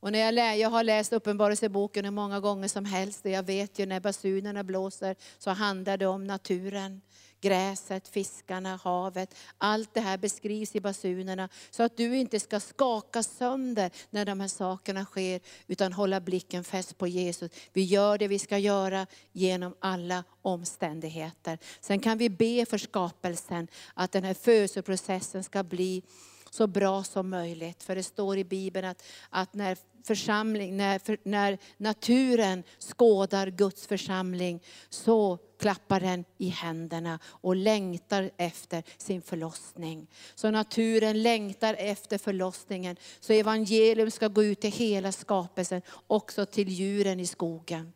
Och 0.00 0.12
när 0.12 0.18
jag, 0.18 0.34
lä, 0.34 0.56
jag 0.56 0.70
har 0.70 0.84
läst 0.84 1.12
Uppenbarelseboken 1.12 2.04
hur 2.04 2.12
många 2.12 2.40
gånger 2.40 2.68
som 2.68 2.84
helst, 2.84 3.24
och 3.24 3.30
jag 3.30 3.42
vet 3.42 3.78
ju 3.78 3.86
när 3.86 4.00
basunerna 4.00 4.64
blåser 4.64 5.16
så 5.38 5.50
handlar 5.50 5.96
det 5.96 6.06
om 6.06 6.24
naturen. 6.24 7.00
Gräset, 7.40 8.08
fiskarna, 8.08 8.76
havet. 8.76 9.34
Allt 9.58 9.94
det 9.94 10.00
här 10.00 10.18
beskrivs 10.18 10.76
i 10.76 10.80
basunerna. 10.80 11.48
Så 11.70 11.82
att 11.82 11.96
du 11.96 12.16
inte 12.16 12.40
ska 12.40 12.60
skaka 12.60 13.22
sönder 13.22 13.90
när 14.10 14.24
de 14.24 14.40
här 14.40 14.48
sakerna 14.48 15.04
sker, 15.04 15.40
utan 15.66 15.92
hålla 15.92 16.20
blicken 16.20 16.64
fäst 16.64 16.98
på 16.98 17.06
Jesus. 17.06 17.50
Vi 17.72 17.82
gör 17.82 18.18
det 18.18 18.28
vi 18.28 18.38
ska 18.38 18.58
göra 18.58 19.06
genom 19.32 19.74
alla 19.80 20.24
omständigheter. 20.42 21.58
Sen 21.80 22.00
kan 22.00 22.18
vi 22.18 22.30
be 22.30 22.66
för 22.66 22.78
skapelsen, 22.78 23.68
att 23.94 24.12
den 24.12 24.24
här 24.24 24.34
födelseprocessen 24.34 25.44
ska 25.44 25.62
bli 25.62 26.02
så 26.50 26.66
bra 26.66 27.04
som 27.04 27.30
möjligt. 27.30 27.82
För 27.82 27.94
det 27.94 28.02
står 28.02 28.38
i 28.38 28.44
Bibeln 28.44 28.86
att, 28.86 29.02
att 29.30 29.54
när, 29.54 29.76
församling, 30.04 30.76
när, 30.76 30.98
för, 30.98 31.18
när 31.22 31.58
naturen 31.76 32.62
skådar 32.78 33.50
Guds 33.50 33.86
församling 33.86 34.62
så 34.88 35.38
klappar 35.58 36.00
den 36.00 36.24
i 36.38 36.48
händerna 36.48 37.18
och 37.24 37.56
längtar 37.56 38.30
efter 38.36 38.82
sin 38.96 39.22
förlossning. 39.22 40.06
Så 40.34 40.50
naturen 40.50 41.22
längtar 41.22 41.74
efter 41.78 42.18
förlossningen. 42.18 42.96
Så 43.20 43.32
evangelium 43.32 44.10
ska 44.10 44.28
gå 44.28 44.44
ut 44.44 44.60
till 44.60 44.72
hela 44.72 45.12
skapelsen, 45.12 45.82
också 46.06 46.46
till 46.46 46.68
djuren 46.68 47.20
i 47.20 47.26
skogen 47.26 47.92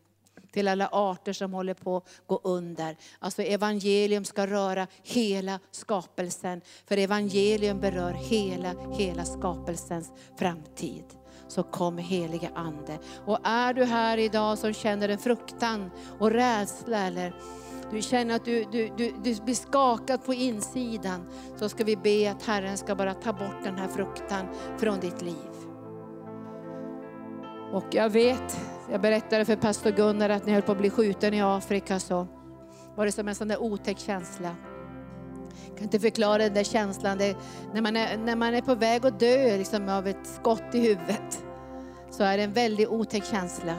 till 0.53 0.69
alla 0.69 0.89
arter 0.93 1.33
som 1.33 1.53
håller 1.53 1.75
på 1.75 1.97
att 1.97 2.09
gå 2.27 2.41
under. 2.45 2.97
Alltså 3.19 3.43
evangelium 3.43 4.25
ska 4.25 4.47
röra 4.47 4.87
hela 5.03 5.61
skapelsen. 5.71 6.61
För 6.87 6.97
evangelium 6.97 7.81
berör 7.81 8.13
hela, 8.13 8.75
hela 8.93 9.25
skapelsens 9.25 10.13
framtid. 10.39 11.05
Så 11.49 11.63
kom 11.63 11.99
helige 11.99 12.51
Ande. 12.55 12.99
Och 13.27 13.39
är 13.45 13.75
du 13.75 13.85
här 13.85 14.19
idag 14.19 14.59
som 14.59 14.73
känner 14.73 15.09
en 15.09 15.19
fruktan 15.19 15.91
och 16.19 16.31
rädsla 16.31 16.99
eller 16.99 17.35
du 17.93 18.03
känner 18.03 18.37
att 18.37 18.45
du, 18.45 18.65
du, 18.73 18.91
du, 18.97 19.13
du 19.25 19.35
blir 19.45 19.55
skakad 19.55 20.25
på 20.25 20.35
insidan, 20.35 21.29
så 21.57 21.69
ska 21.69 21.85
vi 21.85 21.97
be 21.97 22.31
att 22.31 22.43
Herren 22.43 22.77
ska 22.77 22.95
bara 22.95 23.15
ta 23.15 23.33
bort 23.33 23.65
den 23.65 23.79
här 23.79 23.89
fruktan 23.89 24.47
från 24.79 25.01
ditt 25.01 25.23
liv. 25.23 25.53
Och 27.73 27.85
jag 27.91 28.11
vet, 28.11 28.61
jag 28.93 29.01
berättade 29.01 29.45
för 29.45 29.57
pastor 29.57 29.91
Gunnar 29.91 30.29
att 30.29 30.47
när 30.47 30.53
jag 30.53 30.55
höll 30.55 30.63
på 30.63 30.73
att 30.73 30.79
bli 30.79 30.91
skjuten 30.91 31.35
i 31.35 31.43
Afrika 31.43 32.01
så 32.01 32.27
var 32.95 33.07
det 33.07 33.13
som 33.13 33.29
en 33.29 33.35
sån 33.35 33.49
där 33.49 33.63
otäck 33.63 33.99
känsla. 33.99 34.57
Jag 35.69 35.77
kan 35.77 35.85
inte 35.85 36.01
förklara 36.01 36.39
den 36.39 36.55
där 36.55 36.65
känslan. 36.65 37.19
Det, 37.19 37.37
när, 37.75 37.83
man 37.83 37.97
är, 37.97 38.17
när 38.17 38.37
man 38.37 38.55
är 38.55 38.61
på 38.61 38.75
väg 38.75 39.07
att 39.07 39.21
dö 39.21 39.57
liksom, 39.57 39.89
av 39.89 40.07
ett 40.07 40.27
skott 40.27 40.75
i 40.75 40.81
huvudet 40.81 41.45
så 42.11 42.25
är 42.25 42.37
det 42.37 42.43
en 42.43 42.53
väldigt 42.53 42.89
otäck 42.89 43.25
känsla. 43.25 43.75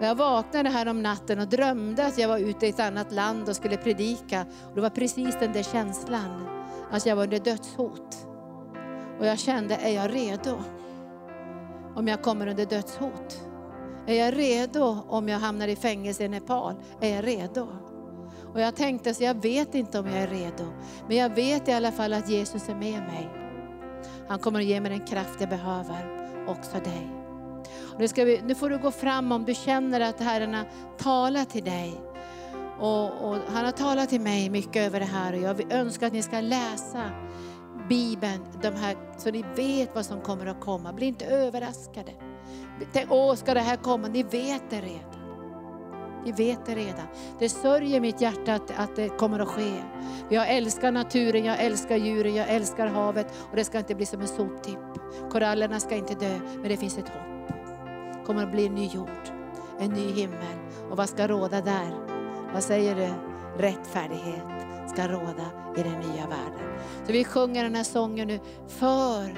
Jag 0.00 0.14
vaknade 0.14 0.68
här 0.68 0.88
om 0.88 1.02
natten 1.02 1.38
och 1.38 1.48
drömde 1.48 2.06
att 2.06 2.18
jag 2.18 2.28
var 2.28 2.38
ute 2.38 2.66
i 2.66 2.68
ett 2.68 2.80
annat 2.80 3.12
land 3.12 3.48
och 3.48 3.56
skulle 3.56 3.76
predika. 3.76 4.46
Och 4.68 4.74
det 4.74 4.80
var 4.80 4.90
precis 4.90 5.36
den 5.40 5.52
där 5.52 5.62
känslan, 5.62 6.48
att 6.90 7.06
jag 7.06 7.16
var 7.16 7.22
under 7.22 7.38
dödshot. 7.38 8.26
Och 9.18 9.26
jag 9.26 9.38
kände, 9.38 9.74
är 9.74 9.90
jag 9.90 10.14
redo? 10.14 10.58
om 11.98 12.08
jag 12.08 12.22
kommer 12.22 12.46
under 12.46 12.66
dödshot? 12.66 13.47
Är 14.08 14.14
jag 14.14 14.38
redo 14.38 14.96
om 15.08 15.28
jag 15.28 15.38
hamnar 15.38 15.68
i 15.68 15.76
fängelse 15.76 16.24
i 16.24 16.28
Nepal? 16.28 16.74
Är 17.00 17.14
jag 17.14 17.26
redo? 17.26 17.68
Och 18.52 18.60
jag 18.60 18.76
tänkte, 18.76 19.14
så 19.14 19.24
jag 19.24 19.42
vet 19.42 19.74
inte 19.74 19.98
om 19.98 20.06
jag 20.06 20.16
är 20.16 20.26
redo. 20.26 20.64
Men 21.08 21.16
jag 21.16 21.34
vet 21.34 21.68
i 21.68 21.72
alla 21.72 21.92
fall 21.92 22.12
att 22.12 22.28
Jesus 22.28 22.68
är 22.68 22.74
med 22.74 23.02
mig. 23.02 23.28
Han 24.28 24.38
kommer 24.38 24.60
att 24.60 24.66
ge 24.66 24.80
mig 24.80 24.90
den 24.90 25.06
kraft 25.06 25.40
jag 25.40 25.48
behöver, 25.48 26.30
också 26.46 26.72
dig. 26.72 27.08
Nu, 27.98 28.08
ska 28.08 28.24
vi, 28.24 28.40
nu 28.46 28.54
får 28.54 28.70
du 28.70 28.78
gå 28.78 28.90
fram 28.90 29.32
om 29.32 29.44
du 29.44 29.54
känner 29.54 30.00
att 30.00 30.20
Herren 30.20 30.54
har 30.54 30.66
talat 30.98 31.50
till 31.50 31.64
dig. 31.64 32.00
Och, 32.78 33.04
och, 33.04 33.36
han 33.48 33.64
har 33.64 33.72
talat 33.72 34.08
till 34.08 34.20
mig 34.20 34.50
mycket 34.50 34.86
över 34.86 35.00
det 35.00 35.06
här 35.06 35.32
och 35.32 35.40
jag 35.40 35.72
önskar 35.72 36.06
att 36.06 36.12
ni 36.12 36.22
ska 36.22 36.40
läsa 36.40 37.10
Bibeln, 37.88 38.44
de 38.62 38.74
här, 38.74 38.96
så 39.18 39.30
ni 39.30 39.44
vet 39.56 39.94
vad 39.94 40.06
som 40.06 40.20
kommer 40.20 40.46
att 40.46 40.60
komma. 40.60 40.92
Bli 40.92 41.06
inte 41.06 41.24
överraskade. 41.24 42.12
Tänk, 42.92 43.12
åh 43.12 43.34
ska 43.34 43.54
det 43.54 43.60
här 43.60 43.76
komma? 43.76 44.08
Ni 44.08 44.22
vet 44.22 44.62
det 44.70 44.80
redan. 44.80 45.08
Ni 46.24 46.32
vet 46.32 46.66
det 46.66 46.74
redan. 46.74 47.06
Det 47.38 47.48
sörjer 47.48 48.00
mitt 48.00 48.20
hjärta 48.20 48.54
att, 48.54 48.78
att 48.78 48.96
det 48.96 49.08
kommer 49.08 49.38
att 49.38 49.48
ske. 49.48 49.72
Jag 50.28 50.48
älskar 50.48 50.92
naturen, 50.92 51.44
jag 51.44 51.64
älskar 51.64 51.96
djuren, 51.96 52.34
jag 52.34 52.48
älskar 52.48 52.86
havet 52.86 53.26
och 53.50 53.56
det 53.56 53.64
ska 53.64 53.78
inte 53.78 53.94
bli 53.94 54.06
som 54.06 54.20
en 54.20 54.28
soptipp. 54.28 54.78
Korallerna 55.30 55.80
ska 55.80 55.94
inte 55.94 56.14
dö, 56.14 56.38
men 56.54 56.68
det 56.68 56.76
finns 56.76 56.98
ett 56.98 57.08
hopp. 57.08 57.48
Det 58.12 58.24
kommer 58.26 58.42
att 58.42 58.52
bli 58.52 58.66
en 58.66 58.74
ny 58.74 58.86
jord, 58.86 59.28
en 59.80 59.90
ny 59.90 60.12
himmel. 60.12 60.56
Och 60.90 60.96
vad 60.96 61.08
ska 61.08 61.28
råda 61.28 61.60
där? 61.60 61.90
Vad 62.52 62.62
säger 62.62 62.94
du? 62.94 63.08
Rättfärdighet 63.62 64.44
ska 64.88 65.08
råda 65.08 65.74
i 65.76 65.82
den 65.82 66.00
nya 66.00 66.26
världen. 66.26 66.78
Så 67.06 67.12
vi 67.12 67.24
sjunger 67.24 67.64
den 67.64 67.74
här 67.74 67.84
sången 67.84 68.28
nu 68.28 68.40
för, 68.68 69.34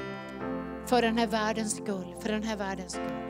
för 0.86 1.02
den 1.02 1.18
här 1.18 1.26
världens 1.26 1.76
skull, 1.76 2.14
för 2.20 2.28
den 2.28 2.42
här 2.42 2.56
världens 2.56 2.92
skull. 2.92 3.29